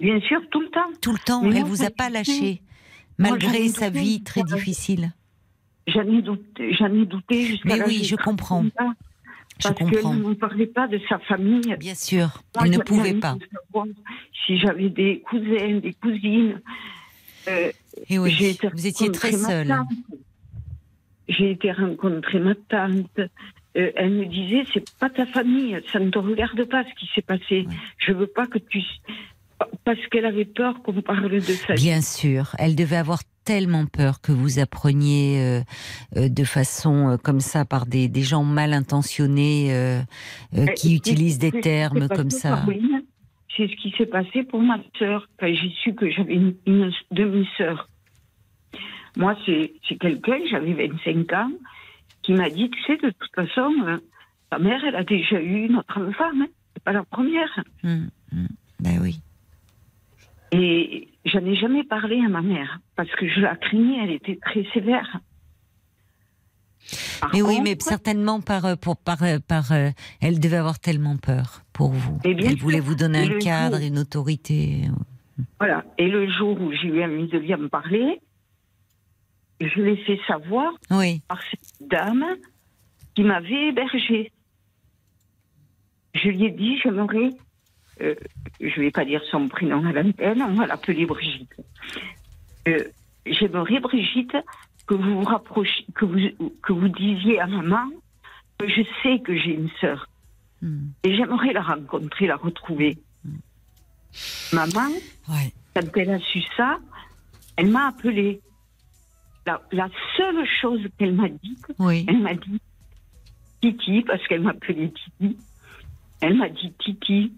[0.00, 0.90] Bien sûr, tout le temps.
[1.00, 1.42] tout le temps.
[1.42, 2.62] Mais elle vous a pas lâché,
[3.18, 5.12] malgré sa douté, vie très difficile.
[5.86, 8.64] J'en ai douté, j'en ai douté jusqu'à Mais oui, je comprends.
[8.76, 8.92] 30 ans.
[9.58, 11.76] Je parce qu'elle ne parlait pas de sa famille.
[11.78, 13.36] Bien sûr, Moi, elle ne pouvait pas.
[14.44, 16.60] Si j'avais des cousins, des cousines.
[17.48, 17.72] Euh,
[18.10, 19.74] Et oui, j'ai été vous étiez très seule.
[21.28, 23.18] J'ai été rencontrer ma tante.
[23.76, 27.10] Euh, elle me disait, c'est pas ta famille, ça ne te regarde pas ce qui
[27.14, 27.66] s'est passé.
[27.66, 27.74] Ouais.
[27.98, 28.80] Je veux pas que tu.
[29.84, 31.58] Parce qu'elle avait peur qu'on parle de vie.
[31.76, 35.60] Bien sûr, elle devait avoir tellement peur que vous appreniez euh,
[36.16, 39.70] euh, de façon euh, comme ça par des, des gens mal intentionnés
[40.76, 42.64] qui utilisent des termes comme ça.
[43.56, 45.26] C'est ce qui s'est passé pour ma sœur.
[45.38, 47.88] Quand j'ai su que j'avais une, une demi-sœur.
[49.16, 51.50] Moi, c'est quelqu'un, j'avais 25 ans,
[52.20, 53.72] qui m'a dit, tu sais, de toute façon,
[54.50, 56.42] ta mère, elle a déjà eu une autre femme.
[56.42, 56.48] Hein.
[56.74, 57.64] C'est pas la première.
[57.82, 58.48] Hum, hum.
[58.78, 59.20] Ben oui.
[60.52, 64.36] Et j'en ai jamais parlé à ma mère, parce que je la craignais, elle était
[64.36, 65.20] très sévère.
[67.20, 69.90] Par Mais oui, mais certainement par euh, pour par euh, par euh,
[70.20, 72.18] elle devait avoir tellement peur pour vous.
[72.20, 74.82] Bien Elle voulait vous donner un cadre, jour- une autorité.
[75.58, 75.84] Voilà.
[75.98, 78.20] Et le jour où j'ai eu envie de lui en parler,
[79.60, 82.24] je l'ai fait savoir Oui, par cette dame
[83.14, 84.30] qui m'avait hébergée.
[86.14, 87.30] Je lui ai dit, j'aimerais,
[88.00, 88.14] euh,
[88.60, 91.54] je ne vais pas dire son prénom à l'antenne, on va l'appeler Brigitte.
[92.68, 92.78] Euh,
[93.24, 94.36] j'aimerais, Brigitte,
[94.86, 97.88] que vous vous rapprochiez, que vous, que vous disiez à maman
[98.58, 100.08] que je sais que j'ai une sœur.
[100.62, 100.90] Hum.
[101.04, 102.98] Et j'aimerais la rencontrer, la retrouver.
[104.52, 104.88] Maman,
[105.28, 105.52] ouais.
[105.74, 106.78] quand elle a su ça,
[107.56, 108.40] elle m'a appelée.
[109.44, 112.04] La, la seule chose qu'elle m'a dit, Oui.
[112.08, 112.60] elle m'a dit
[113.60, 115.36] Titi, parce qu'elle m'appelait Titi.
[116.20, 117.32] Elle m'a dit Titi,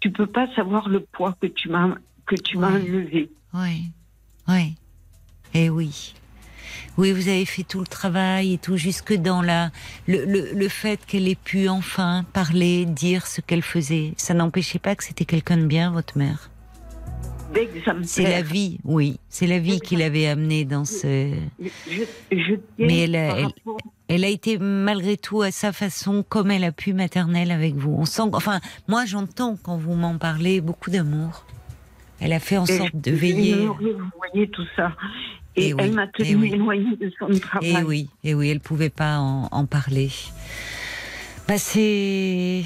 [0.00, 1.94] tu peux pas savoir le poids que tu m'as
[2.26, 2.80] que tu m'as Ouais.
[2.82, 3.30] enlevé.
[3.54, 3.90] Oui,
[4.48, 4.74] oui.
[5.54, 6.14] Et oui.
[6.98, 9.70] Oui, vous avez fait tout le travail et tout, jusque dans la,
[10.08, 14.12] le, le, le fait qu'elle ait pu enfin parler, dire ce qu'elle faisait.
[14.16, 16.50] Ça n'empêchait pas que c'était quelqu'un de bien, votre mère.
[17.56, 18.04] D'exemplaire.
[18.04, 19.18] C'est la vie, oui.
[19.28, 21.32] C'est la vie qui l'avait amenée dans ce.
[21.60, 21.68] Je,
[22.30, 23.78] je tiens Mais elle a- elle- rapport-
[24.08, 27.94] Elle a été malgré tout à sa façon, comme elle a pu, maternelle avec vous.
[27.98, 31.44] On sent, enfin, moi j'entends quand vous m'en parlez beaucoup d'amour.
[32.20, 33.66] Elle a fait en Et sorte je- de veiller.
[33.66, 33.74] Vous
[34.16, 34.92] voyez tout ça.
[35.56, 36.52] Et, Eh oui, elle m'a eh tenu oui.
[36.52, 37.70] éloignée de son travail.
[37.70, 40.10] Et oui, et oui, elle pouvait pas en, en parler.
[41.48, 42.62] Bah, c'est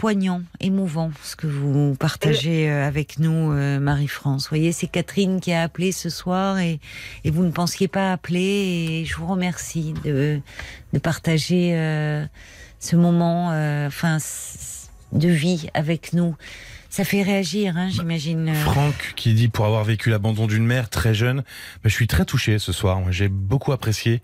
[0.00, 4.44] poignant, émouvant ce que vous partagez euh, avec nous, euh, Marie-France.
[4.44, 6.80] Vous voyez, c'est Catherine qui a appelé ce soir et,
[7.26, 8.40] vous ne pensiez pas appeler.
[8.40, 10.40] Et je vous remercie de,
[11.02, 12.24] partager euh,
[12.78, 13.48] ce moment,
[13.86, 14.16] enfin,
[15.12, 16.34] de vie avec nous.
[16.88, 18.54] Ça fait réagir, hein, j'imagine.
[18.54, 21.44] Franck qui dit pour avoir vécu l'abandon d'une mère très jeune,
[21.84, 23.02] je suis très touché ce soir.
[23.10, 24.22] J'ai beaucoup apprécié,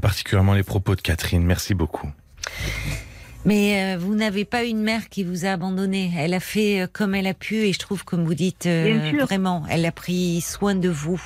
[0.00, 1.42] particulièrement les propos de Catherine.
[1.42, 2.08] Merci beaucoup.
[3.48, 6.12] Mais euh, vous n'avez pas une mère qui vous a abandonné.
[6.18, 9.10] Elle a fait euh, comme elle a pu et je trouve, comme vous dites, euh,
[9.22, 11.18] vraiment, elle a pris soin de vous.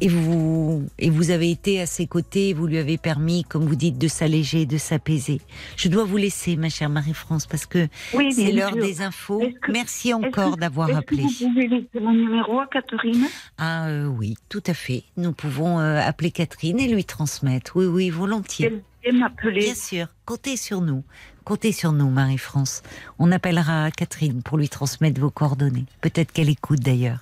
[0.00, 3.76] et vous, et vous avez été à ses côtés, vous lui avez permis, comme vous
[3.76, 5.42] dites, de s'alléger, de s'apaiser.
[5.76, 9.42] Je dois vous laisser, ma chère Marie-France, parce que Oui, c'est l'heure des infos.
[9.60, 11.24] Que- Merci encore d'avoir appelé.
[11.24, 13.26] Que vous pouvez laisser mon numéro à Catherine?
[13.58, 15.04] Ah euh, oui, tout à fait.
[15.18, 17.72] Nous pouvons euh, appeler Catherine et lui transmettre.
[17.76, 18.82] Oui, oui, volontiers.
[19.12, 19.60] M'appeler.
[19.60, 21.04] Bien sûr, comptez sur nous.
[21.44, 22.82] Comptez sur nous, Marie-France.
[23.20, 25.84] On appellera Catherine pour lui transmettre vos coordonnées.
[26.00, 27.20] Peut-être qu'elle écoute d'ailleurs.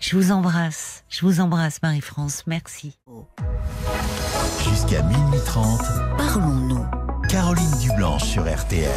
[0.00, 1.02] Je vous embrasse.
[1.08, 2.44] Je vous embrasse, Marie-France.
[2.46, 2.96] Merci.
[4.62, 5.80] Jusqu'à minuit 30,
[6.16, 6.86] Parlons-nous.
[7.28, 8.90] Caroline Dublanche sur RTL.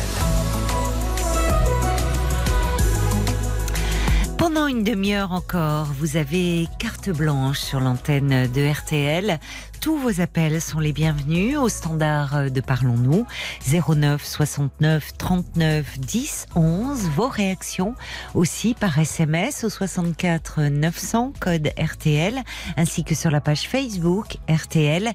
[4.38, 9.40] Pendant une demi-heure encore, vous avez carte blanche sur l'antenne de RTL.
[9.82, 13.26] Tous vos appels sont les bienvenus au standard de Parlons-nous
[13.66, 17.00] 09 69 39 10 11.
[17.16, 17.96] Vos réactions
[18.34, 22.44] aussi par SMS au 64 900 code RTL
[22.76, 25.12] ainsi que sur la page Facebook RTL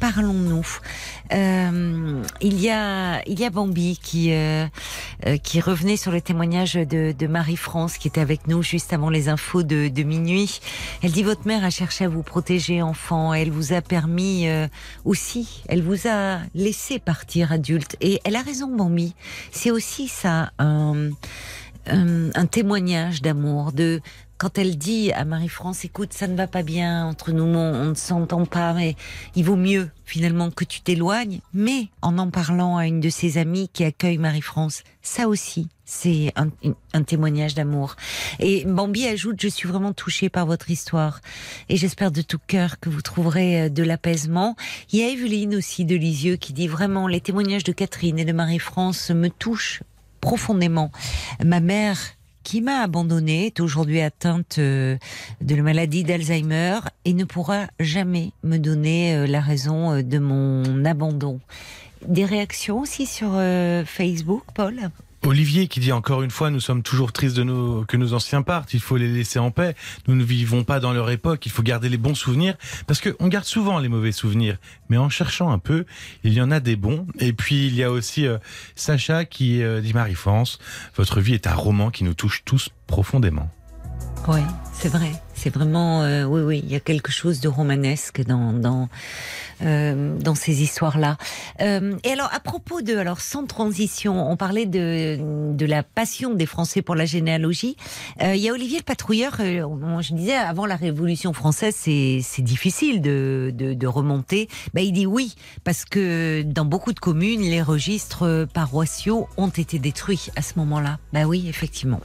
[0.00, 0.66] Parlons-nous.
[1.32, 4.66] Euh, il y a il y a Bambi qui euh,
[5.26, 9.10] euh, qui revenait sur le témoignage de, de Marie-France qui était avec nous juste avant
[9.10, 10.60] les infos de, de minuit.
[11.02, 14.66] Elle dit votre mère a cherché à vous protéger enfant, elle vous a permis euh,
[15.04, 19.14] aussi, elle vous a laissé partir adulte et elle a raison Bambi.
[19.50, 24.00] C'est aussi ça un témoignage d'amour, de
[24.40, 27.94] quand elle dit à Marie-France, écoute, ça ne va pas bien entre nous, on ne
[27.94, 28.96] s'entend pas, mais
[29.36, 33.36] il vaut mieux finalement que tu t'éloignes, mais en en parlant à une de ses
[33.36, 37.96] amies qui accueille Marie-France, ça aussi, c'est un, témoignage d'amour.
[38.38, 41.20] Et Bambi ajoute, je suis vraiment touchée par votre histoire
[41.68, 44.56] et j'espère de tout cœur que vous trouverez euh, de l'apaisement.
[44.90, 48.24] Il y a Evelyne aussi de Lisieux qui dit vraiment, les témoignages de Catherine et
[48.24, 49.82] de Marie-France me touchent
[50.22, 50.90] profondément.
[51.44, 51.98] Ma mère
[52.42, 54.96] qui m'a abandonnée est aujourd'hui atteinte euh,
[55.40, 60.18] de la maladie d'Alzheimer et ne pourra jamais me donner euh, la raison euh, de
[60.18, 61.40] mon abandon.
[62.06, 63.32] Des réactions aussi sur
[63.84, 64.90] Facebook, Paul?
[65.22, 68.42] Olivier qui dit encore une fois, nous sommes toujours tristes de nos, que nos anciens
[68.42, 69.74] partent, il faut les laisser en paix,
[70.08, 72.54] nous ne vivons pas dans leur époque, il faut garder les bons souvenirs,
[72.86, 74.56] parce qu'on garde souvent les mauvais souvenirs,
[74.88, 75.84] mais en cherchant un peu,
[76.24, 77.06] il y en a des bons.
[77.18, 78.38] Et puis il y a aussi euh,
[78.76, 80.58] Sacha qui euh, dit Marie-France,
[80.96, 83.50] votre vie est un roman qui nous touche tous profondément.
[84.28, 84.40] Oui,
[84.74, 85.12] c'est vrai.
[85.34, 88.90] C'est vraiment, euh, oui, oui, il y a quelque chose de romanesque dans dans
[89.62, 91.16] euh, dans ces histoires-là.
[91.60, 96.46] Euh, et alors, à propos de, alors sans transition, on parlait de la passion des
[96.46, 97.76] Français pour la généalogie.
[98.20, 99.36] il y a Olivier le patrouilleur.
[99.38, 104.48] je disais avant la Révolution française, c'est difficile de, de, de remonter.
[104.74, 105.34] Ben, il dit oui
[105.64, 110.98] parce que dans beaucoup de communes, les registres paroissiaux ont été détruits à ce moment-là.
[111.12, 112.00] Ben oui, effectivement,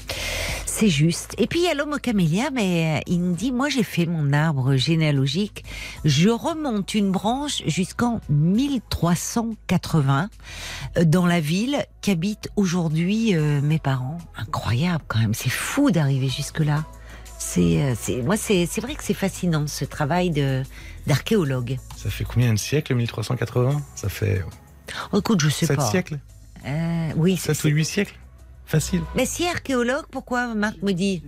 [0.66, 1.36] c'est juste.
[1.38, 4.06] Et puis il y a l'homme au camélia, mais il me dit, moi j'ai fait
[4.06, 5.64] mon arbre généalogique,
[6.04, 10.30] je remonte une branche jusqu'en 1380
[10.98, 14.18] euh, dans la ville qu'habitent aujourd'hui euh, mes parents.
[14.38, 16.86] Incroyable quand même, c'est fou d'arriver jusque-là.
[17.38, 20.64] C'est, euh, c'est, moi, c'est, vrai que c'est fascinant ce travail de,
[21.06, 21.78] d'archéologue.
[21.96, 24.44] Ça fait combien de siècles 1380 Ça fait.
[25.12, 25.82] Oh, écoute, je sais pas.
[25.82, 26.20] 7 siècles
[27.16, 28.16] Oui, 7 ou 8 siècles?
[28.66, 29.02] Facile.
[29.16, 31.24] Mais si archéologue, pourquoi Marc me dit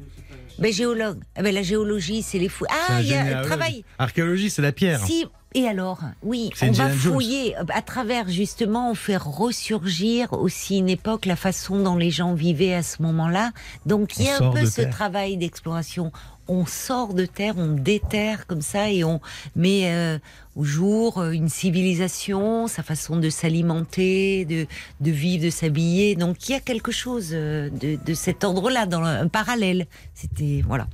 [0.59, 1.19] ben, géologue.
[1.37, 2.65] Eh ben, la géologie, c'est les fous.
[2.69, 3.83] Ah, il y a travail.
[3.99, 4.99] Archéologie, c'est la pierre.
[5.05, 5.27] Si.
[5.53, 11.25] Et alors, oui, on va fouiller à travers justement, on fait ressurgir aussi une époque,
[11.25, 13.51] la façon dont les gens vivaient à ce moment-là.
[13.85, 16.11] Donc il y a un peu ce travail d'exploration
[16.47, 19.19] on sort de terre, on déterre comme ça et on
[19.55, 20.17] met euh,
[20.55, 24.65] au jour euh, une civilisation, sa façon de s'alimenter, de,
[25.01, 26.15] de vivre, de s'habiller.
[26.15, 29.87] Donc il y a quelque chose euh, de, de cet ordre-là, dans un parallèle.
[30.13, 30.87] C'était voilà.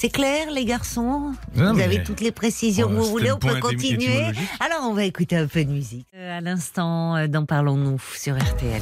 [0.00, 4.26] C'est clair, les garçons Vous avez toutes les précisions que vous voulez, on peut continuer.
[4.60, 6.06] Alors, on va écouter un peu de musique.
[6.14, 8.80] à l'instant, d'en parlons-nous sur RTL.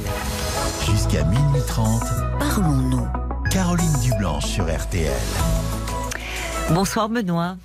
[0.85, 2.03] Jusqu'à minuit 30,
[2.37, 3.07] parlons-nous.
[3.49, 5.11] Caroline Dublanche sur RTL.
[6.69, 7.57] Bonsoir Benoît.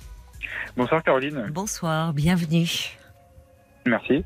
[0.75, 1.51] Bonsoir Caroline.
[1.51, 2.97] Bonsoir, bienvenue.
[3.85, 4.25] Merci.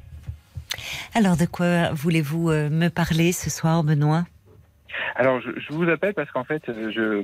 [1.13, 4.23] Alors de quoi voulez-vous euh, me parler ce soir Benoît?
[5.15, 7.23] Alors, je, vous appelle parce qu'en fait, je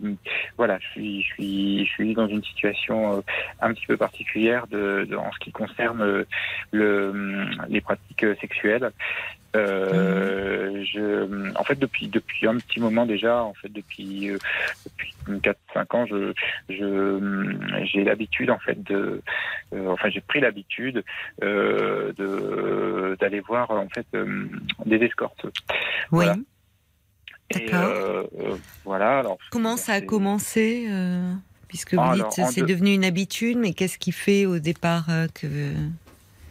[0.57, 3.21] voilà, je suis, je suis, je suis dans une situation euh,
[3.61, 6.25] un petit peu particulière de, en ce qui concerne
[6.71, 8.91] le, les pratiques sexuelles.
[9.55, 14.37] Euh, je, en fait, depuis depuis un petit moment déjà, en fait, depuis euh,
[14.85, 16.33] depuis quatre cinq ans, je
[16.69, 19.21] je j'ai l'habitude en fait de,
[19.73, 21.03] euh, enfin, j'ai pris l'habitude
[21.43, 24.07] euh, de d'aller voir en fait
[24.85, 25.45] des escortes.
[26.11, 26.25] Oui.
[26.25, 26.35] Voilà.
[27.53, 28.29] D'accord.
[28.85, 29.19] voilà.
[29.19, 30.87] Alors, Comment ça a commencé
[31.67, 35.73] Puisque vous dites c'est devenu une habitude, mais qu'est-ce qui fait au départ que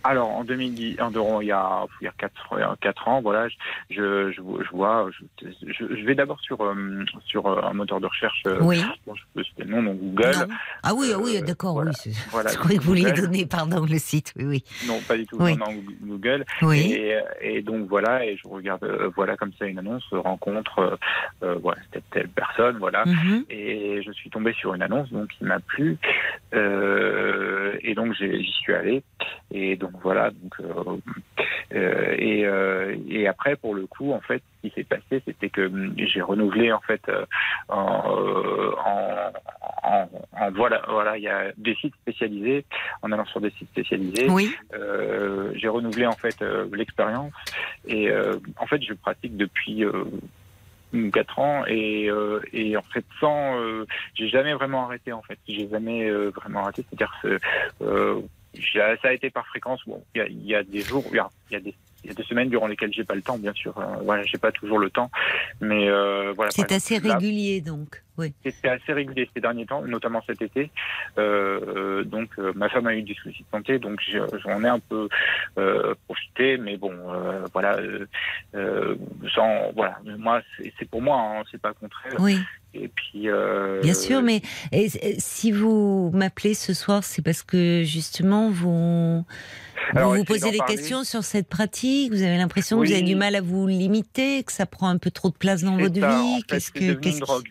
[0.05, 4.31] alors, en 2010, en, il y a, il y a 4, 4 ans, voilà, je,
[4.33, 5.09] je, je vois,
[5.41, 8.43] je, je, vais d'abord sur, euh, sur euh, un moteur de recherche.
[8.47, 8.83] Euh, oui.
[9.07, 10.49] Bon, je peux citer le nom, donc Google.
[10.83, 11.93] Ah oui, ah oui, d'accord, oui.
[12.31, 14.65] Voilà, je croyais que vous vouliez donner, pardon, le site, oui, oui.
[14.87, 15.57] Non, pas du tout, oui.
[15.57, 15.67] non,
[16.03, 16.45] Google.
[16.63, 16.93] Oui.
[16.93, 18.85] Et, et, donc, voilà, et je regarde,
[19.15, 20.99] voilà, comme ça, une annonce, rencontre,
[21.43, 23.05] euh, voilà, telle, telle personne, voilà.
[23.05, 23.45] Mhm.
[23.51, 25.99] Et je suis tombé sur une annonce, donc, qui m'a plu.
[26.55, 29.03] Euh, et donc, j'y suis allé.
[29.51, 30.31] Et donc, voilà.
[30.31, 30.97] Donc, euh,
[31.75, 35.51] euh, et, euh, et après, pour le coup, en fait, ce qui s'est passé, c'était
[35.51, 37.03] que hum, j'ai renouvelé en fait
[37.69, 39.33] en, en,
[39.83, 42.65] en, voilà, voilà, il y a des sites spécialisés.
[43.03, 44.55] En allant sur des sites spécialisés, oui.
[45.55, 46.43] j'ai renouvelé en fait
[46.73, 47.33] l'expérience.
[47.87, 48.11] Et
[48.59, 49.85] en fait, je pratique depuis.
[51.11, 52.11] 4 ans et,
[52.53, 53.57] et en fait sans
[54.13, 57.39] j'ai jamais vraiment arrêté en fait j'ai jamais vraiment arrêté c'est-à-dire
[57.81, 58.21] euh,
[58.75, 59.81] ça a été par fréquence.
[59.87, 61.75] Bon, il y, y a, des jours, il y a, y a des
[62.05, 63.79] il y a des semaines durant lesquelles j'ai pas le temps, bien sûr.
[63.79, 65.09] Euh, voilà, j'ai pas toujours le temps.
[65.61, 65.89] Mais
[66.35, 66.51] voilà.
[66.51, 68.03] C'est assez régulier donc.
[68.19, 68.35] Oui.
[68.45, 70.71] C'était assez régulier ces derniers temps, notamment cet été.
[71.19, 74.01] Euh, donc, euh, ma femme a eu des soucis de santé, donc
[74.45, 75.09] j'en ai un peu
[75.59, 77.79] euh, profité, mais bon, euh, voilà,
[78.55, 78.97] euh,
[79.35, 80.43] sans, voilà, moi,
[80.79, 82.15] c'est pour moi, hein, c'est pas contraire.
[82.19, 82.39] Oui.
[82.75, 83.29] Et puis.
[83.83, 84.43] Bien sûr, mais
[85.19, 89.25] si vous m'appelez ce soir, c'est parce que justement vous.
[89.95, 92.13] vous vous posez des questions sur cette pratique.
[92.13, 94.99] Vous avez l'impression que vous avez du mal à vous limiter, que ça prend un
[94.99, 96.43] peu trop de place dans votre vie.
[96.49, 97.49] Qu'est-ce que, qu'est-ce drogue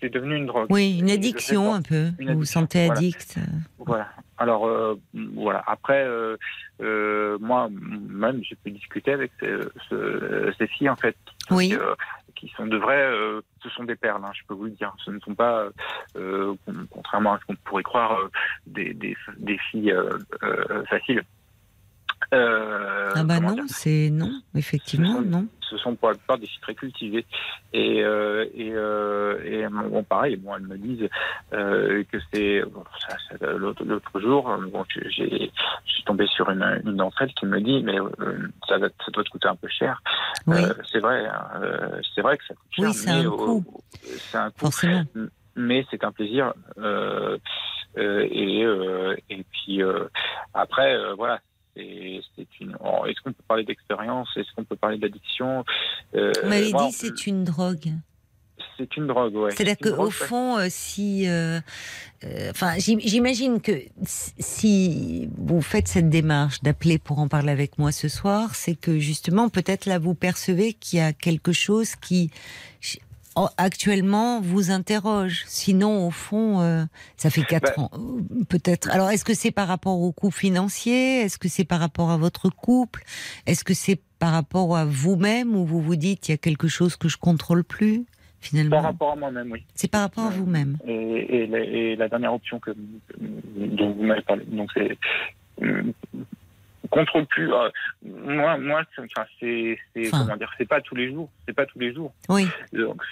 [0.00, 0.66] c'est devenu une drogue.
[0.70, 2.10] Oui, une addiction un peu.
[2.18, 3.36] vous vous sentez addict.
[3.78, 4.08] Voilà.
[4.38, 4.98] Alors euh,
[5.34, 5.62] voilà.
[5.66, 6.38] Après, euh,
[6.80, 11.16] euh, moi même, j'ai pu discuter avec ces, filles en fait,
[11.50, 11.74] oui.
[12.40, 13.10] Qui, sont de vrais,
[13.62, 14.22] ce sont des perles.
[14.24, 14.94] Hein, je peux vous le dire.
[15.04, 15.68] Ce ne sont pas,
[16.90, 18.18] contrairement à ce qu'on pourrait croire,
[18.66, 19.94] des, des, des filles
[20.88, 21.22] faciles.
[22.32, 25.46] Euh, ah bah non, c'est non, effectivement, non.
[25.62, 27.26] Ce sont pour la plupart des filles très cultivées.
[27.72, 31.08] Et, euh, et, euh, et bon, pareil, bon, elles me disent
[31.52, 32.62] euh, que c'est...
[32.62, 32.84] Bon,
[33.40, 35.50] L'autre jour, bon, j'ai,
[35.84, 37.96] je suis tombé sur une, une d'entre elles qui me dit, mais
[38.68, 40.02] ça, ça doit te coûter un peu cher.
[40.46, 40.58] Oui.
[40.90, 41.60] c'est vrai, hein,
[42.14, 42.84] c'est vrai que ça coûte cher.
[42.86, 43.64] Oui, c'est un, coût.
[44.02, 44.58] C'est un coût.
[44.58, 45.04] Forcément.
[45.56, 46.52] Mais c'est un plaisir.
[47.96, 48.64] et,
[49.30, 49.82] et puis
[50.54, 51.40] après, voilà,
[52.36, 52.76] c'est une.
[53.06, 54.28] Est-ce qu'on peut parler d'expérience?
[54.36, 55.64] Est-ce qu'on peut parler d'addiction?
[56.14, 57.92] Euh, Vous m'avez dit c'est une drogue.
[58.80, 59.50] C'est une drogue, oui.
[59.54, 61.60] C'est-à-dire qu'au fond, euh, si, euh,
[62.24, 63.72] euh, enfin, j'imagine que
[64.04, 68.98] si vous faites cette démarche d'appeler pour en parler avec moi ce soir, c'est que
[68.98, 72.30] justement, peut-être là, vous percevez qu'il y a quelque chose qui
[73.56, 75.44] actuellement vous interroge.
[75.46, 76.84] Sinon, au fond, euh,
[77.16, 78.90] ça fait quatre bah, ans, euh, peut-être.
[78.90, 82.16] Alors, est-ce que c'est par rapport au coût financier Est-ce que c'est par rapport à
[82.16, 83.02] votre couple?
[83.46, 86.68] Est-ce que c'est par rapport à vous-même où vous vous dites il y a quelque
[86.68, 88.04] chose que je contrôle plus
[88.42, 88.76] Finalement?
[88.76, 89.64] Par rapport à moi-même, oui.
[89.74, 90.78] C'est par rapport à vous-même.
[90.86, 91.46] Et,
[91.96, 92.70] la, dernière option que,
[93.20, 94.96] dont vous m'avez parlé, donc c'est
[96.88, 97.52] contrôle plus.
[97.52, 97.68] Euh,
[98.02, 98.82] moi, moi,
[99.40, 102.12] c'est, c'est comment dire, c'est pas tous les jours, c'est pas tous les jours.
[102.28, 102.46] Oui.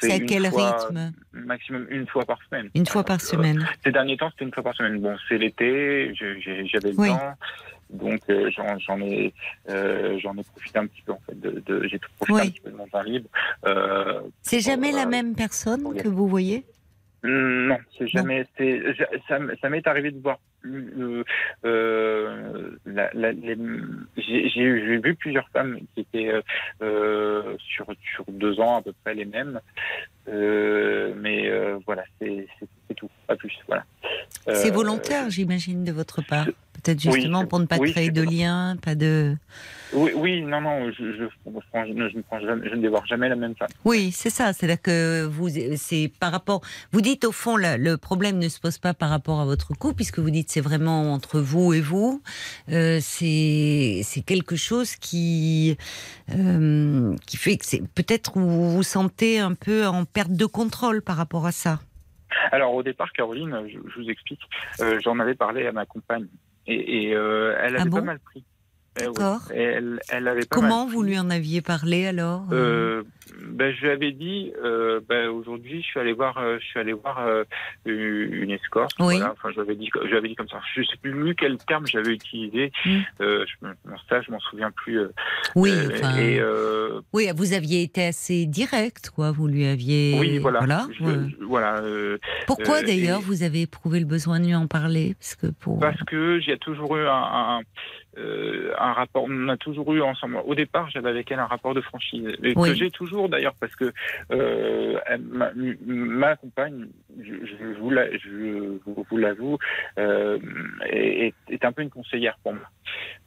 [0.01, 2.70] c'est à quel rythme Maximum une fois par semaine.
[2.74, 3.69] Une fois par euh, semaine.
[3.85, 5.01] ces derniers temps, c'était une fois par semaine.
[5.01, 7.35] Bon, c'est l'été, j'avais le temps.
[7.90, 9.32] Donc euh, j'en ai
[10.19, 12.77] j'en ai profité un petit peu en fait de, j'ai profité un petit peu de
[12.77, 13.28] mon temps libre.
[14.43, 16.65] c'est jamais la même personne que vous voyez?
[17.24, 18.47] Non, c'est jamais.
[18.57, 18.81] C'est
[19.28, 21.24] ça, ça m'est arrivé de voir euh,
[21.65, 22.70] euh
[24.16, 26.32] j'ai vu plusieurs femmes qui étaient
[26.82, 29.61] euh, sur, sur deux ans à peu près les mêmes,
[30.27, 31.51] mais
[31.86, 32.47] voilà, c'est
[32.97, 33.53] tout, pas plus.
[33.66, 33.85] Voilà.
[34.47, 36.47] c'est volontaire, j'imagine, de votre part.
[36.83, 39.37] Peut-être justement pour ne pas créer de lien, pas de.
[39.93, 43.69] Oui, oui, non, non, je, je, je, ne dévore jamais la même femme.
[43.85, 44.53] Oui, c'est ça.
[44.53, 46.61] C'est-à-dire que vous, c'est par rapport.
[46.93, 49.97] Vous dites au fond, le problème ne se pose pas par rapport à votre couple,
[49.97, 52.23] puisque vous dites c'est vraiment entre vous et vous.
[52.71, 55.77] Euh, c'est quelque chose qui
[56.35, 61.03] euh, qui fait que c'est peut-être vous vous sentez un peu en perte de contrôle
[61.03, 61.81] par rapport à ça.
[62.53, 64.41] Alors au départ, Caroline, je, vous explique,
[64.81, 66.27] euh, j'en avais parlé à ma compagne
[66.69, 68.45] et, et euh, elle avait ah pas mal pris.
[69.01, 69.55] Eh.
[69.55, 73.03] Elle, elle avait Comment vous lui en aviez parlé alors euh,
[73.41, 76.81] ben, Je lui avais dit, euh, ben, aujourd'hui, je suis allé voir, euh, je suis
[76.81, 77.45] allé voir euh,
[77.85, 78.93] une escorte.
[78.99, 79.16] Oui.
[79.16, 79.33] Voilà.
[79.33, 80.61] Enfin, je lui avais dit, je lui avais dit comme ça.
[80.75, 82.73] Je sais plus quel terme j'avais utilisé.
[82.85, 82.99] Mm.
[83.20, 83.69] Euh, je,
[84.09, 85.01] ça, je m'en souviens plus.
[85.55, 85.73] oui.
[86.19, 86.41] Et,
[87.12, 89.31] oui, vous aviez été assez direct, quoi.
[89.31, 90.16] Vous lui aviez.
[90.19, 90.61] Oui, voilà.
[90.61, 90.87] Voilà.
[91.41, 91.83] voilà
[92.47, 95.15] Pourquoi d'ailleurs vous avez éprouvé le besoin de lui en parler?
[95.19, 95.79] Parce que pour.
[95.79, 97.61] Parce que j'ai toujours eu un, un
[98.19, 99.24] euh, un rapport.
[99.28, 100.39] On a toujours eu ensemble.
[100.45, 103.93] Au départ, j'avais avec elle un rapport de franchise que j'ai toujours d'ailleurs parce que
[104.32, 106.89] euh, ma, compagne,
[107.20, 109.59] je, je vous l'avoue,
[109.99, 110.39] euh,
[110.90, 112.69] est, est, un peu une conseillère pour moi.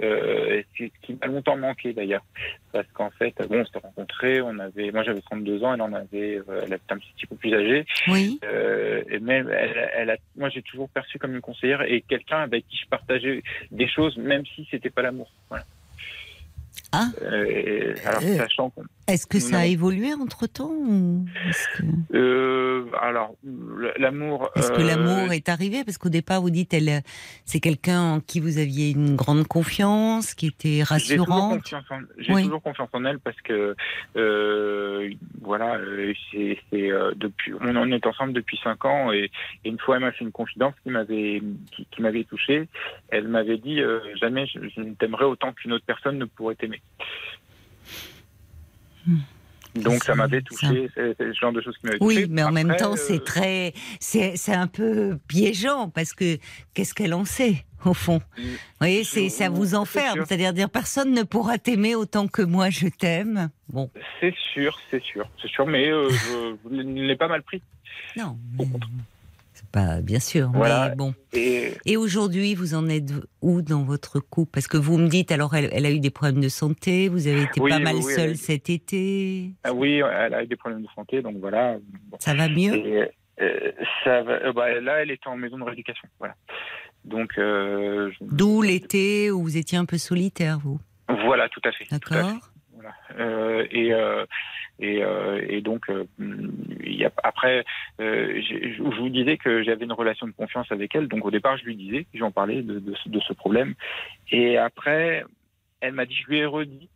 [0.01, 2.23] Euh, ce qui m'a longtemps manqué d'ailleurs,
[2.71, 5.93] parce qu'en fait, bon, on s'était rencontrés, on avait, moi j'avais 32 ans, elle en
[5.93, 7.85] avait, euh, elle était un petit peu plus âgée.
[8.07, 8.39] Oui.
[8.43, 12.39] Euh, et même, elle, elle a, moi j'ai toujours perçu comme une conseillère et quelqu'un
[12.39, 15.31] avec qui je partageais des choses, même si c'était pas l'amour.
[15.49, 15.65] Voilà.
[16.93, 17.07] Ah.
[17.21, 18.73] Euh, alors, euh, sachant
[19.07, 20.73] Est-ce que ça a évolué entre temps
[21.77, 21.83] que...
[22.13, 23.33] euh, Alors,
[23.97, 24.49] l'amour.
[24.55, 25.83] Est-ce que l'amour est arrivé?
[25.85, 27.01] Parce qu'au départ, vous dites, elle,
[27.45, 31.57] c'est quelqu'un en qui vous aviez une grande confiance, qui était rassurant.
[32.17, 33.75] J'ai toujours, confiance en elle parce que,
[35.41, 35.79] voilà,
[36.31, 36.57] c'est
[37.15, 39.31] depuis, on en est ensemble depuis cinq ans et,
[39.63, 41.41] une fois, elle m'a fait une confidence qui m'avait
[41.91, 42.67] qui, m'avait touché.
[43.09, 43.79] Elle m'avait dit
[44.19, 46.57] jamais je, je ne t'aimerais autant qu'une autre personne ne pourrait
[49.75, 52.23] Donc ça m'avait touché, c'est ce genre de choses qui m'avaient touché.
[52.23, 56.37] Oui, mais en même temps, c'est très, c'est un peu piégeant parce que
[56.73, 58.21] qu'est-ce qu'elle en sait au fond?
[58.37, 58.43] Vous
[58.79, 62.87] voyez, c'est ça vous enferme, c'est-à-dire dire personne ne pourra t'aimer autant que moi je
[62.87, 63.49] t'aime.
[63.69, 63.89] Bon.
[64.19, 67.61] C'est sûr, c'est sûr, c'est sûr, mais je, ne l'ai pas mal pris.
[68.17, 68.37] Non.
[69.71, 71.13] Pas, bien sûr, mais bon.
[71.33, 73.11] Et, aujourd'hui, vous en êtes
[73.41, 74.51] où dans votre couple?
[74.51, 77.43] Parce que vous me dites, alors elle, a eu des problèmes de santé, vous avez
[77.43, 79.51] été pas mal seul cet été.
[79.63, 81.77] Ah oui, elle a eu des problèmes de santé, donc voilà.
[82.19, 83.09] Ça va mieux?
[83.41, 83.71] Euh,
[84.03, 86.35] ça va, euh, bah, Là, elle était en maison de rééducation, voilà.
[87.05, 87.37] Donc.
[87.37, 90.79] Euh, D'où l'été où vous étiez un peu solitaire, vous?
[91.25, 91.85] Voilà, tout à fait.
[91.89, 92.50] D'accord.
[92.81, 93.63] Voilà.
[93.71, 93.93] et
[94.81, 96.05] et, euh, et donc, euh,
[96.83, 97.63] y a, après,
[97.99, 101.07] euh, je vous disais que j'avais une relation de confiance avec elle.
[101.07, 103.75] Donc, au départ, je lui disais, j'en parlais de, ce problème.
[104.31, 105.23] Et après,
[105.81, 106.89] elle m'a dit, je lui ai redit,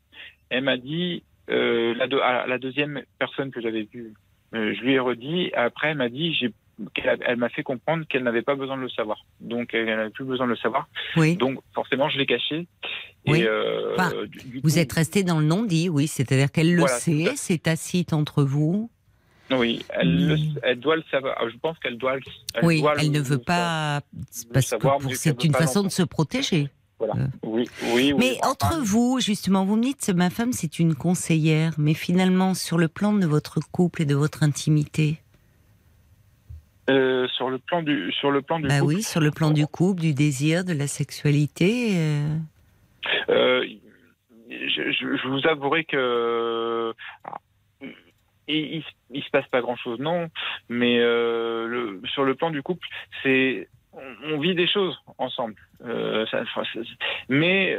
[0.49, 4.13] elle m'a dit, euh, la, la deuxième personne que j'avais vue,
[4.51, 5.51] je lui ai redit.
[5.53, 6.51] Après, elle m'a dit, j'ai
[7.25, 9.25] elle m'a fait comprendre qu'elle n'avait pas besoin de le savoir.
[9.39, 10.87] Donc, elle n'avait plus besoin de le savoir.
[11.15, 11.37] Oui.
[11.37, 12.67] Donc, forcément, je l'ai caché.
[13.27, 13.43] Oui.
[13.43, 13.95] Euh,
[14.63, 16.07] vous êtes resté dans le non-dit, oui.
[16.07, 18.89] C'est-à-dire qu'elle le sait, c'est tacite entre vous.
[19.51, 21.37] Oui, elle, elle, doit le savoir.
[21.47, 24.01] Je pense qu'elle doit, elle oui, elle ne veut pas.
[24.51, 26.69] Parce que c'est une façon de se protéger.
[26.97, 27.15] Voilà.
[27.15, 27.27] Euh.
[27.43, 31.93] Oui, oui, Mais entre vous, justement, vous me dites, ma femme, c'est une conseillère, mais
[31.93, 35.21] finalement, sur le plan de votre couple et de votre intimité,
[36.89, 38.95] euh, sur le plan du sur le plan du bah couple.
[38.95, 41.91] oui, sur le plan du couple, du désir, de la sexualité.
[41.95, 42.37] Euh...
[43.29, 43.65] Euh,
[44.49, 46.93] je, je, vous avouerai que
[48.47, 50.29] il, il, se passe pas grand chose, non.
[50.69, 52.87] Mais le, sur le plan du couple,
[53.23, 53.67] c'est
[54.23, 55.55] on, vit des choses ensemble.
[55.79, 56.43] Ça,
[57.29, 57.75] mais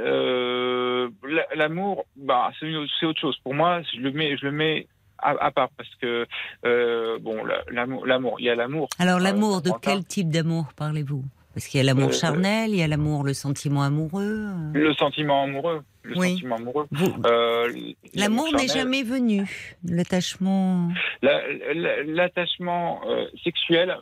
[1.54, 3.38] l'amour, bah, c'est autre chose.
[3.44, 4.88] Pour moi, je le mets, je le mets
[5.18, 6.26] à, part parce que
[6.64, 8.88] euh, bon l'amour il y a l'amour.
[8.98, 11.24] Alors l'amour de quel type d'amour parlez-vous?
[11.54, 14.92] Parce qu'il y a l'amour euh, charnel il y a l'amour le sentiment amoureux le
[14.94, 16.86] sentiment amoureux le sentiment amoureux.
[17.26, 17.72] Euh,
[18.14, 20.90] l'amour n'est jamais venu l'attachement.
[21.22, 23.00] L'attachement
[23.42, 23.96] sexuel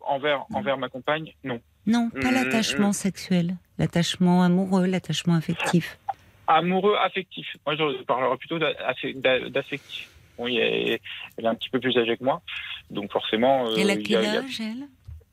[0.00, 1.60] envers envers ma compagne non.
[1.86, 2.94] Non pas mm, l'attachement mm.
[2.94, 5.98] sexuel l'attachement amoureux l'attachement affectif.
[6.46, 7.56] Amoureux affectif.
[7.66, 11.00] Moi je parlerai plutôt d'affectif Bon, elle est
[11.46, 12.42] un petit peu plus âgée que moi,
[12.90, 13.66] donc forcément.
[13.66, 14.88] Euh, elle a quel âge, elle?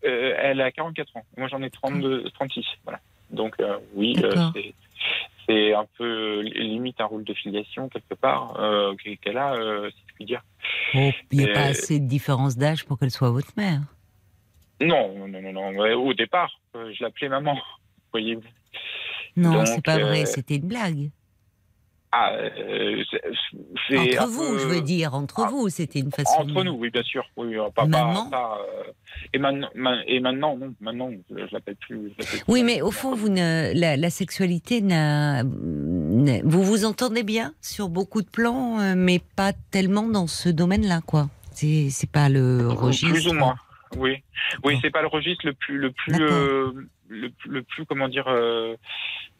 [0.06, 1.26] Euh, Elle a 44 ans.
[1.38, 2.66] Moi, j'en ai 32, 36.
[2.84, 3.00] Voilà.
[3.32, 4.16] Donc, euh, oui,
[5.48, 8.54] c'est un peu limite un rôle de filiation quelque part
[9.22, 9.56] qu'elle a,
[9.90, 10.44] si je puis dire.
[10.96, 13.82] Oh, il n'y a pas assez de différence d'âge pour qu'elle soit votre mère?
[14.82, 15.80] Non, non, non, non.
[15.96, 17.58] Au départ, je l'appelais maman.
[18.12, 18.38] Voyez.
[19.36, 20.26] Non, c'est pas vrai.
[20.26, 21.10] C'était une blague.
[22.16, 23.04] Ah, euh,
[23.98, 26.42] entre vous, je veux dire, entre ah, vous, c'était une façon.
[26.42, 27.26] Entre nous, oui, bien sûr.
[27.36, 28.30] Oui, euh, pas, maintenant.
[28.32, 28.84] Euh,
[29.34, 29.70] et, maintenant,
[30.06, 32.12] et maintenant, non, maintenant, je, l'appelle plus.
[32.48, 38.22] oui, mais au fond, vous ne, la, sexualité n'a, vous vous entendez bien sur beaucoup
[38.22, 41.30] de plans, mais pas tellement dans ce domaine-là, quoi.
[41.50, 43.10] C'est, c'est pas le registre.
[43.10, 43.56] Plus ou moins.
[43.98, 44.24] Oui,
[44.64, 46.14] oui, c'est pas le registre le plus, le plus,
[47.14, 48.76] le, plus, comment dire, euh,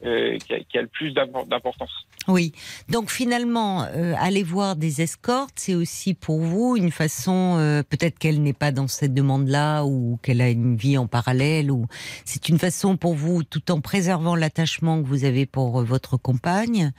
[0.04, 1.90] euh, qui, a, le plus d'importance.
[2.28, 2.52] Oui.
[2.88, 8.42] Donc finalement, euh, aller voir des escortes, c'est aussi pour vous une façon, peut-être qu'elle
[8.42, 11.86] n'est pas dans cette demande-là ou qu'elle a une vie en parallèle, ou
[12.24, 16.92] c'est une façon pour vous, tout en préservant l'attachement que vous avez pour votre compagne,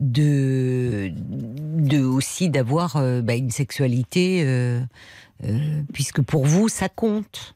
[0.00, 4.44] de, de aussi d'avoir bah, une sexualité,
[5.92, 7.54] puisque pour vous ça compte.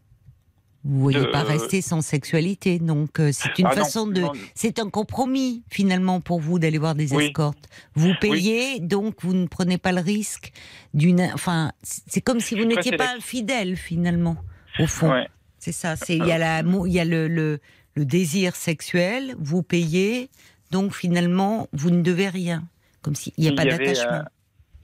[0.88, 4.22] Vous ne voyez pas rester sans sexualité, donc euh, c'est une ah façon de,
[4.54, 7.68] c'est un compromis finalement pour vous d'aller voir des escortes.
[7.96, 10.52] Vous payez, donc vous ne prenez pas le risque
[10.94, 14.36] d'une, enfin, c'est comme si vous n'étiez pas fidèle finalement,
[14.78, 15.12] au fond.
[15.58, 15.96] C'est ça.
[15.96, 17.58] C'est il y a la, il y a le, le,
[17.94, 20.30] le désir sexuel, vous payez,
[20.70, 22.62] donc finalement vous ne devez rien,
[23.02, 24.22] comme s'il n'y a pas d'attachement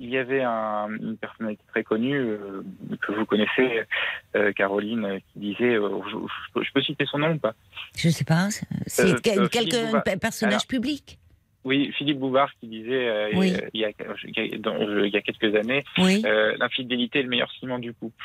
[0.03, 2.63] il y avait une personnalité très connue euh,
[3.01, 3.83] que vous connaissez,
[4.35, 7.55] euh, Caroline, qui disait, euh, je, peux citer son nom ou pas?
[7.97, 8.49] Je ne sais pas.
[8.87, 11.19] C'est quelqu'un, personnage public?
[11.65, 15.85] Oui, Philippe Bouvard qui disait il, y a, il, y a, quelques années,
[16.59, 18.25] l'infidélité est le meilleur ciment du couple.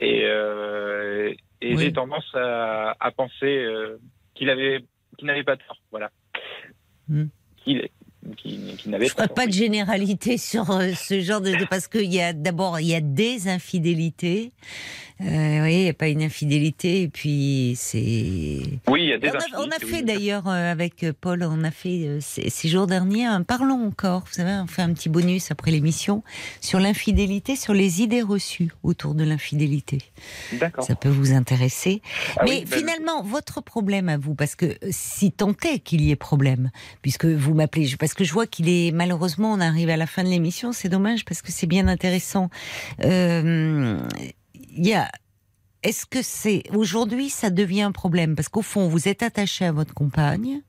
[0.00, 3.68] Et, et j'ai tendance à, penser
[4.34, 4.82] qu'il avait,
[5.18, 6.10] qu'il n'avait pas tort, voilà.
[7.06, 7.26] Hmm.
[8.36, 9.28] Qui, qui n'avaient pas.
[9.28, 13.00] Pas de généralité sur ce genre de parce qu'il y a d'abord il y a
[13.00, 14.52] des infidélités
[15.22, 17.02] euh, oui, il n'y a pas une infidélité.
[17.02, 18.60] Et puis, c'est.
[18.86, 21.42] Oui, il y a des On a, on a fait d'ailleurs, euh, avec euh, Paul,
[21.42, 24.24] on a fait ces, jours derniers un Parlons encore.
[24.26, 26.22] Vous savez, on fait un petit bonus après l'émission
[26.60, 29.98] sur l'infidélité, sur les idées reçues autour de l'infidélité.
[30.52, 30.84] D'accord.
[30.84, 32.02] Ça peut vous intéresser.
[32.36, 36.10] Ah Mais ben, finalement, votre problème à vous, parce que si tant est qu'il y
[36.10, 36.70] ait problème,
[37.00, 40.24] puisque vous m'appelez, parce que je vois qu'il est malheureusement, on arrive à la fin
[40.24, 42.50] de l'émission, c'est dommage parce que c'est bien intéressant.
[43.04, 43.98] Euh,
[44.54, 45.10] il y a
[45.82, 48.34] est-ce que c'est aujourd'hui ça devient un problème?
[48.34, 50.62] Parce qu'au fond vous êtes attaché à votre compagne,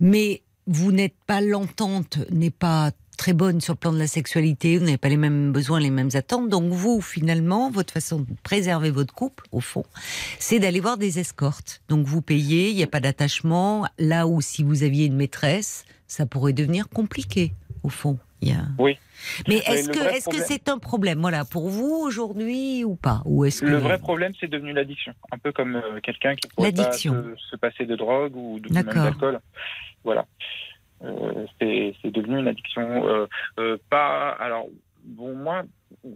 [0.00, 4.78] mais vous n'êtes pas l'entente n'est pas très bonne sur le plan de la sexualité,
[4.78, 6.48] vous n'avez pas les mêmes besoins, les mêmes attentes.
[6.48, 9.84] Donc vous, finalement, votre façon de préserver votre couple, au fond,
[10.38, 11.82] c'est d'aller voir des escortes.
[11.90, 13.86] Donc vous payez, il n'y a pas d'attachement.
[13.98, 17.52] Là où si vous aviez une maîtresse, ça pourrait devenir compliqué,
[17.84, 18.18] au fond.
[18.78, 18.98] Oui.
[19.48, 23.44] Mais est-ce que est-ce que c'est un problème, voilà, pour vous aujourd'hui ou pas Ou
[23.44, 26.72] est-ce que le vrai problème c'est devenu l'addiction, un peu comme euh, quelqu'un qui pourrait
[26.72, 29.40] pas se, passer de drogue ou de même d'alcool.
[30.02, 30.24] Voilà,
[31.04, 33.26] euh, c'est devenu une addiction.
[33.58, 34.66] Euh, pas alors
[35.04, 35.64] bon moi.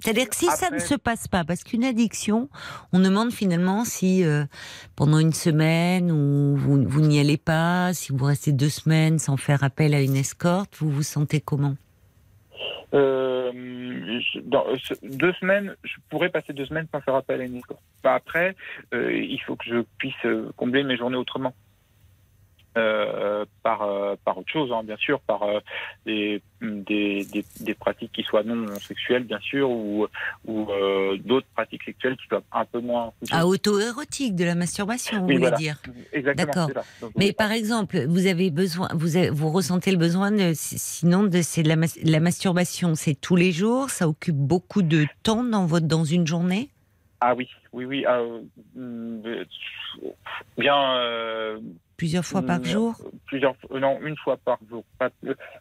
[0.00, 2.48] C'est-à-dire que si ça ne se passe pas, parce qu'une addiction,
[2.92, 4.24] on demande finalement si
[4.96, 9.36] pendant une semaine ou vous, vous n'y allez pas, si vous restez deux semaines sans
[9.36, 11.76] faire appel à une escorte, vous vous sentez comment?
[12.94, 13.50] Euh,
[14.44, 14.64] dans
[15.02, 17.82] deux semaines, je pourrais passer deux semaines sans faire appel à une escorte.
[18.04, 18.54] Après,
[18.92, 20.14] euh, il faut que je puisse
[20.56, 21.54] combler mes journées autrement.
[22.76, 25.60] Euh, par, euh, par autre chose, hein, bien sûr, par euh,
[26.06, 27.24] des, des,
[27.60, 30.08] des, pratiques qui soient non sexuelles, bien sûr, ou,
[30.44, 30.66] ou
[31.24, 33.12] d'autres pratiques sexuelles qui soient un peu moins...
[33.30, 35.80] Ah, auto-érotique, de la masturbation, vous voulez dire
[36.12, 36.66] Exactement.
[36.66, 36.84] D'accord.
[37.16, 41.42] Mais par exemple, vous avez besoin, vous, avez, vous ressentez le besoin, de, sinon, de,
[41.42, 45.86] c'est la, la masturbation, c'est tous les jours, ça occupe beaucoup de temps dans, votre,
[45.86, 46.70] dans une journée?
[47.26, 48.04] Ah oui, oui, oui.
[48.74, 49.22] Mm,
[50.58, 51.60] bien,
[51.96, 52.96] Plusieurs fois par jour
[53.26, 54.84] Plusieurs, non, une fois par jour.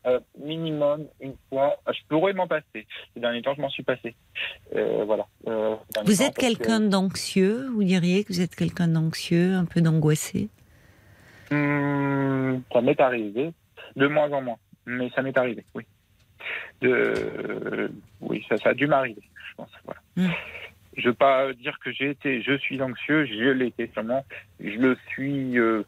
[0.05, 1.77] Euh, minimum une fois.
[1.87, 2.87] Je pourrais m'en passer.
[3.13, 4.15] Ces derniers temps, je m'en suis passé.
[4.75, 5.27] Euh, voilà.
[5.47, 5.75] Euh,
[6.05, 7.67] vous êtes quelqu'un d'anxieux?
[7.73, 10.49] Vous diriez que vous êtes quelqu'un d'anxieux, un peu d'angoissé?
[11.51, 13.53] Hmm, Ça m'est arrivé,
[13.95, 14.57] de moins en moins.
[14.85, 15.83] Mais ça m'est arrivé, oui.
[16.81, 17.91] De,
[18.21, 19.69] oui, ça, ça a dû m'arriver, je pense.
[19.85, 20.01] Voilà.
[20.17, 20.33] Hmm.
[20.97, 23.89] Je veux pas dire que j'ai été, je suis anxieux, je l'ai été.
[24.59, 25.83] Je le suis euh,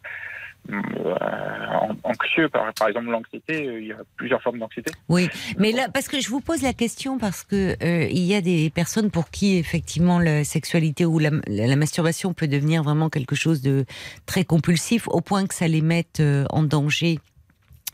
[2.03, 2.49] anxieux.
[2.49, 4.91] Par, par exemple, l'anxiété, euh, il y a plusieurs formes d'anxiété.
[5.09, 5.29] Oui,
[5.59, 8.41] mais là, parce que je vous pose la question parce que euh, il y a
[8.41, 13.35] des personnes pour qui effectivement la sexualité ou la, la, masturbation peut devenir vraiment quelque
[13.35, 13.85] chose de
[14.25, 17.19] très compulsif au point que ça les mette en danger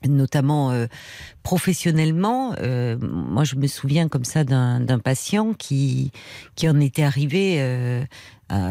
[0.08, 0.88] notamment euh,
[1.44, 2.56] professionnellement.
[2.60, 6.12] Euh, moi, je me souviens comme ça d'un patient qui
[6.56, 8.04] qui en était arrivé euh,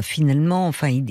[0.02, 1.10] finalement, enfin, il,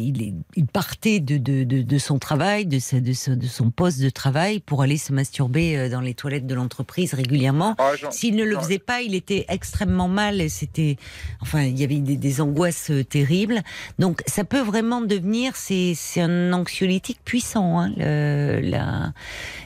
[0.55, 5.11] il, partait de, de, de, son travail, de, son poste de travail pour aller se
[5.11, 7.75] masturber euh, dans les toilettes de l'entreprise régulièrement.
[7.79, 10.49] Ah, S'il ne le faisait pas, il était extrêmement mal.
[10.49, 10.97] C'était,
[11.41, 13.63] enfin, il y avait des, des, angoisses euh, terribles.
[13.97, 19.13] Donc, ça peut vraiment devenir, c'est un anxiolytique puissant, hein, le, la,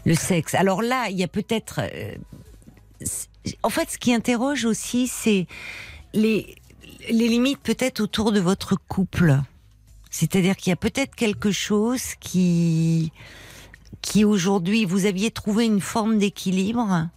[0.06, 0.56] le sexe.
[0.56, 2.16] Alors là, il y a peut-être, euh,
[3.64, 5.48] en fait, ce qui interroge aussi, c'est
[6.14, 6.56] les
[7.10, 9.36] les limites peut-être autour de votre couple.
[10.10, 13.12] C'est-à-dire qu'il y a peut-être quelque chose qui,
[14.02, 17.10] qui aujourd'hui, vous aviez trouvé une forme d'équilibre,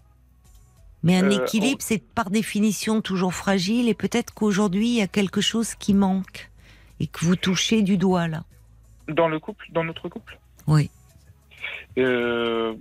[1.03, 5.07] mais un euh, équilibre, c'est par définition toujours fragile, et peut-être qu'aujourd'hui, il y a
[5.07, 6.51] quelque chose qui manque,
[6.99, 8.45] et que vous touchez du doigt là.
[9.09, 10.39] Dans le couple, dans notre couple?
[10.67, 10.91] Oui.
[11.99, 12.75] Euh,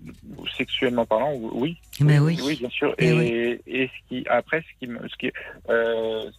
[0.57, 1.77] sexuellement parlant, oui.
[1.99, 2.39] Mais oui.
[2.43, 2.57] oui.
[2.57, 2.95] bien sûr.
[2.97, 5.31] Et, et, ce qui, après, ce qui, ce qui,
[5.69, 6.29] euh,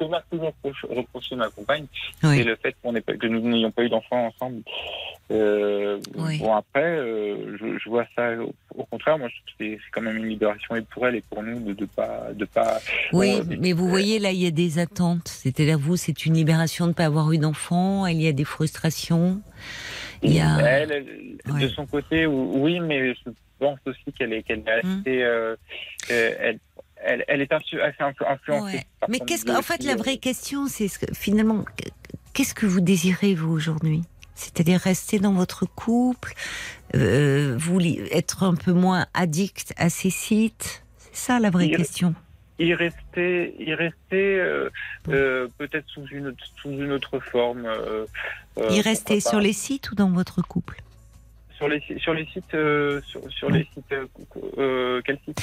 [0.00, 0.54] ce m'a toujours
[0.88, 1.86] reproché ma compagne,
[2.20, 4.62] c'est le fait qu'on que nous n'ayons pas eu d'enfants ensemble.
[5.30, 8.32] Euh, bon, après, euh, je, vois ça
[8.74, 9.16] au, contraire.
[9.18, 11.60] Moi, je trouve que c'est quand même une libération et pour elle et pour nous
[11.60, 12.80] de ne pas, de pas.
[13.12, 15.28] Oui, euh, mais vous voyez là, il y a des attentes.
[15.28, 18.06] C'est-à-dire vous, c'est une libération de ne pas avoir eu d'enfants.
[18.06, 19.40] Il y a des frustrations.
[20.22, 20.58] Il y a...
[20.60, 21.04] Elle,
[21.46, 25.02] de son côté, oui, mais je pense aussi qu'elle est, qu'elle est hum.
[25.06, 25.56] assez,
[26.10, 26.58] elle,
[27.02, 28.84] elle, elle est assez influencée.
[29.08, 31.64] Mais qu'est-ce que, en fait, la vraie question, c'est ce que, finalement,
[32.32, 34.02] qu'est-ce que vous désirez vous aujourd'hui?
[34.34, 36.32] C'est-à-dire rester dans votre couple,
[36.94, 40.82] euh, vous être un peu moins addict à ces sites?
[40.96, 42.14] C'est ça la vraie question.
[42.58, 44.68] Y rester, y rester euh,
[45.08, 47.66] euh, peut-être sous une, sous une autre forme.
[48.70, 50.82] y rester sur les sites ou dans votre couple?
[51.60, 53.92] Sur les sur les sites euh, sur, les sites
[54.58, 55.36] euh, quel site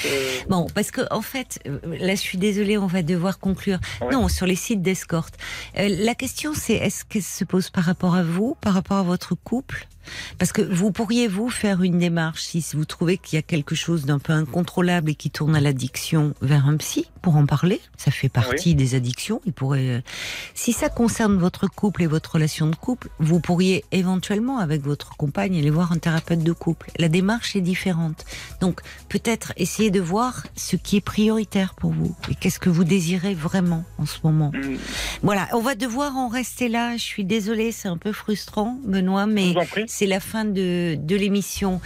[0.48, 3.78] Bon, parce que en fait, là, je suis désolée, on va devoir conclure.
[4.10, 5.34] Non, sur les sites d'escorte.
[5.76, 9.36] la question, c'est est-ce qu'elle se pose par rapport à vous, par rapport à votre
[9.36, 9.86] couple?
[10.38, 13.74] Parce que vous pourriez vous faire une démarche si vous trouvez qu'il y a quelque
[13.74, 17.80] chose d'un peu incontrôlable et qui tourne à l'addiction vers un psy pour en parler.
[17.96, 19.40] Ça fait partie des addictions.
[19.46, 20.00] Il pourrait, euh,
[20.54, 25.16] si ça concerne votre couple et votre relation de couple, vous pourriez éventuellement avec votre
[25.16, 26.90] compagne aller voir un thérapeute de couple.
[26.98, 28.24] La démarche est différente.
[28.60, 32.84] Donc peut-être essayer de voir ce qui est prioritaire pour vous et qu'est-ce que vous
[32.84, 34.52] désirez vraiment en ce moment.
[34.54, 34.76] Mm.
[35.22, 36.96] Voilà, on va devoir en rester là.
[36.96, 39.54] Je suis désolée, c'est un peu frustrant, Benoît, mais
[39.98, 41.80] c'est la fin de, de l'émission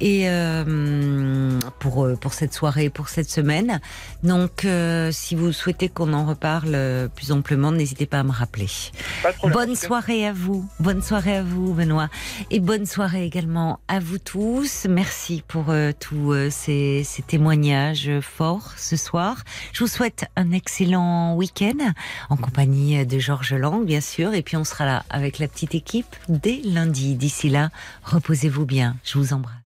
[0.00, 3.80] et euh, pour euh, pour cette soirée, pour cette semaine.
[4.22, 8.68] Donc, euh, si vous souhaitez qu'on en reparle plus amplement, n'hésitez pas à me rappeler.
[9.42, 12.08] bonne soirée à vous, bonne soirée à vous, Benoît,
[12.52, 14.86] et bonne soirée également à vous tous.
[14.88, 19.42] Merci pour tous ces, ces témoignages forts ce soir.
[19.72, 21.92] Je vous souhaite un excellent week-end
[22.30, 25.74] en compagnie de Georges Lang, bien sûr, et puis on sera là avec la petite
[25.74, 27.16] équipe dès lundi.
[27.48, 27.70] Là
[28.04, 28.96] reposez-vous bien.
[29.04, 29.65] Je vous embrasse.